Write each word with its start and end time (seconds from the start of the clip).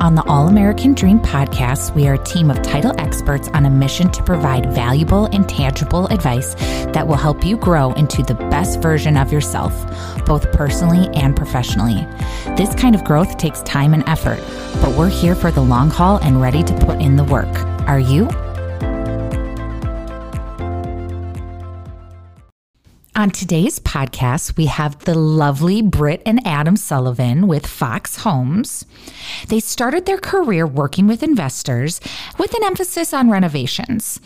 On 0.00 0.14
the 0.14 0.22
All 0.28 0.46
American 0.46 0.94
Dream 0.94 1.18
podcast, 1.18 1.92
we 1.96 2.06
are 2.06 2.14
a 2.14 2.24
team 2.24 2.52
of 2.52 2.62
title 2.62 2.94
experts 2.98 3.48
on 3.48 3.66
a 3.66 3.70
mission 3.70 4.08
to 4.12 4.22
provide 4.22 4.72
valuable 4.72 5.24
and 5.26 5.48
tangible 5.48 6.06
advice 6.06 6.54
that 6.92 7.08
will 7.08 7.16
help 7.16 7.44
you 7.44 7.56
grow 7.56 7.92
into 7.94 8.22
the 8.22 8.34
best 8.34 8.80
version 8.80 9.16
of 9.16 9.32
yourself, 9.32 9.74
both 10.24 10.52
personally 10.52 11.08
and 11.16 11.34
professionally. 11.34 12.06
This 12.56 12.76
kind 12.76 12.94
of 12.94 13.02
growth 13.02 13.38
takes 13.38 13.60
time 13.62 13.92
and 13.92 14.08
effort, 14.08 14.38
but 14.80 14.96
we're 14.96 15.08
here 15.08 15.34
for 15.34 15.50
the 15.50 15.62
long 15.62 15.90
haul 15.90 16.18
and 16.18 16.40
ready 16.40 16.62
to 16.62 16.74
put 16.74 17.00
in 17.00 17.16
the 17.16 17.24
work. 17.24 17.48
Are 17.88 17.98
you? 17.98 18.28
On 23.18 23.30
today's 23.30 23.80
podcast, 23.80 24.56
we 24.56 24.66
have 24.66 25.00
the 25.00 25.18
lovely 25.18 25.82
Brit 25.82 26.22
and 26.24 26.40
Adam 26.46 26.76
Sullivan 26.76 27.48
with 27.48 27.66
Fox 27.66 28.18
Homes. 28.18 28.86
They 29.48 29.58
started 29.58 30.06
their 30.06 30.18
career 30.18 30.64
working 30.68 31.08
with 31.08 31.24
investors 31.24 32.00
with 32.38 32.54
an 32.54 32.62
emphasis 32.62 33.12
on 33.12 33.28
renovations. 33.28 34.20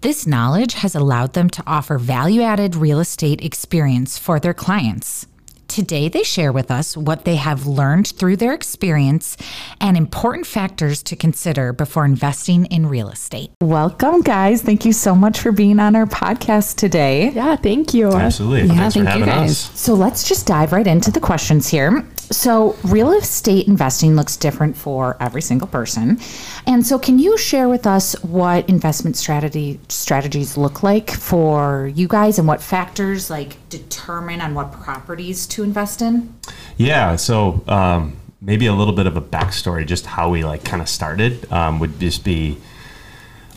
This 0.00 0.26
knowledge 0.26 0.72
has 0.72 0.94
allowed 0.94 1.34
them 1.34 1.50
to 1.50 1.64
offer 1.66 1.98
value 1.98 2.40
added 2.40 2.74
real 2.74 3.00
estate 3.00 3.44
experience 3.44 4.16
for 4.16 4.40
their 4.40 4.54
clients. 4.54 5.26
Today, 5.68 6.08
they 6.08 6.22
share 6.22 6.50
with 6.50 6.70
us 6.70 6.96
what 6.96 7.24
they 7.26 7.36
have 7.36 7.66
learned 7.66 8.08
through 8.08 8.36
their 8.36 8.54
experience 8.54 9.36
and 9.80 9.96
important 9.98 10.46
factors 10.46 11.02
to 11.04 11.14
consider 11.14 11.74
before 11.74 12.06
investing 12.06 12.64
in 12.66 12.86
real 12.86 13.10
estate. 13.10 13.50
Welcome, 13.60 14.22
guys. 14.22 14.62
Thank 14.62 14.86
you 14.86 14.92
so 14.94 15.14
much 15.14 15.38
for 15.38 15.52
being 15.52 15.78
on 15.78 15.94
our 15.94 16.06
podcast 16.06 16.76
today. 16.76 17.30
Yeah, 17.30 17.54
thank 17.56 17.92
you. 17.92 18.10
Absolutely. 18.10 18.68
Yeah, 18.68 18.76
Thanks 18.76 18.94
for 18.96 19.04
thank 19.04 19.18
you 19.18 19.24
having 19.24 19.42
guys. 19.44 19.50
us. 19.50 19.78
So 19.80 19.92
let's 19.94 20.26
just 20.26 20.46
dive 20.46 20.72
right 20.72 20.86
into 20.86 21.10
the 21.10 21.20
questions 21.20 21.68
here. 21.68 22.04
So, 22.30 22.76
real 22.84 23.12
estate 23.12 23.68
investing 23.68 24.14
looks 24.14 24.36
different 24.36 24.76
for 24.76 25.16
every 25.18 25.40
single 25.40 25.66
person. 25.66 26.18
And 26.66 26.86
so, 26.86 26.98
can 26.98 27.18
you 27.18 27.38
share 27.38 27.70
with 27.70 27.86
us 27.86 28.12
what 28.22 28.68
investment 28.68 29.16
strategy 29.16 29.80
strategies 29.88 30.58
look 30.58 30.82
like 30.82 31.10
for 31.10 31.90
you 31.94 32.06
guys 32.06 32.38
and 32.38 32.46
what 32.46 32.60
factors 32.60 33.30
like 33.30 33.56
determine 33.70 34.42
on 34.42 34.52
what 34.52 34.72
properties 34.72 35.46
to 35.46 35.57
invest 35.62 36.02
in? 36.02 36.34
Yeah. 36.76 37.16
So 37.16 37.62
um, 37.68 38.16
maybe 38.40 38.66
a 38.66 38.72
little 38.74 38.94
bit 38.94 39.06
of 39.06 39.16
a 39.16 39.20
backstory, 39.20 39.86
just 39.86 40.06
how 40.06 40.30
we 40.30 40.44
like 40.44 40.64
kind 40.64 40.82
of 40.82 40.88
started 40.88 41.50
um, 41.52 41.78
would 41.80 41.98
just 42.00 42.24
be. 42.24 42.58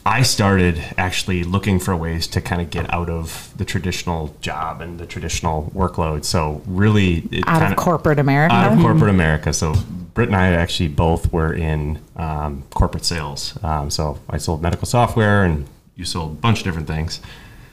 I 0.04 0.24
started 0.24 0.84
actually 0.98 1.44
looking 1.44 1.78
for 1.78 1.96
ways 1.96 2.26
to 2.30 2.42
kind 2.42 2.60
of 2.60 2.72
get 2.72 2.92
out 2.92 3.08
of 3.08 3.54
the 3.58 3.64
traditional 3.66 4.36
job 4.42 4.82
and 4.82 5.00
the 5.00 5.06
traditional 5.06 5.72
workload. 5.76 6.26
So 6.26 6.64
really, 6.66 7.18
it 7.32 7.44
Out 7.48 7.60
kind 7.60 7.72
of 7.72 7.78
corporate 7.78 8.18
America? 8.18 8.52
out 8.52 8.74
of 8.74 8.80
corporate 8.80 9.12
America. 9.12 9.54
So 9.54 9.76
Brit 10.16 10.28
and 10.28 10.36
I 10.36 10.48
actually 10.48 10.90
both 10.90 11.32
were 11.32 11.54
in 11.54 12.00
um, 12.16 12.64
corporate 12.74 13.06
sales. 13.06 13.58
Um, 13.64 13.92
so 13.92 14.20
I 14.28 14.38
sold 14.38 14.62
medical 14.64 14.88
software, 14.88 15.44
and 15.44 15.68
you 15.96 16.04
sold 16.04 16.32
a 16.32 16.36
bunch 16.36 16.60
of 16.60 16.64
different 16.64 16.88
things. 16.88 17.22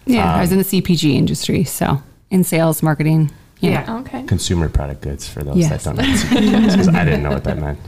Yeah, 0.04 0.34
I 0.34 0.40
was 0.40 0.52
in 0.52 0.58
the 0.58 0.64
CPG 0.64 1.14
industry, 1.14 1.64
so 1.64 2.02
in 2.30 2.44
sales, 2.44 2.82
marketing. 2.82 3.30
Yeah. 3.60 3.98
Okay. 4.00 4.22
consumer 4.24 4.68
product 4.68 5.00
goods 5.00 5.28
for 5.28 5.42
those 5.42 5.56
Yes. 5.56 5.84
that 5.84 5.96
don't 5.96 5.96
know 5.96 6.92
I 6.98 7.04
didn't 7.04 7.22
know 7.22 7.30
what 7.30 7.44
that 7.44 7.58
meant. 7.58 7.78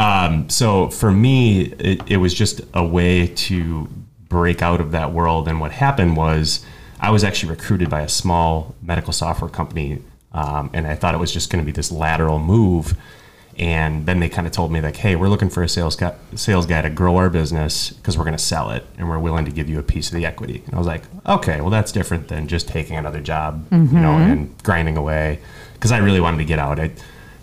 Um, 0.00 0.48
so 0.48 0.88
for 0.90 1.10
me, 1.10 1.62
it, 1.78 2.00
it 2.06 2.16
was 2.18 2.32
just 2.32 2.60
a 2.74 2.84
way 2.84 3.26
to 3.26 3.88
break 4.28 4.62
out 4.62 4.80
of 4.80 4.92
that 4.92 5.12
world. 5.12 5.48
And 5.48 5.60
what 5.60 5.72
happened 5.72 6.16
was 6.16 6.64
I 7.00 7.10
was 7.10 7.24
actually 7.24 7.50
recruited 7.50 7.90
by 7.90 8.02
a 8.02 8.08
small 8.08 8.74
medical 8.80 9.12
software 9.12 9.50
company, 9.50 10.02
um, 10.32 10.70
and 10.72 10.86
I 10.86 10.94
thought 10.94 11.14
it 11.14 11.18
was 11.18 11.32
just 11.32 11.50
going 11.50 11.62
to 11.62 11.66
be 11.66 11.72
this 11.72 11.90
lateral 11.90 12.38
move. 12.38 12.96
And 13.58 14.06
then 14.06 14.20
they 14.20 14.28
kind 14.28 14.46
of 14.46 14.52
told 14.52 14.72
me 14.72 14.80
like, 14.80 14.96
"Hey, 14.96 15.14
we're 15.14 15.28
looking 15.28 15.50
for 15.50 15.62
a 15.62 15.68
sales 15.68 15.94
guy, 15.94 16.14
sales 16.34 16.66
guy 16.66 16.80
to 16.82 16.90
grow 16.90 17.16
our 17.16 17.28
business 17.28 17.90
because 17.90 18.16
we're 18.16 18.24
going 18.24 18.36
to 18.36 18.42
sell 18.42 18.70
it, 18.70 18.86
and 18.96 19.08
we're 19.08 19.18
willing 19.18 19.44
to 19.44 19.50
give 19.50 19.68
you 19.68 19.78
a 19.78 19.82
piece 19.82 20.08
of 20.08 20.14
the 20.14 20.24
equity." 20.24 20.62
And 20.66 20.74
I 20.74 20.78
was 20.78 20.86
like, 20.86 21.02
"Okay, 21.26 21.60
well, 21.60 21.70
that's 21.70 21.92
different 21.92 22.28
than 22.28 22.48
just 22.48 22.66
taking 22.68 22.96
another 22.96 23.20
job, 23.20 23.66
you 23.70 23.78
know, 23.78 24.12
and 24.18 24.54
grinding 24.62 24.96
away." 24.96 25.38
Because 25.74 25.92
I 25.92 25.98
really 25.98 26.20
wanted 26.20 26.38
to 26.38 26.44
get 26.44 26.58
out. 26.58 26.80
I, 26.80 26.92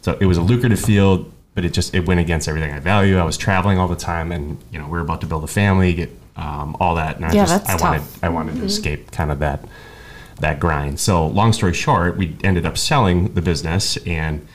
so 0.02 0.18
it 0.20 0.26
was 0.26 0.38
a 0.38 0.42
lucrative 0.42 0.80
field, 0.80 1.32
but 1.54 1.64
it 1.66 1.74
just 1.74 1.94
it 1.94 2.08
went 2.08 2.20
against 2.22 2.48
everything 2.48 2.72
I 2.74 2.80
value. 2.80 3.18
I 3.18 3.24
was 3.24 3.38
traveling 3.38 3.78
all 3.78 3.88
the 3.88 3.96
time, 3.96 4.32
and 4.32 4.58
you 4.72 4.80
know, 4.80 4.86
we 4.86 4.92
were 4.92 5.02
about 5.02 5.22
to 5.22 5.28
build 5.28 5.44
a 5.44 5.48
family, 5.48 5.94
get 5.94 6.10
um, 6.38 6.76
all 6.80 6.96
that, 6.96 7.18
and 7.18 7.26
I 7.26 7.34
Yeah, 7.34 7.46
just 7.46 7.70
I 7.70 7.76
wanted. 7.76 8.02
I 8.24 8.30
wanted 8.30 8.56
to 8.56 8.64
escape 8.64 9.12
kind 9.12 9.32
of 9.32 9.40
that 9.40 9.64
that 10.40 10.60
grind. 10.60 11.00
So 11.00 11.28
long 11.28 11.54
story 11.54 11.74
short, 11.74 12.18
we 12.18 12.36
ended 12.44 12.66
up 12.66 12.78
selling 12.78 13.34
the 13.34 13.42
business 13.42 13.98
and 14.08 14.48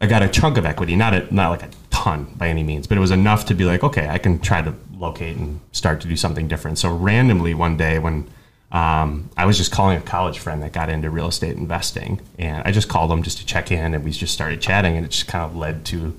I 0.00 0.06
got 0.06 0.22
a 0.22 0.28
chunk 0.28 0.58
of 0.58 0.66
equity, 0.66 0.96
not 0.96 1.14
a 1.14 1.34
not 1.34 1.50
like 1.50 1.62
a 1.62 1.70
ton 1.90 2.34
by 2.36 2.48
any 2.48 2.62
means, 2.62 2.86
but 2.86 2.98
it 2.98 3.00
was 3.00 3.10
enough 3.10 3.46
to 3.46 3.54
be 3.54 3.64
like, 3.64 3.82
okay, 3.82 4.08
I 4.08 4.18
can 4.18 4.38
try 4.38 4.60
to 4.62 4.74
locate 4.96 5.36
and 5.36 5.60
start 5.72 6.00
to 6.02 6.08
do 6.08 6.16
something 6.16 6.48
different. 6.48 6.78
So 6.78 6.94
randomly 6.94 7.54
one 7.54 7.76
day 7.76 7.98
when 7.98 8.28
um, 8.72 9.30
I 9.36 9.46
was 9.46 9.56
just 9.56 9.70
calling 9.70 9.98
a 9.98 10.00
college 10.00 10.40
friend 10.40 10.62
that 10.62 10.72
got 10.72 10.88
into 10.88 11.08
real 11.08 11.28
estate 11.28 11.56
investing, 11.56 12.20
and 12.38 12.66
I 12.66 12.72
just 12.72 12.88
called 12.88 13.10
him 13.10 13.22
just 13.22 13.38
to 13.38 13.46
check 13.46 13.70
in, 13.70 13.94
and 13.94 14.04
we 14.04 14.10
just 14.10 14.34
started 14.34 14.60
chatting, 14.60 14.96
and 14.96 15.06
it 15.06 15.10
just 15.10 15.28
kind 15.28 15.44
of 15.44 15.56
led 15.56 15.84
to 15.86 16.18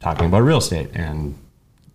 talking 0.00 0.26
about 0.26 0.42
real 0.42 0.58
estate 0.58 0.90
and 0.92 1.34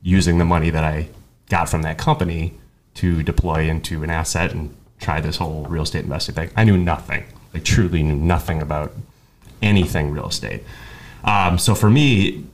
using 0.01 0.39
the 0.39 0.45
money 0.45 0.71
that 0.71 0.83
I 0.83 1.09
got 1.49 1.69
from 1.69 1.83
that 1.83 1.97
company 1.97 2.53
to 2.95 3.21
deploy 3.21 3.69
into 3.69 4.03
an 4.03 4.09
asset 4.09 4.51
and 4.51 4.75
try 4.99 5.21
this 5.21 5.37
whole 5.37 5.65
real 5.65 5.83
estate 5.83 6.03
investing 6.03 6.35
thing. 6.35 6.49
I 6.55 6.63
knew 6.63 6.77
nothing. 6.77 7.25
I 7.53 7.59
truly 7.59 8.01
knew 8.01 8.15
nothing 8.15 8.61
about 8.61 8.93
anything 9.61 10.11
real 10.11 10.27
estate. 10.29 10.63
Um, 11.23 11.57
so 11.57 11.75
for 11.75 11.89
me, 11.89 12.45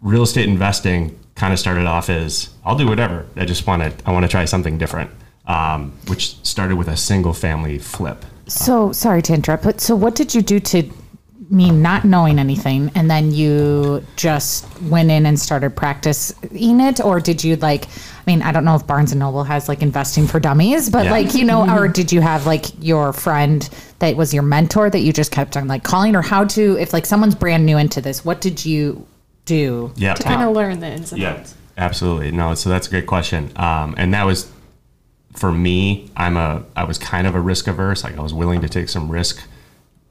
real 0.00 0.22
estate 0.22 0.48
investing 0.48 1.18
kind 1.34 1.52
of 1.52 1.58
started 1.58 1.86
off 1.86 2.08
as 2.08 2.50
I'll 2.64 2.76
do 2.76 2.86
whatever. 2.86 3.26
I 3.36 3.44
just 3.44 3.66
want 3.66 3.82
to 3.82 4.08
I 4.08 4.12
want 4.12 4.24
to 4.24 4.28
try 4.28 4.44
something 4.44 4.78
different, 4.78 5.10
um, 5.46 5.92
which 6.08 6.36
started 6.44 6.76
with 6.76 6.88
a 6.88 6.96
single 6.96 7.32
family 7.32 7.78
flip. 7.78 8.24
So 8.48 8.92
sorry 8.92 9.22
to 9.22 9.34
interrupt, 9.34 9.64
but 9.64 9.80
so 9.80 9.94
what 9.94 10.14
did 10.14 10.34
you 10.34 10.42
do 10.42 10.60
to 10.60 10.90
me 11.50 11.70
not 11.70 12.04
knowing 12.04 12.38
anything 12.38 12.90
and 12.94 13.10
then 13.10 13.32
you 13.32 14.04
just 14.16 14.66
went 14.82 15.10
in 15.10 15.26
and 15.26 15.38
started 15.38 15.76
practicing 15.76 16.80
it 16.80 17.00
or 17.00 17.20
did 17.20 17.44
you 17.44 17.54
like 17.56 17.86
mean 18.26 18.42
I 18.42 18.52
don't 18.52 18.64
know 18.64 18.74
if 18.74 18.86
Barnes 18.86 19.12
and 19.12 19.18
Noble 19.20 19.44
has 19.44 19.68
like 19.68 19.82
investing 19.82 20.26
for 20.26 20.40
dummies 20.40 20.90
but 20.90 21.04
Yeah. 21.04 21.10
like 21.12 21.34
you 21.34 21.44
know 21.44 21.68
or 21.76 21.88
did 21.88 22.12
you 22.12 22.20
have 22.20 22.46
like 22.46 22.66
your 22.82 23.12
friend 23.12 23.68
that 24.00 24.16
was 24.16 24.34
your 24.34 24.42
mentor 24.42 24.90
that 24.90 25.00
you 25.00 25.12
just 25.12 25.30
kept 25.32 25.56
on 25.56 25.68
like 25.68 25.84
calling 25.84 26.16
or 26.16 26.22
how 26.22 26.44
to 26.44 26.76
if 26.78 26.92
like 26.92 27.06
someone's 27.06 27.34
brand 27.34 27.64
new 27.64 27.76
into 27.78 28.00
this 28.00 28.24
what 28.24 28.40
did 28.40 28.64
you 28.66 29.06
do 29.44 29.92
Yeah, 29.96 30.14
To 30.14 30.22
kind 30.24 30.42
of 30.42 30.54
learn 30.56 30.80
the 30.80 30.88
ins 30.88 31.12
and 31.12 31.22
Yeah, 31.22 31.34
outs. 31.34 31.54
absolutely. 31.78 32.32
No, 32.32 32.54
so 32.56 32.68
that's 32.68 32.88
a 32.88 32.90
great 32.90 33.06
question. 33.06 33.52
Um, 33.54 33.94
and 33.96 34.12
that 34.12 34.26
was 34.26 34.50
for 35.34 35.52
me. 35.52 36.10
I'm 36.16 36.36
a 36.36 36.64
I 36.74 36.82
was 36.82 36.98
kind 36.98 37.28
of 37.28 37.36
a 37.36 37.40
risk 37.40 37.68
averse. 37.68 38.02
Like 38.02 38.18
I 38.18 38.22
was 38.22 38.34
willing 38.34 38.60
to 38.62 38.68
take 38.68 38.88
some 38.88 39.08
risk, 39.08 39.40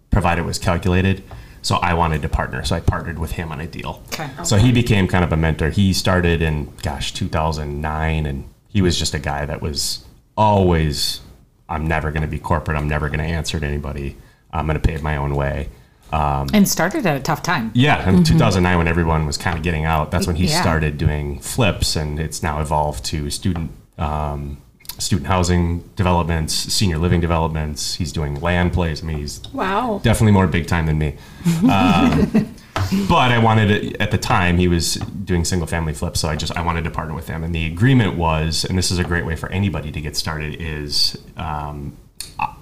provided 0.09 0.43
it 0.43 0.45
was 0.45 0.57
calculated. 0.57 1.21
So 1.65 1.77
I 1.77 1.95
wanted 1.95 2.21
to 2.21 2.29
partner. 2.29 2.63
So 2.63 2.75
I 2.75 2.79
partnered 2.79 3.17
with 3.17 3.31
him 3.31 3.51
on 3.51 3.59
a 3.59 3.65
deal. 3.65 4.03
Okay. 4.13 4.29
So 4.43 4.57
he 4.57 4.71
became 4.71 5.07
kind 5.07 5.23
of 5.23 5.31
a 5.31 5.35
mentor. 5.37 5.71
He 5.71 5.93
started 5.93 6.43
in 6.43 6.71
gosh 6.83 7.11
2009, 7.13 8.27
and 8.27 8.47
he 8.67 8.83
was 8.83 8.99
just 8.99 9.15
a 9.15 9.19
guy 9.19 9.47
that 9.47 9.63
was 9.63 10.05
always. 10.37 11.21
I'm 11.67 11.87
never 11.87 12.11
going 12.11 12.21
to 12.21 12.27
be 12.27 12.37
corporate. 12.37 12.77
I'm 12.77 12.87
never 12.87 13.07
going 13.09 13.17
to 13.17 13.25
answer 13.25 13.59
to 13.59 13.65
anybody. 13.65 14.15
I'm 14.53 14.67
going 14.67 14.79
to 14.79 14.87
pay 14.87 14.95
my 14.97 15.17
own 15.17 15.33
way. 15.35 15.69
and 16.13 16.67
started 16.69 17.03
at 17.07 17.17
a 17.17 17.19
tough 17.19 17.41
time 17.41 17.71
Yeah, 17.73 18.07
in 18.07 18.23
2009, 18.23 18.77
when 18.77 18.87
everyone 18.87 19.25
was 19.25 19.35
kind 19.37 19.57
of 19.57 19.63
getting 19.63 19.85
out, 19.85 20.11
that's 20.11 20.27
when 20.27 20.35
he 20.35 20.45
Yeah. 20.45 20.61
started 20.61 20.99
doing 20.99 21.39
flips, 21.39 21.95
and 21.95 22.19
it's 22.19 22.43
now 22.43 22.61
evolved 22.61 23.03
to 23.05 23.31
student 23.31 23.71
um, 23.97 24.59
student 24.97 25.27
housing 25.27 25.79
developments, 25.95 26.53
senior 26.53 26.97
living 26.97 27.19
developments. 27.21 27.95
He's 27.95 28.11
doing 28.11 28.39
land 28.41 28.73
plays. 28.73 29.03
I 29.03 29.07
mean, 29.07 29.17
he's 29.17 29.41
Wow. 29.53 29.99
definitely 30.03 30.31
more 30.31 30.47
big 30.47 30.67
time 30.67 30.85
than 30.85 30.97
me. 30.97 31.15
Um, 31.69 32.55
but 33.07 33.31
I 33.31 33.37
wanted 33.39 33.67
to, 33.93 34.01
at 34.01 34.11
the 34.11 34.17
time 34.17 34.57
he 34.57 34.67
was 34.67 34.95
doing 34.95 35.45
single 35.45 35.65
family 35.67 35.93
flips, 35.93 36.19
so 36.19 36.27
I 36.27 36.35
just 36.35 36.55
I 36.57 36.61
wanted 36.61 36.83
to 36.83 36.91
partner 36.91 37.15
with 37.15 37.27
him. 37.27 37.43
And 37.43 37.55
the 37.55 37.65
agreement 37.65 38.15
was, 38.17 38.65
and 38.65 38.77
this 38.77 38.91
is 38.91 38.99
a 38.99 39.03
great 39.03 39.25
way 39.25 39.35
for 39.37 39.49
anybody 39.49 39.91
to 39.93 40.01
get 40.01 40.15
started, 40.17 40.57
is 40.59 41.17
um, 41.37 41.95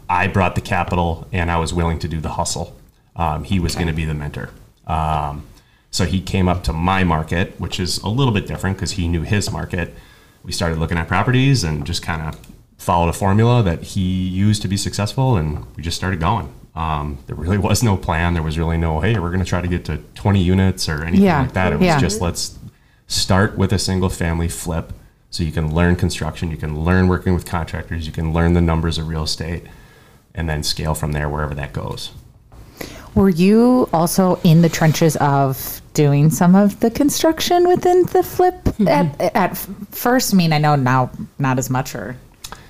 I- 0.10 0.28
brought 0.28 0.54
the 0.56 0.62
capital 0.62 1.28
and 1.34 1.50
I 1.50 1.58
was 1.58 1.74
willing 1.74 1.98
to 2.00 2.08
do 2.08 2.20
the 2.22 2.30
hustle. 2.30 2.76
Um, 3.16 3.44
he 3.44 3.60
was 3.60 3.74
going 3.76 3.88
to 3.88 3.94
be 3.94 4.06
the 4.06 4.14
mentor. 4.14 4.50
Um, 4.86 5.46
so 5.92 6.06
he 6.06 6.22
came 6.22 6.48
up 6.48 6.64
to 6.66 6.74
my 6.74 7.04
market, 7.04 7.60
which 7.60 7.80
is 7.80 7.98
a 8.00 8.10
little 8.10 8.34
bit 8.34 8.46
different 8.48 8.78
because 8.78 8.92
he 8.92 9.08
knew 9.08 9.22
his 9.24 9.52
market. 9.52 9.94
We 10.44 10.52
started 10.52 10.78
looking 10.78 10.98
at 10.98 11.08
properties 11.08 11.64
and 11.64 11.86
just 11.86 12.02
kind 12.04 12.22
of 12.22 12.40
followed 12.78 13.10
a 13.10 13.14
formula 13.14 13.64
that 13.64 13.82
he 13.82 14.28
used 14.28 14.62
to 14.64 14.68
be 14.68 14.78
successful, 14.78 15.38
and 15.38 15.66
we 15.76 15.84
just 15.84 15.98
started 15.98 16.20
going. 16.20 16.54
Um, 16.76 17.20
there 17.28 17.36
really 17.36 17.58
was 17.58 17.84
no 17.84 17.96
plan. 17.96 18.34
There 18.34 18.44
was 18.44 18.58
really 18.58 18.78
no, 18.78 19.00
hey, 19.00 19.18
we're 19.20 19.30
going 19.30 19.40
to 19.40 19.46
try 19.46 19.62
to 19.62 19.68
get 19.68 19.86
to 19.86 19.98
20 20.16 20.42
units 20.42 20.90
or 20.90 21.04
anything 21.04 21.26
Yeah, 21.26 21.42
like 21.42 21.54
that. 21.54 21.72
It 21.72 21.78
was 21.78 21.86
yeah. 21.86 22.00
just 22.00 22.20
let's 22.20 22.58
start 23.08 23.58
with 23.58 23.72
a 23.72 23.80
single 23.80 24.10
family 24.10 24.50
flip 24.50 24.92
so 25.30 25.44
you 25.44 25.52
can 25.52 25.74
learn 25.74 25.96
construction, 25.96 26.52
you 26.52 26.58
can 26.58 26.84
learn 26.84 27.08
working 27.08 27.34
with 27.34 27.46
contractors, 27.46 28.06
you 28.06 28.12
can 28.12 28.34
learn 28.34 28.54
the 28.54 28.62
numbers 28.62 28.98
of 29.00 29.08
real 29.08 29.24
estate, 29.24 29.64
and 30.36 30.48
then 30.48 30.62
scale 30.62 30.94
from 30.94 31.12
there 31.12 31.28
wherever 31.28 31.56
that 31.56 31.74
goes. 31.74 32.12
Were 33.16 33.30
you 33.30 33.90
also 33.94 34.40
in 34.44 34.62
the 34.62 34.70
trenches 34.70 35.16
of 35.18 35.82
doing 35.94 36.30
some 36.30 36.56
of 36.56 36.80
the 36.80 36.92
construction 36.92 37.68
within 37.68 38.04
the 38.08 38.24
flip 38.24 38.56
at, 38.88 39.36
at 39.36 39.58
first? 39.92 40.34
I 40.34 40.38
mean, 40.38 40.54
I 40.54 40.58
know 40.58 40.76
now 40.76 41.12
not 41.40 41.60
as 41.60 41.70
much 41.70 41.96
or 41.96 42.18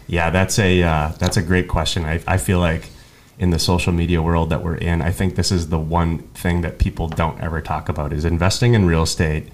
Yeah, 0.08 0.30
that's 0.30 0.60
a 0.60 0.84
uh, 0.84 1.12
that's 1.20 1.38
a 1.38 1.42
great 1.42 1.68
question. 1.68 2.06
I, 2.06 2.22
I 2.28 2.38
feel 2.38 2.60
like 2.60 2.90
in 3.40 3.50
the 3.50 3.60
social 3.60 3.92
media 3.92 4.22
world 4.22 4.50
that 4.50 4.64
we're 4.64 4.76
in, 4.76 5.02
I 5.02 5.12
think 5.12 5.36
this 5.36 5.52
is 5.52 5.70
the 5.70 5.80
one 5.80 6.20
thing 6.30 6.62
that 6.62 6.78
people 6.78 7.08
don't 7.08 7.40
ever 7.42 7.62
talk 7.62 7.90
about 7.90 8.14
is 8.14 8.26
investing 8.26 8.74
in 8.74 8.86
real 8.86 9.04
estate 9.04 9.50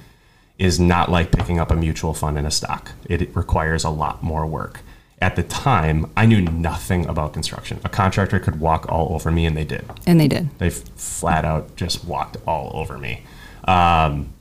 is 0.58 0.80
not 0.80 1.10
like 1.10 1.32
picking 1.32 1.58
up 1.60 1.72
a 1.72 1.76
mutual 1.76 2.14
fund 2.14 2.38
in 2.38 2.46
a 2.46 2.52
stock. 2.52 2.92
It 3.06 3.34
requires 3.36 3.86
a 3.86 3.90
lot 3.90 4.22
more 4.22 4.46
work. 4.46 4.82
At 5.22 5.36
the 5.36 5.44
time, 5.44 6.12
I 6.16 6.26
knew 6.26 6.42
nothing 6.42 7.06
about 7.08 7.34
construction. 7.34 7.80
A 7.84 7.90
contractor 7.90 8.40
could 8.40 8.60
walk 8.60 8.90
all 8.90 9.14
over 9.14 9.32
me, 9.32 9.46
and 9.46 9.56
they 9.56 9.66
did. 9.66 9.86
And 10.06 10.20
they 10.20 10.28
did. 10.28 10.50
They 10.60 10.68
f- 10.68 10.84
flat 10.96 11.44
out 11.44 11.76
just 11.76 12.06
walked 12.06 12.38
all 12.46 12.72
over 12.74 12.98
me. 12.98 13.24
Um, 13.70 14.34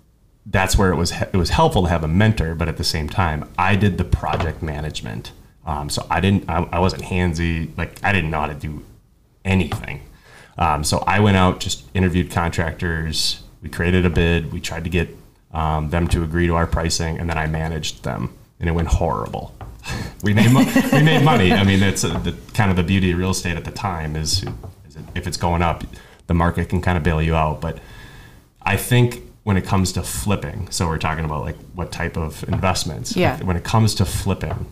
that's 0.47 0.79
where 0.79 0.91
it 0.91 0.97
was 0.97 1.13
it 1.13 1.37
was 1.37 1.51
helpful 1.51 1.83
to 1.83 1.89
have 1.91 2.03
a 2.03 2.09
mentor, 2.09 2.55
but 2.55 2.69
at 2.69 2.79
the 2.79 2.85
same 2.85 3.09
time, 3.09 3.49
I 3.59 3.77
did 3.77 3.99
the 3.99 4.05
project 4.05 4.63
management. 4.63 5.33
Um, 5.67 5.91
so 5.91 6.07
I 6.09 6.21
didn't 6.21 6.49
I, 6.49 6.67
I 6.73 6.79
wasn't 6.79 7.03
handsy 7.03 7.77
like 7.77 8.03
I 8.03 8.13
didn't 8.13 8.31
know 8.31 8.41
how 8.41 8.47
to 8.47 8.55
do 8.55 8.83
anything. 9.45 10.01
Um, 10.57 10.83
so 10.83 11.05
I 11.07 11.21
went 11.21 11.37
out, 11.37 11.61
just 11.61 11.85
interviewed 11.95 12.31
contractors. 12.31 13.43
We 13.63 13.69
created 13.69 14.07
a 14.07 14.11
bid. 14.11 14.51
We 14.51 14.61
tried 14.61 14.85
to 14.85 14.91
get 14.91 15.09
um, 15.53 15.91
them 15.91 16.09
to 16.09 16.23
agree 16.23 16.47
to 16.47 16.55
our 16.55 16.67
pricing, 16.67 17.19
and 17.19 17.29
then 17.29 17.37
I 17.37 17.47
managed 17.47 18.05
them, 18.05 18.35
and 18.59 18.69
it 18.69 18.73
went 18.73 18.89
horrible. 18.89 19.55
we 20.23 20.33
made 20.33 20.55
we 20.93 21.03
made 21.03 21.23
money. 21.23 21.53
I 21.53 21.65
mean, 21.65 21.83
it's 21.83 22.03
uh 22.03 22.19
the 22.19 22.35
kind 22.55 22.71
of 22.71 22.77
the 22.77 22.83
beauty 22.83 23.11
of 23.13 23.19
real 23.19 23.31
estate 23.31 23.59
at 23.59 23.65
the 23.67 23.71
time 23.71 24.17
is, 24.17 24.43
is 24.89 24.97
it, 24.97 25.05
if 25.15 25.27
it's 25.27 25.37
going 25.37 25.61
up, 25.61 25.85
the 26.29 26.35
market 26.35 26.71
can 26.71 26.81
kind 26.81 26.97
of 26.97 27.05
bail 27.05 27.21
you 27.21 27.35
out. 27.35 27.61
But 27.61 27.79
I 28.69 28.77
think 28.77 29.23
when 29.45 29.57
it 29.57 29.65
comes 29.65 29.93
to 29.93 30.03
flipping, 30.03 30.71
so 30.71 30.87
we're 30.87 30.99
talking 30.99 31.25
about 31.25 31.43
like 31.43 31.57
what 31.75 31.91
type 31.91 32.19
of 32.19 32.47
investments. 32.49 33.17
Yeah. 33.17 33.43
When 33.43 33.57
it 33.57 33.65
comes 33.65 33.95
to 33.95 34.05
flipping, 34.05 34.71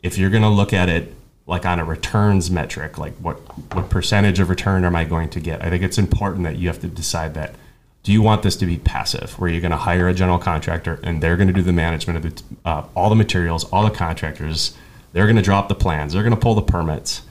if 0.00 0.16
you're 0.16 0.30
going 0.30 0.44
to 0.44 0.48
look 0.48 0.72
at 0.72 0.88
it 0.88 1.12
like 1.48 1.66
on 1.66 1.80
a 1.80 1.84
returns 1.84 2.52
metric, 2.52 2.98
like 2.98 3.14
what 3.16 3.34
what 3.74 3.90
percentage 3.90 4.38
of 4.38 4.48
return 4.48 4.84
am 4.84 4.94
I 4.94 5.02
going 5.02 5.28
to 5.30 5.40
get? 5.40 5.60
I 5.60 5.70
think 5.70 5.82
it's 5.82 5.98
important 5.98 6.44
that 6.44 6.56
you 6.56 6.68
have 6.68 6.80
to 6.82 6.86
decide 6.86 7.34
that. 7.34 7.56
Do 8.04 8.12
you 8.12 8.22
want 8.22 8.44
this 8.44 8.54
to 8.56 8.66
be 8.66 8.78
passive, 8.78 9.36
where 9.40 9.50
you're 9.50 9.60
going 9.60 9.72
to 9.72 9.76
hire 9.76 10.06
a 10.08 10.14
general 10.14 10.38
contractor 10.38 11.00
and 11.02 11.20
they're 11.20 11.36
going 11.36 11.48
to 11.48 11.52
do 11.52 11.62
the 11.62 11.72
management 11.72 12.24
of 12.24 12.34
the, 12.34 12.42
uh, 12.64 12.84
all 12.94 13.08
the 13.08 13.16
materials, 13.16 13.64
all 13.72 13.82
the 13.82 13.90
contractors? 13.90 14.76
They're 15.12 15.26
going 15.26 15.36
to 15.36 15.42
drop 15.42 15.68
the 15.68 15.74
plans. 15.74 16.12
They're 16.12 16.22
going 16.22 16.34
to 16.34 16.40
pull 16.40 16.54
the 16.54 16.62
permits. 16.62 17.22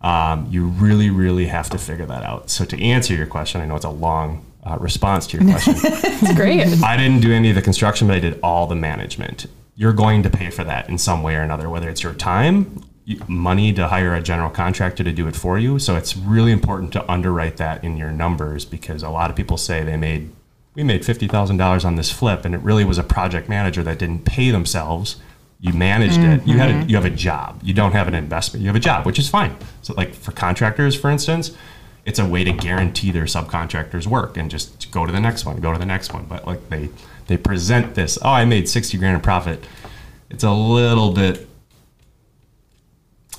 Um, 0.00 0.46
you 0.48 0.66
really, 0.66 1.10
really 1.10 1.46
have 1.46 1.70
to 1.70 1.78
figure 1.78 2.06
that 2.06 2.22
out. 2.22 2.50
So 2.50 2.64
to 2.64 2.80
answer 2.80 3.14
your 3.14 3.26
question, 3.26 3.60
I 3.60 3.66
know 3.66 3.74
it's 3.74 3.84
a 3.84 3.90
long 3.90 4.44
uh, 4.66 4.76
response 4.78 5.26
to 5.28 5.38
your 5.38 5.50
question. 5.50 5.74
It's 6.18 6.34
great. 6.34 6.82
I 6.82 6.96
didn't 6.96 7.20
do 7.20 7.32
any 7.32 7.50
of 7.50 7.54
the 7.54 7.62
construction, 7.62 8.08
but 8.08 8.16
I 8.16 8.20
did 8.20 8.40
all 8.42 8.66
the 8.66 8.74
management. 8.74 9.46
You're 9.76 9.92
going 9.92 10.22
to 10.22 10.30
pay 10.30 10.50
for 10.50 10.64
that 10.64 10.88
in 10.88 10.98
some 10.98 11.22
way 11.22 11.36
or 11.36 11.42
another, 11.42 11.68
whether 11.68 11.88
it's 11.90 12.02
your 12.02 12.14
time, 12.14 12.82
money 13.28 13.72
to 13.74 13.86
hire 13.88 14.14
a 14.14 14.22
general 14.22 14.50
contractor 14.50 15.04
to 15.04 15.12
do 15.12 15.28
it 15.28 15.36
for 15.36 15.58
you. 15.58 15.78
So 15.78 15.94
it's 15.94 16.16
really 16.16 16.52
important 16.52 16.92
to 16.94 17.10
underwrite 17.10 17.58
that 17.58 17.84
in 17.84 17.96
your 17.96 18.10
numbers 18.10 18.64
because 18.64 19.02
a 19.02 19.10
lot 19.10 19.30
of 19.30 19.36
people 19.36 19.56
say 19.56 19.84
they 19.84 19.96
made 19.96 20.30
we 20.74 20.82
made 20.82 21.04
fifty 21.06 21.26
thousand 21.26 21.56
dollars 21.56 21.84
on 21.84 21.96
this 21.96 22.10
flip, 22.10 22.44
and 22.44 22.54
it 22.54 22.60
really 22.60 22.84
was 22.84 22.98
a 22.98 23.02
project 23.02 23.48
manager 23.48 23.82
that 23.82 23.98
didn't 23.98 24.24
pay 24.24 24.50
themselves. 24.50 25.16
You 25.58 25.72
managed 25.72 26.20
it. 26.20 26.46
You 26.46 26.58
had 26.58 26.70
a, 26.70 26.86
you 26.86 26.96
have 26.96 27.06
a 27.06 27.10
job. 27.10 27.60
You 27.62 27.72
don't 27.72 27.92
have 27.92 28.08
an 28.08 28.14
investment. 28.14 28.62
You 28.62 28.68
have 28.68 28.76
a 28.76 28.80
job, 28.80 29.06
which 29.06 29.18
is 29.18 29.26
fine. 29.26 29.56
So 29.80 29.94
like 29.94 30.14
for 30.14 30.32
contractors, 30.32 30.94
for 30.94 31.08
instance, 31.08 31.56
it's 32.06 32.18
a 32.20 32.24
way 32.24 32.44
to 32.44 32.52
guarantee 32.52 33.10
their 33.10 33.24
subcontractors 33.24 34.06
work 34.06 34.36
and 34.36 34.50
just 34.50 34.90
go 34.92 35.04
to 35.04 35.12
the 35.12 35.20
next 35.20 35.44
one, 35.44 35.60
go 35.60 35.72
to 35.72 35.78
the 35.78 35.84
next 35.84 36.14
one. 36.14 36.24
But 36.24 36.46
like 36.46 36.70
they 36.70 36.88
they 37.26 37.36
present 37.36 37.94
this, 37.94 38.16
oh, 38.22 38.30
I 38.30 38.44
made 38.44 38.68
sixty 38.68 38.96
grand 38.96 39.16
in 39.16 39.20
profit. 39.20 39.62
It's 40.30 40.44
a 40.44 40.52
little 40.52 41.12
bit. 41.12 41.48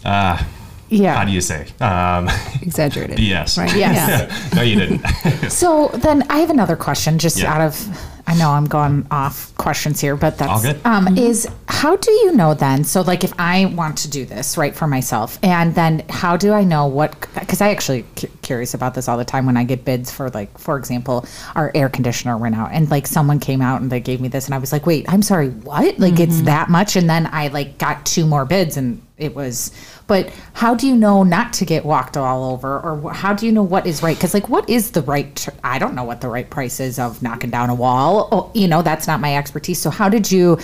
Uh, 0.05 0.43
yeah. 0.89 1.15
how 1.15 1.25
do 1.25 1.31
you 1.31 1.41
say? 1.41 1.67
Um, 1.81 2.29
Exaggerated. 2.61 3.17
BS. 3.19 3.57
Right. 3.57 3.75
Yes. 3.75 4.53
no, 4.55 4.61
you 4.61 4.75
didn't. 4.75 5.49
So 5.49 5.89
then 5.95 6.23
I 6.29 6.37
have 6.39 6.49
another 6.49 6.75
question 6.75 7.17
just 7.17 7.39
Yeah. 7.39 7.53
out 7.53 7.61
of 7.61 8.16
I 8.29 8.35
know 8.35 8.51
I'm 8.51 8.65
going 8.65 9.07
off 9.09 9.55
questions 9.55 10.01
here, 10.01 10.17
but 10.17 10.37
that's 10.37 10.51
All 10.51 10.61
good. 10.61 10.79
um 10.85 11.17
is 11.17 11.47
how 11.69 11.95
do 11.95 12.11
you 12.11 12.33
know 12.33 12.53
then? 12.53 12.83
So 12.83 13.01
like 13.01 13.23
if 13.23 13.33
I 13.39 13.65
want 13.65 13.97
to 13.99 14.09
do 14.09 14.25
this 14.25 14.57
right 14.57 14.75
for 14.75 14.85
myself 14.87 15.39
and 15.43 15.73
then 15.75 16.03
how 16.09 16.35
do 16.35 16.51
I 16.51 16.63
know 16.63 16.87
what 16.87 17.19
cuz 17.21 17.61
I 17.61 17.69
actually 17.69 18.05
cu- 18.15 18.27
curious 18.41 18.73
about 18.73 18.93
this 18.95 19.07
all 19.07 19.17
the 19.17 19.25
time 19.25 19.45
when 19.45 19.55
I 19.57 19.63
get 19.63 19.85
bids 19.85 20.11
for 20.11 20.29
like 20.31 20.57
for 20.57 20.77
example, 20.77 21.25
our 21.55 21.71
air 21.73 21.87
conditioner 21.89 22.37
went 22.37 22.55
out 22.55 22.69
and 22.73 22.89
like 22.91 23.07
someone 23.07 23.39
came 23.39 23.61
out 23.61 23.81
and 23.81 23.89
they 23.89 23.99
gave 24.01 24.19
me 24.19 24.27
this 24.27 24.45
and 24.45 24.53
I 24.55 24.57
was 24.57 24.71
like, 24.73 24.85
"Wait, 24.85 25.05
I'm 25.07 25.21
sorry, 25.21 25.49
what?" 25.49 25.97
Like 25.99 26.19
it's 26.19 26.41
that 26.41 26.69
much 26.69 26.95
and 26.95 27.09
then 27.09 27.29
I 27.31 27.47
like 27.47 27.77
got 27.77 28.05
two 28.05 28.25
more 28.25 28.43
bids 28.45 28.75
and 28.77 29.01
it 29.17 29.33
was 29.33 29.71
but 30.05 30.29
how 30.53 30.75
do 30.75 30.85
you 30.87 30.95
know 30.95 31.23
not 31.23 31.51
to 31.51 31.65
get 31.65 31.83
walked 31.83 32.15
all 32.15 32.51
over 32.51 32.79
or 32.79 33.11
how 33.11 33.33
do 33.33 33.47
you 33.47 33.51
know 33.51 33.63
what 33.63 33.87
is 33.87 34.03
right 34.03 34.15
because 34.15 34.31
like 34.35 34.47
what 34.47 34.69
is 34.69 34.91
the 34.91 35.01
right 35.01 35.35
tr- 35.35 35.49
i 35.63 35.79
don't 35.79 35.95
know 35.95 36.03
what 36.03 36.21
the 36.21 36.27
right 36.29 36.51
price 36.51 36.79
is 36.79 36.99
of 36.99 37.23
knocking 37.23 37.49
down 37.49 37.71
a 37.71 37.73
wall 37.73 38.16
oh, 38.31 38.51
you 38.53 38.67
know 38.67 38.81
that's 38.81 39.07
not 39.07 39.19
my 39.19 39.35
expertise 39.37 39.79
so 39.79 39.89
how 39.89 40.09
did 40.09 40.31
you 40.31 40.57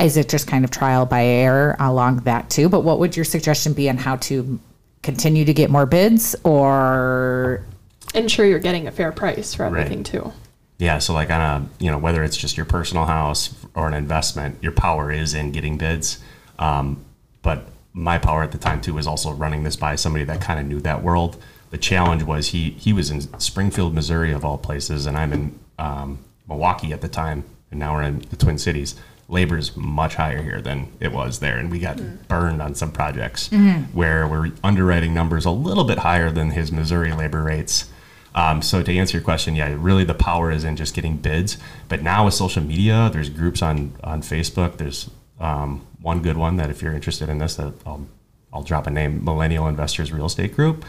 is 0.00 0.16
it 0.16 0.28
just 0.28 0.46
kind 0.46 0.64
of 0.64 0.70
trial 0.70 1.04
by 1.06 1.24
error 1.24 1.76
along 1.80 2.16
that 2.18 2.48
too 2.50 2.68
but 2.68 2.80
what 2.80 2.98
would 2.98 3.16
your 3.16 3.24
suggestion 3.24 3.72
be 3.72 3.88
on 3.88 3.96
how 3.96 4.16
to 4.16 4.58
continue 5.02 5.44
to 5.44 5.54
get 5.54 5.70
more 5.70 5.86
bids 5.86 6.34
or 6.44 7.64
ensure 8.14 8.44
you're 8.46 8.58
getting 8.58 8.86
a 8.86 8.90
fair 8.92 9.12
price 9.12 9.54
for 9.54 9.64
Right. 9.64 9.80
everything 9.80 10.02
too. 10.02 10.32
Yeah, 10.78 10.98
so 10.98 11.12
like 11.12 11.30
on 11.30 11.40
a 11.40 11.68
you 11.82 11.90
know 11.90 11.98
whether 11.98 12.22
it's 12.22 12.36
just 12.36 12.56
your 12.56 12.66
personal 12.66 13.04
house 13.06 13.52
or 13.74 13.88
an 13.88 13.94
investment, 13.94 14.58
your 14.62 14.72
power 14.72 15.10
is 15.10 15.34
in 15.34 15.50
getting 15.50 15.76
bids. 15.76 16.18
Um, 16.58 17.04
but 17.42 17.66
my 17.92 18.16
power 18.18 18.42
at 18.44 18.52
the 18.52 18.58
time 18.58 18.80
too 18.80 18.94
was 18.94 19.06
also 19.06 19.32
running 19.32 19.64
this 19.64 19.74
by 19.76 19.96
somebody 19.96 20.24
that 20.24 20.40
kind 20.40 20.60
of 20.60 20.66
knew 20.66 20.80
that 20.80 21.02
world. 21.02 21.36
The 21.70 21.78
challenge 21.78 22.22
was 22.22 22.48
he 22.48 22.70
he 22.70 22.92
was 22.92 23.10
in 23.10 23.20
Springfield, 23.40 23.92
Missouri 23.92 24.32
of 24.32 24.44
all 24.44 24.56
places, 24.58 25.06
and 25.06 25.16
I'm 25.16 25.32
in 25.32 25.58
um, 25.78 26.18
Milwaukee 26.48 26.92
at 26.92 27.00
the 27.00 27.08
time, 27.08 27.44
and 27.70 27.78
now 27.80 27.94
we're 27.94 28.02
in 28.02 28.20
the 28.30 28.36
Twin 28.36 28.58
Cities. 28.58 28.94
Labor 29.28 29.58
is 29.58 29.76
much 29.76 30.14
higher 30.14 30.42
here 30.42 30.60
than 30.62 30.90
it 31.00 31.12
was 31.12 31.40
there, 31.40 31.58
and 31.58 31.70
we 31.70 31.78
got 31.78 32.00
burned 32.28 32.62
on 32.62 32.74
some 32.74 32.90
projects 32.90 33.50
where 33.92 34.26
we're 34.26 34.52
underwriting 34.64 35.12
numbers 35.12 35.44
a 35.44 35.50
little 35.50 35.84
bit 35.84 35.98
higher 35.98 36.30
than 36.30 36.50
his 36.52 36.72
Missouri 36.72 37.12
labor 37.12 37.42
rates. 37.42 37.90
Um, 38.34 38.62
so 38.62 38.82
to 38.82 38.96
answer 38.96 39.16
your 39.18 39.24
question, 39.24 39.54
yeah, 39.54 39.74
really 39.78 40.04
the 40.04 40.14
power 40.14 40.50
is 40.50 40.64
in 40.64 40.76
just 40.76 40.94
getting 40.94 41.16
bids. 41.18 41.58
But 41.88 42.02
now 42.02 42.24
with 42.24 42.34
social 42.34 42.62
media, 42.62 43.10
there's 43.12 43.28
groups 43.28 43.60
on 43.62 43.92
on 44.02 44.22
Facebook. 44.22 44.78
There's 44.78 45.10
um, 45.40 45.86
one 46.00 46.22
good 46.22 46.36
one 46.38 46.56
that 46.56 46.70
if 46.70 46.80
you're 46.80 46.94
interested 46.94 47.28
in 47.28 47.38
this, 47.38 47.56
that 47.56 47.74
I'll 47.84 48.06
I'll 48.52 48.62
drop 48.62 48.86
a 48.86 48.90
name: 48.90 49.24
Millennial 49.24 49.68
Investors 49.68 50.10
Real 50.10 50.26
Estate 50.26 50.54
Group. 50.54 50.84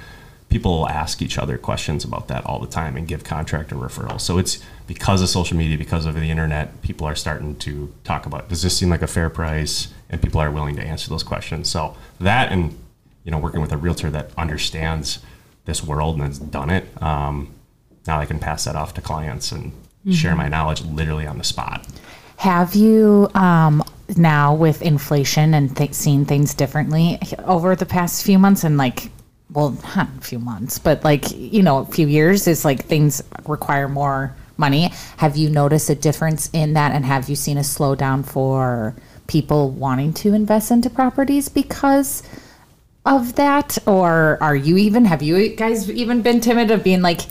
People 0.50 0.90
ask 0.90 1.22
each 1.22 1.38
other 1.38 1.58
questions 1.58 2.04
about 2.04 2.28
that 2.28 2.46
all 2.46 2.60
the 2.60 2.68
time 2.68 2.98
and 2.98 3.08
give 3.08 3.24
contractor 3.24 3.76
referrals. 3.76 4.22
So 4.22 4.38
it's 4.40 4.64
because 4.88 5.22
of 5.22 5.30
social 5.30 5.56
media, 5.56 5.78
because 5.78 6.06
of 6.06 6.16
the 6.16 6.30
internet, 6.32 6.82
people 6.82 7.06
are 7.06 7.16
starting 7.16 7.56
to 7.58 7.94
talk 8.04 8.26
about 8.26 8.50
does 8.50 8.64
this 8.64 8.76
seem 8.78 8.90
like 8.90 9.04
a 9.04 9.08
fair 9.08 9.30
price, 9.30 9.90
and 10.10 10.22
people 10.22 10.42
are 10.42 10.50
willing 10.50 10.76
to 10.78 10.84
answer 10.84 11.10
those 11.10 11.24
questions. 11.24 11.70
So 11.70 11.96
that 12.20 12.52
and 12.52 12.78
you 13.24 13.32
know 13.32 13.38
working 13.38 13.62
with 13.62 13.72
a 13.72 13.78
realtor 13.78 14.10
that 14.10 14.32
understands 14.38 15.20
this 15.66 15.84
world 15.84 16.16
and 16.16 16.24
has 16.24 16.40
done 16.40 16.70
it. 16.72 16.86
Um, 17.02 17.54
now 18.08 18.20
I 18.20 18.26
can 18.26 18.40
pass 18.40 18.64
that 18.64 18.76
off 18.76 18.96
to 18.96 19.02
clients 19.02 19.52
and 19.52 19.72
share 20.12 20.36
my 20.36 20.48
knowledge 20.48 20.82
literally 20.84 21.28
on 21.28 21.38
the 21.38 21.44
spot. 21.44 21.86
Have 22.38 22.74
you 22.74 23.30
um, 23.36 23.84
now 24.16 24.56
with 24.56 24.82
inflation 24.82 25.54
and 25.54 25.76
th- 25.76 25.94
seen 25.94 26.26
things 26.26 26.54
differently 26.54 27.20
over 27.46 27.76
the 27.76 27.86
past 27.86 28.26
few 28.26 28.40
months 28.40 28.64
and 28.64 28.78
like, 28.78 29.12
well, 29.52 29.78
not 29.96 30.08
a 30.18 30.22
few 30.22 30.40
months, 30.40 30.80
but 30.80 31.04
like 31.04 31.26
you 31.36 31.64
know, 31.64 31.80
a 31.80 31.86
few 31.86 32.08
years 32.08 32.48
is 32.48 32.66
like 32.66 32.86
things 32.86 33.22
require 33.48 33.88
more 33.88 34.36
money. 34.58 34.92
Have 35.18 35.38
you 35.38 35.50
noticed 35.50 35.90
a 35.90 35.96
difference 35.96 36.50
in 36.54 36.74
that, 36.74 36.94
and 36.94 37.06
have 37.06 37.30
you 37.30 37.36
seen 37.36 37.58
a 37.58 37.62
slowdown 37.62 38.26
for 38.26 38.96
people 39.28 39.72
wanting 39.72 40.14
to 40.14 40.34
invest 40.34 40.72
into 40.72 40.90
properties 40.90 41.50
because? 41.50 42.24
of 43.06 43.36
that 43.36 43.78
or 43.88 44.38
are 44.42 44.58
you 44.58 44.76
even 44.76 45.06
have 45.06 45.24
you 45.24 45.56
guys 45.56 45.90
even 45.90 46.22
been 46.22 46.42
timid 46.42 46.70
of 46.70 46.84
being 46.84 47.02
like 47.02 47.22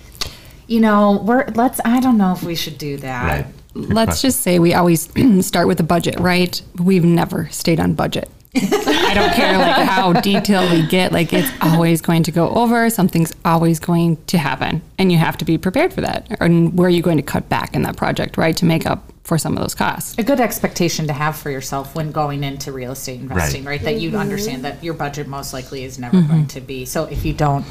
you 0.67 0.81
know 0.81 1.23
we're 1.23 1.47
let's 1.57 1.79
i 1.85 2.01
don't 2.01 2.17
know 2.17 2.33
if 2.33 2.43
we 2.43 2.55
should 2.55 2.79
do 2.79 2.97
that 2.97 3.45
Right. 3.45 3.55
Let's 3.75 4.21
just 4.21 4.41
say 4.41 4.59
we 4.59 4.75
always 4.75 5.09
start 5.47 5.69
with 5.69 5.79
a 5.81 5.85
budget, 5.85 6.19
right? 6.19 6.61
We've 6.79 7.05
never 7.05 7.49
stayed 7.51 7.79
on 7.79 7.95
budget. 7.95 8.29
I 8.55 9.13
don't 9.15 9.33
care 9.35 9.59
like 9.59 9.87
how 9.87 10.13
detailed 10.15 10.71
we 10.71 10.87
get, 10.87 11.13
like 11.13 11.33
it's 11.33 11.51
always 11.61 12.01
going 12.01 12.23
to 12.25 12.33
go 12.33 12.49
over, 12.51 12.89
something's 12.91 13.33
always 13.45 13.79
going 13.79 14.17
to 14.27 14.39
happen. 14.39 14.83
And 14.99 15.13
you 15.13 15.19
have 15.19 15.37
to 15.39 15.45
be 15.45 15.59
prepared 15.59 15.93
for 15.93 16.01
that. 16.01 16.27
And 16.41 16.77
where 16.77 16.87
are 16.87 16.91
you 16.91 17.03
going 17.03 17.19
to 17.19 17.23
cut 17.23 17.49
back 17.49 17.75
in 17.75 17.83
that 17.83 17.97
project, 17.97 18.37
right? 18.37 18.57
To 18.57 18.65
make 18.65 18.87
up 18.87 19.13
for 19.29 19.37
some 19.37 19.55
of 19.55 19.61
those 19.61 19.75
costs. 19.75 20.17
a 20.17 20.23
good 20.23 20.41
expectation 20.41 21.07
to 21.07 21.13
have 21.13 21.37
for 21.37 21.51
yourself 21.51 21.95
when 21.95 22.11
going 22.13 22.43
into 22.43 22.73
real 22.73 22.93
estate 22.93 23.21
investing, 23.21 23.63
right? 23.63 23.73
Right. 23.73 23.83
That 23.83 24.01
you'd 24.01 24.13
mm-hmm. 24.13 24.21
understand 24.23 24.65
that 24.65 24.83
your 24.83 24.95
budget 24.95 25.27
most 25.27 25.53
likely 25.53 25.85
is 25.85 25.99
never 25.99 26.17
mm-hmm. 26.17 26.29
going 26.29 26.47
to 26.47 26.63
be. 26.63 26.87
So 26.87 27.05
if 27.05 27.27
you 27.27 27.35
don't 27.35 27.67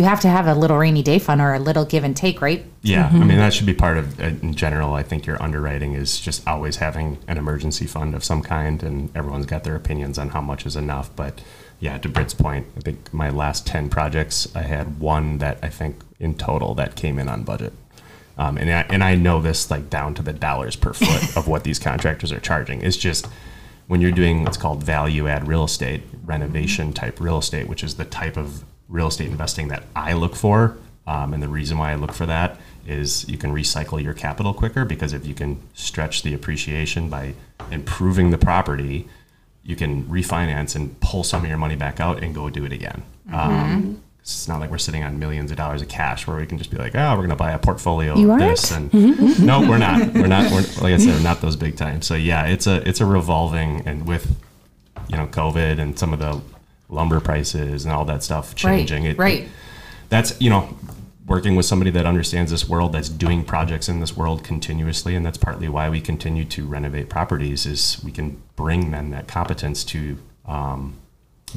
you 0.00 0.06
have 0.06 0.20
to 0.20 0.28
have 0.28 0.46
a 0.46 0.54
little 0.54 0.78
rainy 0.78 1.02
day 1.02 1.18
fund 1.18 1.42
or 1.42 1.52
a 1.52 1.58
little 1.58 1.84
give 1.84 2.04
and 2.04 2.16
take, 2.16 2.40
right? 2.40 2.64
Yeah, 2.80 3.10
I 3.12 3.18
mean 3.18 3.36
that 3.36 3.52
should 3.52 3.66
be 3.66 3.74
part 3.74 3.98
of 3.98 4.18
uh, 4.18 4.24
in 4.24 4.54
general. 4.54 4.94
I 4.94 5.02
think 5.02 5.26
your 5.26 5.40
underwriting 5.42 5.92
is 5.92 6.18
just 6.18 6.48
always 6.48 6.76
having 6.76 7.18
an 7.28 7.36
emergency 7.36 7.86
fund 7.86 8.14
of 8.14 8.24
some 8.24 8.40
kind, 8.40 8.82
and 8.82 9.14
everyone's 9.14 9.44
got 9.44 9.64
their 9.64 9.76
opinions 9.76 10.18
on 10.18 10.30
how 10.30 10.40
much 10.40 10.64
is 10.64 10.74
enough. 10.74 11.14
But 11.14 11.42
yeah, 11.80 11.98
to 11.98 12.08
Brit's 12.08 12.32
point, 12.32 12.66
I 12.78 12.80
think 12.80 13.12
my 13.12 13.28
last 13.28 13.66
ten 13.66 13.90
projects, 13.90 14.48
I 14.56 14.62
had 14.62 14.98
one 14.98 15.36
that 15.38 15.58
I 15.62 15.68
think 15.68 16.02
in 16.18 16.34
total 16.34 16.74
that 16.76 16.96
came 16.96 17.18
in 17.18 17.28
on 17.28 17.42
budget. 17.42 17.74
Um, 18.38 18.56
and 18.56 18.70
I, 18.70 18.86
and 18.88 19.04
I 19.04 19.16
know 19.16 19.42
this 19.42 19.70
like 19.70 19.90
down 19.90 20.14
to 20.14 20.22
the 20.22 20.32
dollars 20.32 20.76
per 20.76 20.94
foot 20.94 21.36
of 21.36 21.46
what 21.46 21.62
these 21.64 21.78
contractors 21.78 22.32
are 22.32 22.40
charging. 22.40 22.80
It's 22.80 22.96
just 22.96 23.28
when 23.86 24.00
you're 24.00 24.12
doing 24.12 24.44
what's 24.44 24.56
called 24.56 24.82
value 24.82 25.28
add 25.28 25.46
real 25.46 25.64
estate, 25.64 26.00
renovation 26.24 26.94
type 26.94 27.20
real 27.20 27.36
estate, 27.36 27.68
which 27.68 27.84
is 27.84 27.96
the 27.96 28.06
type 28.06 28.38
of 28.38 28.64
real 28.90 29.06
estate 29.06 29.28
investing 29.28 29.68
that 29.68 29.84
I 29.96 30.12
look 30.12 30.36
for. 30.36 30.76
Um, 31.06 31.32
and 31.32 31.42
the 31.42 31.48
reason 31.48 31.78
why 31.78 31.92
I 31.92 31.94
look 31.94 32.12
for 32.12 32.26
that 32.26 32.58
is 32.86 33.28
you 33.28 33.38
can 33.38 33.52
recycle 33.52 34.02
your 34.02 34.14
capital 34.14 34.52
quicker 34.52 34.84
because 34.84 35.12
if 35.12 35.26
you 35.26 35.34
can 35.34 35.60
stretch 35.74 36.22
the 36.22 36.34
appreciation 36.34 37.08
by 37.08 37.34
improving 37.70 38.30
the 38.30 38.38
property, 38.38 39.08
you 39.64 39.76
can 39.76 40.04
refinance 40.04 40.74
and 40.74 40.98
pull 41.00 41.24
some 41.24 41.42
of 41.42 41.48
your 41.48 41.58
money 41.58 41.76
back 41.76 42.00
out 42.00 42.22
and 42.22 42.34
go 42.34 42.50
do 42.50 42.64
it 42.64 42.72
again. 42.72 43.02
Um, 43.32 44.02
it's 44.20 44.48
not 44.48 44.60
like 44.60 44.70
we're 44.70 44.78
sitting 44.78 45.02
on 45.02 45.18
millions 45.18 45.50
of 45.50 45.56
dollars 45.56 45.82
of 45.82 45.88
cash 45.88 46.26
where 46.26 46.36
we 46.36 46.46
can 46.46 46.58
just 46.58 46.70
be 46.70 46.76
like, 46.76 46.94
oh, 46.94 47.10
we're 47.12 47.26
going 47.26 47.30
to 47.30 47.36
buy 47.36 47.52
a 47.52 47.58
portfolio 47.58 48.16
You 48.16 48.32
of 48.32 48.38
this. 48.38 48.70
And 48.70 48.92
no, 49.40 49.60
we're 49.60 49.78
not. 49.78 50.12
We're 50.14 50.26
not. 50.26 50.50
We're, 50.50 50.60
like 50.82 50.94
I 50.94 50.98
said, 50.98 51.14
we're 51.14 51.22
not 51.22 51.40
those 51.40 51.56
big 51.56 51.76
time. 51.76 52.02
So 52.02 52.14
yeah, 52.14 52.46
it's 52.46 52.66
a 52.66 52.86
it's 52.88 53.00
a 53.00 53.06
revolving 53.06 53.82
and 53.86 54.06
with 54.06 54.36
you 55.08 55.16
know 55.16 55.26
COVID 55.26 55.78
and 55.78 55.98
some 55.98 56.12
of 56.12 56.18
the 56.18 56.40
lumber 56.90 57.20
prices 57.20 57.84
and 57.84 57.94
all 57.94 58.04
that 58.04 58.22
stuff 58.22 58.54
changing. 58.54 59.04
it, 59.04 59.16
right. 59.16 59.40
it- 59.42 59.48
that's 60.08 60.38
you 60.40 60.50
know 60.50 60.76
working 61.26 61.54
with 61.54 61.64
somebody 61.64 61.92
that 61.92 62.04
understands 62.04 62.50
this 62.50 62.68
world 62.68 62.92
that's 62.92 63.08
doing 63.08 63.44
projects 63.44 63.88
in 63.88 64.00
this 64.00 64.16
world 64.16 64.42
continuously 64.42 65.14
and 65.14 65.24
that's 65.24 65.38
partly 65.38 65.68
why 65.68 65.88
we 65.88 66.00
continue 66.00 66.44
to 66.44 66.66
renovate 66.66 67.08
properties 67.08 67.64
is 67.66 68.02
we 68.02 68.10
can 68.10 68.42
bring 68.56 68.90
then 68.90 69.10
that 69.10 69.28
competence 69.28 69.84
to 69.84 70.18
um, 70.46 70.96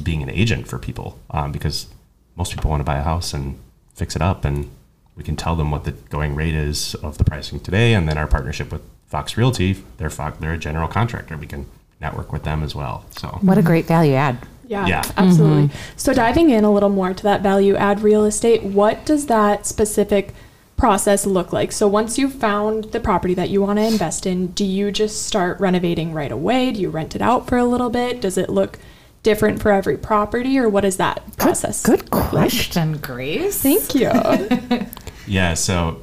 being 0.00 0.22
an 0.22 0.30
agent 0.30 0.68
for 0.68 0.78
people 0.78 1.18
um, 1.30 1.50
because 1.50 1.88
most 2.36 2.52
people 2.54 2.70
want 2.70 2.78
to 2.80 2.84
buy 2.84 2.96
a 2.98 3.02
house 3.02 3.34
and 3.34 3.58
fix 3.94 4.14
it 4.14 4.22
up 4.22 4.44
and 4.44 4.70
we 5.16 5.24
can 5.24 5.34
tell 5.34 5.56
them 5.56 5.72
what 5.72 5.82
the 5.82 5.90
going 5.90 6.36
rate 6.36 6.54
is 6.54 6.94
of 6.96 7.18
the 7.18 7.24
pricing 7.24 7.58
today 7.58 7.94
and 7.94 8.08
then 8.08 8.16
our 8.16 8.28
partnership 8.28 8.70
with 8.70 8.82
fox 9.06 9.36
realty 9.36 9.72
they're, 9.96 10.10
Fox, 10.10 10.38
they're 10.38 10.52
a 10.52 10.58
general 10.58 10.86
contractor 10.86 11.36
we 11.36 11.46
can 11.48 11.66
network 12.00 12.32
with 12.32 12.44
them 12.44 12.62
as 12.62 12.76
well 12.76 13.04
so 13.10 13.26
What 13.42 13.58
a 13.58 13.62
great 13.62 13.86
value 13.86 14.14
add. 14.14 14.38
Yeah, 14.66 14.86
Yeah. 14.86 15.02
absolutely. 15.16 15.68
Mm-hmm. 15.68 15.92
So 15.96 16.12
diving 16.14 16.50
in 16.50 16.64
a 16.64 16.72
little 16.72 16.88
more 16.88 17.12
to 17.14 17.22
that 17.24 17.42
value 17.42 17.76
add 17.76 18.02
real 18.02 18.24
estate, 18.24 18.62
what 18.62 19.04
does 19.06 19.26
that 19.26 19.66
specific 19.66 20.34
process 20.76 21.24
look 21.26 21.52
like? 21.52 21.70
So 21.72 21.86
once 21.86 22.18
you've 22.18 22.34
found 22.34 22.84
the 22.92 23.00
property 23.00 23.34
that 23.34 23.48
you 23.50 23.60
want 23.62 23.78
to 23.78 23.84
invest 23.84 24.26
in, 24.26 24.48
do 24.48 24.64
you 24.64 24.90
just 24.90 25.26
start 25.26 25.60
renovating 25.60 26.12
right 26.12 26.32
away? 26.32 26.72
Do 26.72 26.80
you 26.80 26.90
rent 26.90 27.14
it 27.14 27.22
out 27.22 27.46
for 27.48 27.56
a 27.58 27.64
little 27.64 27.90
bit? 27.90 28.20
Does 28.20 28.36
it 28.36 28.50
look 28.50 28.78
different 29.22 29.62
for 29.62 29.70
every 29.72 29.96
property 29.96 30.58
or 30.58 30.68
what 30.68 30.84
is 30.84 30.96
that 30.98 31.36
process? 31.36 31.82
Good 31.82 32.10
question, 32.10 32.98
Grace. 32.98 33.62
Thank 33.62 33.94
you. 33.94 34.10
Yeah, 35.26 35.54
so 35.54 36.02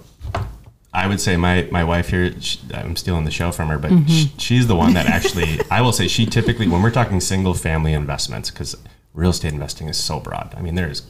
I 0.93 1.07
would 1.07 1.21
say 1.21 1.37
my 1.37 1.67
my 1.71 1.83
wife 1.83 2.09
here. 2.09 2.33
She, 2.41 2.59
I'm 2.73 2.95
stealing 2.95 3.23
the 3.25 3.31
show 3.31 3.51
from 3.51 3.69
her, 3.69 3.77
but 3.77 3.91
Mm-hmm. 3.91 4.07
sh 4.07 4.25
she's 4.37 4.67
the 4.67 4.75
one 4.75 4.93
that 4.95 5.05
actually. 5.05 5.59
I 5.71 5.81
will 5.81 5.93
say 5.93 6.07
she 6.07 6.25
typically 6.25 6.67
when 6.67 6.81
we're 6.81 6.91
talking 6.91 7.19
single 7.21 7.53
family 7.53 7.93
investments 7.93 8.51
because 8.51 8.75
real 9.13 9.29
estate 9.29 9.53
investing 9.53 9.87
is 9.87 9.97
so 9.97 10.19
broad. 10.19 10.53
I 10.57 10.61
mean, 10.61 10.75
there's 10.75 11.03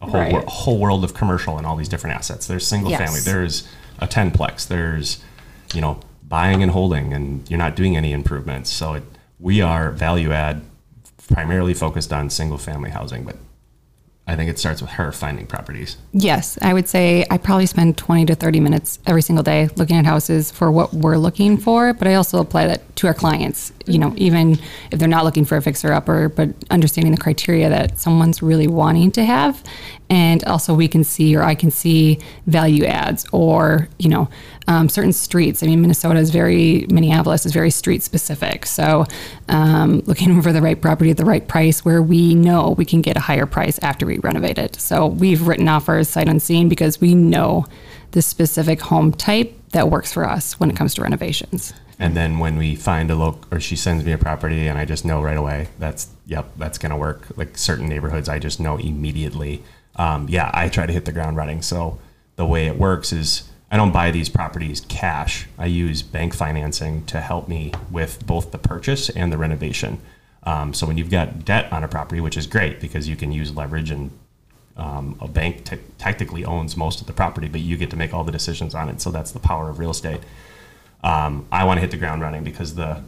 a 0.00 0.06
whole 0.06 0.20
Right. 0.20 0.32
wor- 0.32 0.44
whole 0.46 0.78
world 0.78 1.04
of 1.04 1.12
commercial 1.14 1.58
and 1.58 1.66
all 1.66 1.76
these 1.76 1.88
different 1.88 2.16
assets. 2.16 2.46
There's 2.46 2.66
single 2.66 2.90
Yes. 2.90 3.00
family. 3.00 3.20
There's 3.20 3.68
a 3.98 4.06
tenplex. 4.06 4.66
There's 4.66 5.22
you 5.74 5.80
know 5.82 6.00
buying 6.26 6.62
and 6.62 6.72
holding, 6.72 7.12
and 7.12 7.48
you're 7.50 7.58
not 7.58 7.76
doing 7.76 7.96
any 7.96 8.12
improvements. 8.12 8.70
So 8.70 8.94
it, 8.94 9.02
we 9.38 9.60
are 9.60 9.90
value 9.90 10.32
add 10.32 10.62
primarily 11.32 11.74
focused 11.74 12.12
on 12.12 12.30
single 12.30 12.58
family 12.58 12.90
housing, 12.90 13.24
but 13.24 13.36
I 14.28 14.34
think 14.34 14.50
it 14.50 14.58
starts 14.58 14.80
with 14.80 14.90
her 14.90 15.12
finding 15.12 15.46
properties. 15.46 15.96
Yes, 16.12 16.58
I 16.60 16.74
would 16.74 16.88
say 16.88 17.24
I 17.30 17.38
probably 17.38 17.66
spend 17.66 17.96
20 17.96 18.26
to 18.26 18.34
30 18.34 18.58
minutes 18.58 18.98
every 19.06 19.22
single 19.22 19.44
day 19.44 19.68
looking 19.76 19.96
at 19.96 20.04
houses 20.04 20.50
for 20.50 20.72
what 20.72 20.92
we're 20.92 21.16
looking 21.16 21.56
for, 21.56 21.94
but 21.94 22.08
I 22.08 22.14
also 22.14 22.40
apply 22.40 22.66
that 22.66 22.96
to 22.96 23.06
our 23.06 23.14
clients. 23.14 23.72
You 23.86 24.00
know, 24.00 24.12
even 24.16 24.58
if 24.90 24.98
they're 24.98 25.06
not 25.06 25.24
looking 25.24 25.44
for 25.44 25.56
a 25.56 25.62
fixer 25.62 25.92
upper, 25.92 26.28
but 26.28 26.48
understanding 26.70 27.12
the 27.12 27.20
criteria 27.20 27.68
that 27.68 28.00
someone's 28.00 28.42
really 28.42 28.66
wanting 28.66 29.12
to 29.12 29.24
have. 29.24 29.62
And 30.08 30.44
also, 30.44 30.72
we 30.74 30.86
can 30.86 31.02
see, 31.02 31.34
or 31.34 31.42
I 31.42 31.54
can 31.54 31.70
see, 31.70 32.20
value 32.46 32.84
adds 32.84 33.26
or, 33.32 33.88
you 33.98 34.08
know, 34.08 34.28
um, 34.68 34.88
certain 34.88 35.12
streets. 35.12 35.62
I 35.62 35.66
mean, 35.66 35.80
Minnesota 35.80 36.18
is 36.20 36.30
very, 36.30 36.86
Minneapolis 36.88 37.44
is 37.44 37.52
very 37.52 37.70
street 37.70 38.02
specific. 38.02 38.66
So, 38.66 39.06
um, 39.48 40.02
looking 40.06 40.40
for 40.42 40.52
the 40.52 40.62
right 40.62 40.80
property 40.80 41.10
at 41.10 41.16
the 41.16 41.24
right 41.24 41.46
price 41.46 41.84
where 41.84 42.02
we 42.02 42.34
know 42.34 42.74
we 42.78 42.84
can 42.84 43.02
get 43.02 43.16
a 43.16 43.20
higher 43.20 43.46
price 43.46 43.78
after 43.82 44.06
we 44.06 44.18
renovate 44.18 44.58
it. 44.58 44.80
So, 44.80 45.06
we've 45.06 45.46
written 45.46 45.68
offers 45.68 46.08
sight 46.08 46.28
unseen 46.28 46.68
because 46.68 47.00
we 47.00 47.14
know 47.14 47.66
the 48.12 48.22
specific 48.22 48.80
home 48.80 49.12
type 49.12 49.52
that 49.72 49.90
works 49.90 50.12
for 50.12 50.24
us 50.24 50.58
when 50.60 50.70
it 50.70 50.76
comes 50.76 50.94
to 50.94 51.02
renovations. 51.02 51.74
And 51.98 52.14
then 52.16 52.38
when 52.38 52.56
we 52.56 52.76
find 52.76 53.10
a 53.10 53.14
loc, 53.14 53.46
or 53.50 53.58
she 53.60 53.76
sends 53.76 54.04
me 54.04 54.12
a 54.12 54.18
property, 54.18 54.66
and 54.68 54.78
I 54.78 54.84
just 54.84 55.04
know 55.04 55.22
right 55.22 55.36
away 55.36 55.68
that's 55.78 56.08
yep, 56.26 56.50
that's 56.56 56.78
gonna 56.78 56.96
work. 56.96 57.26
Like 57.36 57.56
certain 57.56 57.88
neighborhoods, 57.88 58.28
I 58.28 58.38
just 58.38 58.60
know 58.60 58.76
immediately. 58.76 59.62
Um, 59.96 60.28
yeah, 60.28 60.50
I 60.52 60.68
try 60.68 60.86
to 60.86 60.92
hit 60.92 61.04
the 61.04 61.12
ground 61.12 61.36
running. 61.36 61.62
So 61.62 61.98
the 62.36 62.46
way 62.46 62.66
it 62.66 62.78
works 62.78 63.12
is 63.12 63.48
I 63.70 63.76
don't 63.76 63.92
buy 63.92 64.10
these 64.10 64.28
properties 64.28 64.80
cash. 64.82 65.46
I 65.58 65.66
use 65.66 66.02
bank 66.02 66.34
financing 66.34 67.04
to 67.06 67.20
help 67.20 67.48
me 67.48 67.72
with 67.90 68.26
both 68.26 68.52
the 68.52 68.58
purchase 68.58 69.08
and 69.10 69.32
the 69.32 69.38
renovation. 69.38 70.00
Um, 70.42 70.74
so 70.74 70.86
when 70.86 70.96
you've 70.96 71.10
got 71.10 71.44
debt 71.44 71.72
on 71.72 71.82
a 71.82 71.88
property, 71.88 72.20
which 72.20 72.36
is 72.36 72.46
great 72.46 72.80
because 72.80 73.08
you 73.08 73.16
can 73.16 73.32
use 73.32 73.54
leverage 73.54 73.90
and 73.90 74.10
um, 74.76 75.16
a 75.20 75.26
bank 75.26 75.64
te- 75.64 75.78
technically 75.98 76.44
owns 76.44 76.76
most 76.76 77.00
of 77.00 77.06
the 77.06 77.12
property, 77.12 77.48
but 77.48 77.62
you 77.62 77.76
get 77.76 77.90
to 77.90 77.96
make 77.96 78.12
all 78.14 78.22
the 78.22 78.30
decisions 78.30 78.74
on 78.74 78.88
it. 78.88 79.00
So 79.00 79.10
that's 79.10 79.32
the 79.32 79.40
power 79.40 79.68
of 79.68 79.78
real 79.78 79.90
estate 79.90 80.20
um, 81.06 81.46
I 81.52 81.64
want 81.64 81.78
to 81.78 81.80
hit 81.80 81.90
the 81.90 81.96
ground 81.96 82.22
running 82.22 82.42
because 82.42 82.74
the, 82.74 83.02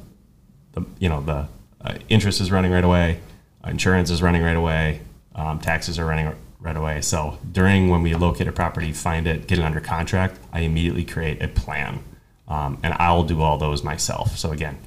the 0.72 0.84
you 0.98 1.08
know 1.08 1.20
the 1.20 1.48
uh, 1.80 1.94
interest 2.08 2.40
is 2.40 2.50
running 2.50 2.70
right 2.70 2.84
away, 2.84 3.20
insurance 3.66 4.10
is 4.10 4.22
running 4.22 4.42
right 4.42 4.56
away, 4.56 5.00
um, 5.34 5.58
taxes 5.58 5.98
are 5.98 6.06
running 6.06 6.32
right 6.60 6.76
away. 6.76 7.00
So 7.00 7.38
during 7.50 7.88
when 7.88 8.02
we 8.02 8.14
locate 8.14 8.48
a 8.48 8.52
property, 8.52 8.92
find 8.92 9.26
it, 9.26 9.46
get 9.46 9.58
it 9.58 9.64
under 9.64 9.80
contract, 9.80 10.38
I 10.52 10.60
immediately 10.60 11.04
create 11.04 11.40
a 11.42 11.48
plan, 11.48 12.00
um, 12.48 12.78
and 12.82 12.94
I'll 12.94 13.22
do 13.22 13.40
all 13.42 13.58
those 13.58 13.84
myself. 13.84 14.36
So 14.36 14.50
again, 14.50 14.78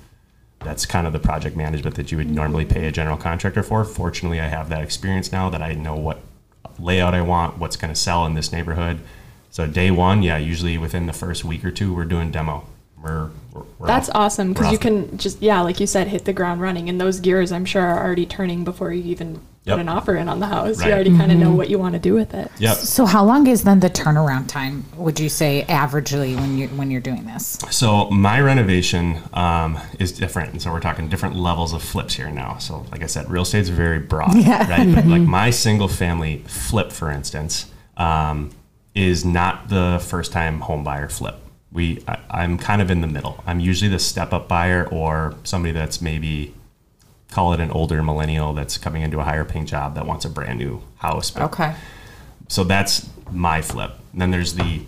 that's 0.59 0.85
kind 0.85 1.07
of 1.07 1.13
the 1.13 1.19
project 1.19 1.55
management 1.55 1.95
that 1.95 2.11
you 2.11 2.17
would 2.17 2.29
normally 2.29 2.65
pay 2.65 2.87
a 2.87 2.91
general 2.91 3.17
contractor 3.17 3.63
for. 3.63 3.83
Fortunately, 3.83 4.39
I 4.39 4.47
have 4.47 4.69
that 4.69 4.81
experience 4.81 5.31
now 5.31 5.49
that 5.49 5.61
I 5.61 5.73
know 5.73 5.95
what 5.95 6.19
layout 6.77 7.13
I 7.13 7.21
want, 7.21 7.57
what's 7.57 7.75
going 7.75 7.93
to 7.93 7.99
sell 7.99 8.25
in 8.25 8.33
this 8.33 8.51
neighborhood. 8.51 8.99
So 9.49 9.67
day 9.67 9.91
one, 9.91 10.23
yeah, 10.23 10.37
usually 10.37 10.77
within 10.77 11.07
the 11.07 11.13
first 11.13 11.43
week 11.43 11.65
or 11.65 11.71
two, 11.71 11.93
we're 11.93 12.05
doing 12.05 12.31
demo. 12.31 12.65
We're, 13.01 13.31
we're, 13.51 13.63
we're 13.79 13.87
That's 13.87 14.09
off. 14.09 14.15
awesome 14.15 14.53
because 14.53 14.71
you 14.71 14.77
can 14.77 15.17
just 15.17 15.41
yeah, 15.41 15.61
like 15.61 15.79
you 15.79 15.87
said, 15.87 16.07
hit 16.07 16.25
the 16.25 16.33
ground 16.33 16.61
running, 16.61 16.87
and 16.87 17.01
those 17.01 17.19
gears 17.19 17.51
I'm 17.51 17.65
sure 17.65 17.81
are 17.81 18.03
already 18.03 18.25
turning 18.25 18.63
before 18.63 18.93
you 18.93 19.03
even 19.03 19.41
Yep. 19.63 19.75
put 19.75 19.81
an 19.81 19.89
offer 19.89 20.15
in 20.15 20.27
on 20.27 20.39
the 20.39 20.47
house. 20.47 20.79
Right. 20.79 20.87
You 20.87 20.93
already 20.93 21.15
kind 21.15 21.31
of 21.31 21.37
know 21.37 21.51
what 21.51 21.69
you 21.69 21.77
want 21.77 21.93
to 21.93 21.99
do 21.99 22.15
with 22.15 22.33
it. 22.33 22.51
Yep. 22.57 22.77
So 22.77 23.05
how 23.05 23.23
long 23.23 23.45
is 23.45 23.63
then 23.63 23.79
the 23.79 23.91
turnaround 23.91 24.47
time? 24.47 24.85
Would 24.97 25.19
you 25.19 25.29
say 25.29 25.65
averagely 25.69 26.35
when 26.35 26.57
you 26.57 26.67
when 26.69 26.89
you're 26.89 26.99
doing 27.01 27.27
this? 27.27 27.59
So 27.69 28.09
my 28.09 28.41
renovation 28.41 29.19
um, 29.33 29.77
is 29.99 30.11
different, 30.11 30.53
and 30.53 30.61
so 30.61 30.71
we're 30.71 30.79
talking 30.79 31.09
different 31.09 31.35
levels 31.35 31.73
of 31.73 31.83
flips 31.83 32.15
here 32.15 32.31
now. 32.31 32.57
So, 32.57 32.87
like 32.91 33.03
I 33.03 33.05
said, 33.05 33.29
real 33.29 33.43
estate's 33.43 33.69
very 33.69 33.99
broad, 33.99 34.35
Yeah. 34.35 34.67
right? 34.67 34.95
But 34.95 35.05
like 35.05 35.21
my 35.21 35.51
single 35.51 35.87
family 35.87 36.43
flip, 36.47 36.91
for 36.91 37.11
instance, 37.11 37.71
um, 37.97 38.49
is 38.95 39.23
not 39.23 39.69
the 39.69 40.03
first 40.07 40.31
time 40.31 40.61
home 40.61 40.83
buyer 40.83 41.07
flip. 41.07 41.35
We, 41.71 42.03
I, 42.07 42.17
I'm 42.31 42.57
kind 42.57 42.81
of 42.81 42.89
in 42.91 43.01
the 43.01 43.07
middle. 43.07 43.41
I'm 43.45 43.59
usually 43.59 43.89
the 43.91 43.99
step 43.99 44.33
up 44.33 44.47
buyer 44.47 44.87
or 44.91 45.35
somebody 45.43 45.71
that's 45.71 46.01
maybe 46.01 46.53
call 47.31 47.53
it 47.53 47.59
an 47.59 47.71
older 47.71 48.03
millennial 48.03 48.53
that's 48.53 48.77
coming 48.77 49.01
into 49.01 49.19
a 49.19 49.23
higher 49.23 49.43
paying 49.45 49.65
job 49.65 49.95
that 49.95 50.05
wants 50.05 50.25
a 50.25 50.29
brand 50.29 50.59
new 50.59 50.83
house. 50.97 51.31
But 51.31 51.43
Okay. 51.43 51.73
so 52.47 52.63
that's 52.63 53.09
my 53.31 53.61
flip. 53.61 53.93
And 54.13 54.21
then 54.21 54.31
there's 54.31 54.53
the 54.55 54.81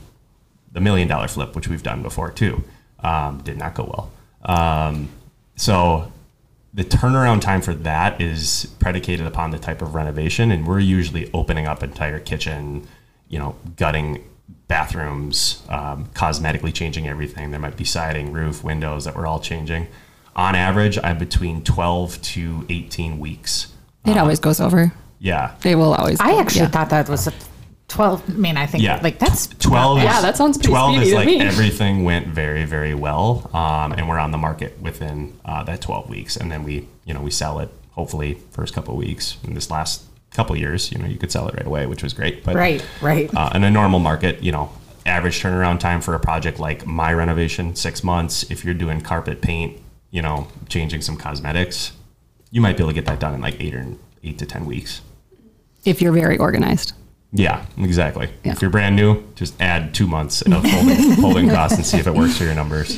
the 0.72 0.82
million 0.82 1.08
dollar 1.08 1.28
flip, 1.28 1.56
which 1.56 1.68
we've 1.68 1.84
done 1.84 2.02
before 2.04 2.32
too. 2.32 2.64
Um, 3.00 3.40
did 3.44 3.58
not 3.58 3.74
go 3.76 3.84
well. 3.84 4.12
Um, 4.58 5.10
so 5.56 6.12
the 6.74 6.84
turnaround 6.84 7.42
time 7.42 7.62
for 7.62 7.74
that 7.76 8.20
is 8.20 8.74
predicated 8.80 9.26
upon 9.28 9.52
the 9.52 9.60
type 9.60 9.82
of 9.82 9.94
renovation, 9.96 10.52
and 10.52 10.66
we're 10.68 10.80
usually 10.80 11.30
opening 11.34 11.68
up 11.68 11.84
entire 11.84 12.20
kitchen, 12.20 12.88
you 13.30 13.38
know, 13.38 13.56
gutting 13.78 14.24
bathrooms, 14.68 15.62
um, 15.70 16.08
cosmetically 16.16 16.74
changing 16.74 17.08
everything. 17.08 17.52
There 17.52 17.60
might 17.60 17.78
be 17.78 17.86
siding, 17.86 18.32
roof, 18.34 18.64
windows 18.64 19.06
that 19.06 19.16
we're 19.16 19.28
all 19.28 19.40
changing. 19.40 19.88
On 20.36 20.56
average, 20.56 20.98
I'm 21.04 21.18
between 21.18 21.64
12 21.64 22.22
to 22.22 22.66
18 22.70 23.20
weeks. 23.20 23.68
It 24.06 24.18
always 24.18 24.40
goes 24.40 24.60
over. 24.60 24.92
Yeah, 25.20 25.52
They 25.62 25.76
will 25.76 25.94
always. 25.94 26.20
I 26.20 26.32
go- 26.32 26.40
actually 26.42 26.62
yeah. 26.62 26.68
thought 26.70 26.90
that 26.90 27.08
was 27.08 27.28
a 27.28 27.34
12. 27.88 28.24
I 28.30 28.34
mean, 28.34 28.58
I 28.58 28.66
think 28.66 28.84
Yeah. 28.84 29.00
like 29.02 29.20
that's 29.20 29.48
12 29.60 30.00
Yeah, 30.00 30.20
that 30.22 30.36
sounds 30.36 30.58
pretty 30.58 30.70
12 30.72 31.02
is 31.04 31.10
to 31.10 31.16
like 31.16 31.26
me. 31.28 31.40
everything 31.52 32.04
went 32.04 32.28
very 32.28 32.66
very 32.66 32.94
well 32.96 33.50
um, 33.54 33.92
and 33.94 34.10
we're 34.10 34.18
on 34.18 34.32
the 34.32 34.38
market 34.38 34.82
within 34.82 35.34
uh, 35.46 35.64
that 35.64 35.80
12 35.82 36.10
weeks 36.10 36.36
and 36.36 36.52
then 36.52 36.64
we 36.64 36.88
you 37.06 37.14
know 37.14 37.22
we 37.22 37.30
sell 37.30 37.60
it 37.60 37.70
hopefully 37.92 38.38
first 38.52 38.74
couple 38.74 38.94
of 38.96 38.98
weeks 38.98 39.38
in 39.44 39.54
this 39.54 39.70
last 39.70 40.04
couple 40.32 40.56
of 40.56 40.60
years 40.60 40.92
you 40.92 40.98
know 40.98 41.06
you 41.06 41.18
could 41.20 41.32
sell 41.32 41.48
it 41.48 41.54
right 41.56 41.68
away 41.68 41.86
which 41.86 42.02
was 42.02 42.14
great 42.14 42.44
but 42.44 42.56
right, 42.56 42.84
right. 43.02 43.30
uh, 43.36 43.52
in 43.54 43.64
a 43.64 43.70
normal 43.70 44.00
market 44.00 44.42
you 44.42 44.52
know 44.52 44.72
average 45.06 45.42
turnaround 45.42 45.80
time 45.80 46.02
for 46.02 46.16
a 46.16 46.20
project 46.20 46.60
like 46.60 46.88
my 46.88 47.14
renovation 47.14 47.76
six 47.76 48.04
months 48.04 48.44
if 48.50 48.66
you're 48.66 48.74
doing 48.74 49.00
carpet 49.02 49.42
paint 49.42 49.78
you 50.14 50.22
know 50.22 50.48
changing 50.70 51.02
some 51.02 51.18
cosmetics 51.18 51.92
you 52.52 52.62
might 52.62 52.78
be 52.78 52.84
able 52.84 52.92
to 52.92 52.96
get 52.96 53.06
that 53.08 53.20
done 53.20 53.34
in 53.34 53.42
like 53.42 53.60
eight 53.60 53.74
or 53.76 53.86
eight 54.24 54.38
to 54.38 54.46
ten 54.46 54.64
weeks 54.66 55.02
If 55.84 56.02
you're 56.02 56.14
very 56.14 56.38
organized. 56.38 56.94
yeah, 57.34 57.66
exactly. 57.80 58.30
Yeah. 58.46 58.52
If 58.54 58.62
you're 58.62 58.70
brand 58.70 58.96
new, 58.96 59.24
just 59.34 59.60
add 59.60 59.94
two 59.96 60.06
months 60.08 60.44
of 60.44 60.54
holding, 60.74 61.12
holding 61.14 61.50
costs 61.50 61.78
and 61.78 61.86
see 61.86 61.98
if 61.98 62.06
it 62.06 62.14
works 62.14 62.38
for 62.38 62.44
your 62.44 62.54
numbers. 62.54 62.90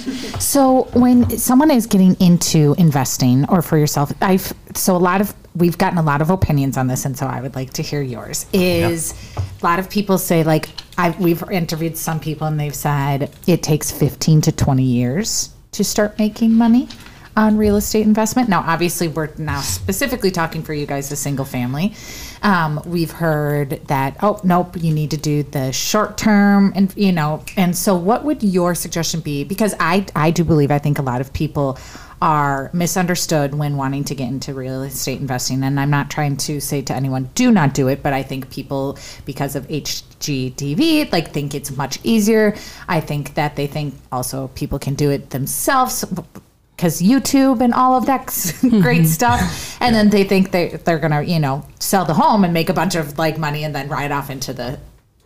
So 0.43 0.83
when 0.93 1.17
someone 1.37 1.71
is 1.71 1.87
getting 1.87 2.15
into 2.19 2.75
investing 2.77 3.47
or 3.49 3.61
for 3.61 3.77
yourself, 3.77 4.11
I've 4.21 4.51
so 4.75 4.95
a 4.97 5.03
lot 5.09 5.21
of 5.21 5.33
we've 5.55 5.77
gotten 5.77 5.97
a 5.97 6.03
lot 6.11 6.21
of 6.21 6.29
opinions 6.29 6.75
on 6.75 6.87
this, 6.87 7.05
and 7.05 7.17
so 7.17 7.25
I 7.25 7.39
would 7.41 7.55
like 7.55 7.71
to 7.73 7.81
hear 7.81 8.01
yours. 8.01 8.45
Is 8.51 9.13
a 9.37 9.65
lot 9.65 9.79
of 9.79 9.89
people 9.89 10.17
say 10.17 10.43
like 10.43 10.67
I 10.97 11.11
we've 11.11 11.41
interviewed 11.49 11.95
some 11.97 12.19
people 12.19 12.45
and 12.45 12.59
they've 12.59 12.75
said 12.75 13.31
it 13.47 13.63
takes 13.63 13.89
fifteen 13.89 14.41
to 14.41 14.51
twenty 14.51 14.83
years 14.83 15.49
to 15.71 15.83
start 15.83 16.19
making 16.19 16.51
money 16.53 16.87
on 17.35 17.57
real 17.57 17.75
estate 17.75 18.05
investment. 18.05 18.49
Now, 18.49 18.63
obviously, 18.65 19.07
we're 19.07 19.29
now 19.37 19.61
specifically 19.61 20.31
talking 20.31 20.63
for 20.63 20.73
you 20.73 20.85
guys, 20.85 21.11
a 21.11 21.15
single 21.15 21.45
family. 21.45 21.93
Um, 22.41 22.81
we've 22.85 23.11
heard 23.11 23.81
that 23.87 24.17
oh 24.21 24.39
nope, 24.43 24.75
you 24.77 24.93
need 24.93 25.11
to 25.11 25.17
do 25.17 25.43
the 25.43 25.71
short 25.71 26.17
term, 26.17 26.73
and 26.75 26.93
you 26.95 27.11
know, 27.11 27.43
and 27.57 27.75
so 27.75 27.95
what 27.95 28.23
would 28.23 28.43
your 28.43 28.75
suggestion 28.75 29.19
be? 29.19 29.43
Because 29.43 29.75
I 29.79 30.05
I 30.15 30.31
do 30.31 30.43
believe 30.43 30.71
I 30.71 30.79
think 30.79 30.99
a 30.99 31.03
lot 31.03 31.21
of 31.21 31.33
people 31.33 31.77
are 32.21 32.69
misunderstood 32.73 33.53
when 33.53 33.75
wanting 33.75 34.03
to 34.05 34.15
get 34.15 34.29
into 34.29 34.53
real 34.53 34.83
estate 34.83 35.19
investing 35.19 35.61
and 35.63 35.79
I'm 35.79 35.89
not 35.89 36.09
trying 36.09 36.37
to 36.37 36.61
say 36.61 36.81
to 36.83 36.95
anyone 36.95 37.29
do 37.35 37.51
not 37.51 37.73
do 37.73 37.89
it 37.89 38.01
but 38.01 38.13
I 38.13 38.23
think 38.23 38.49
people 38.49 38.97
because 39.25 39.55
of 39.55 39.67
HGTV 39.67 41.11
like 41.11 41.33
think 41.33 41.53
it's 41.53 41.75
much 41.75 41.99
easier 42.03 42.55
I 42.87 43.01
think 43.01 43.33
that 43.35 43.57
they 43.57 43.67
think 43.67 43.95
also 44.13 44.47
people 44.49 44.79
can 44.79 44.95
do 44.95 45.11
it 45.11 45.31
themselves 45.31 46.05
because 46.75 47.01
YouTube 47.01 47.61
and 47.61 47.73
all 47.73 47.95
of 47.95 48.05
that 48.05 48.27
great 48.81 49.07
stuff, 49.19 49.77
and 49.79 49.95
then 49.95 50.09
they 50.09 50.23
think 50.23 50.51
they 50.51 50.69
they're 50.69 50.99
gonna 50.99 51.21
you 51.21 51.39
know 51.39 51.65
sell 51.79 52.05
the 52.05 52.13
home 52.13 52.43
and 52.43 52.53
make 52.53 52.69
a 52.69 52.73
bunch 52.73 52.95
of 52.95 53.17
like 53.17 53.37
money 53.37 53.63
and 53.63 53.75
then 53.75 53.87
ride 53.87 54.11
off 54.11 54.29
into 54.29 54.53
the 54.53 54.79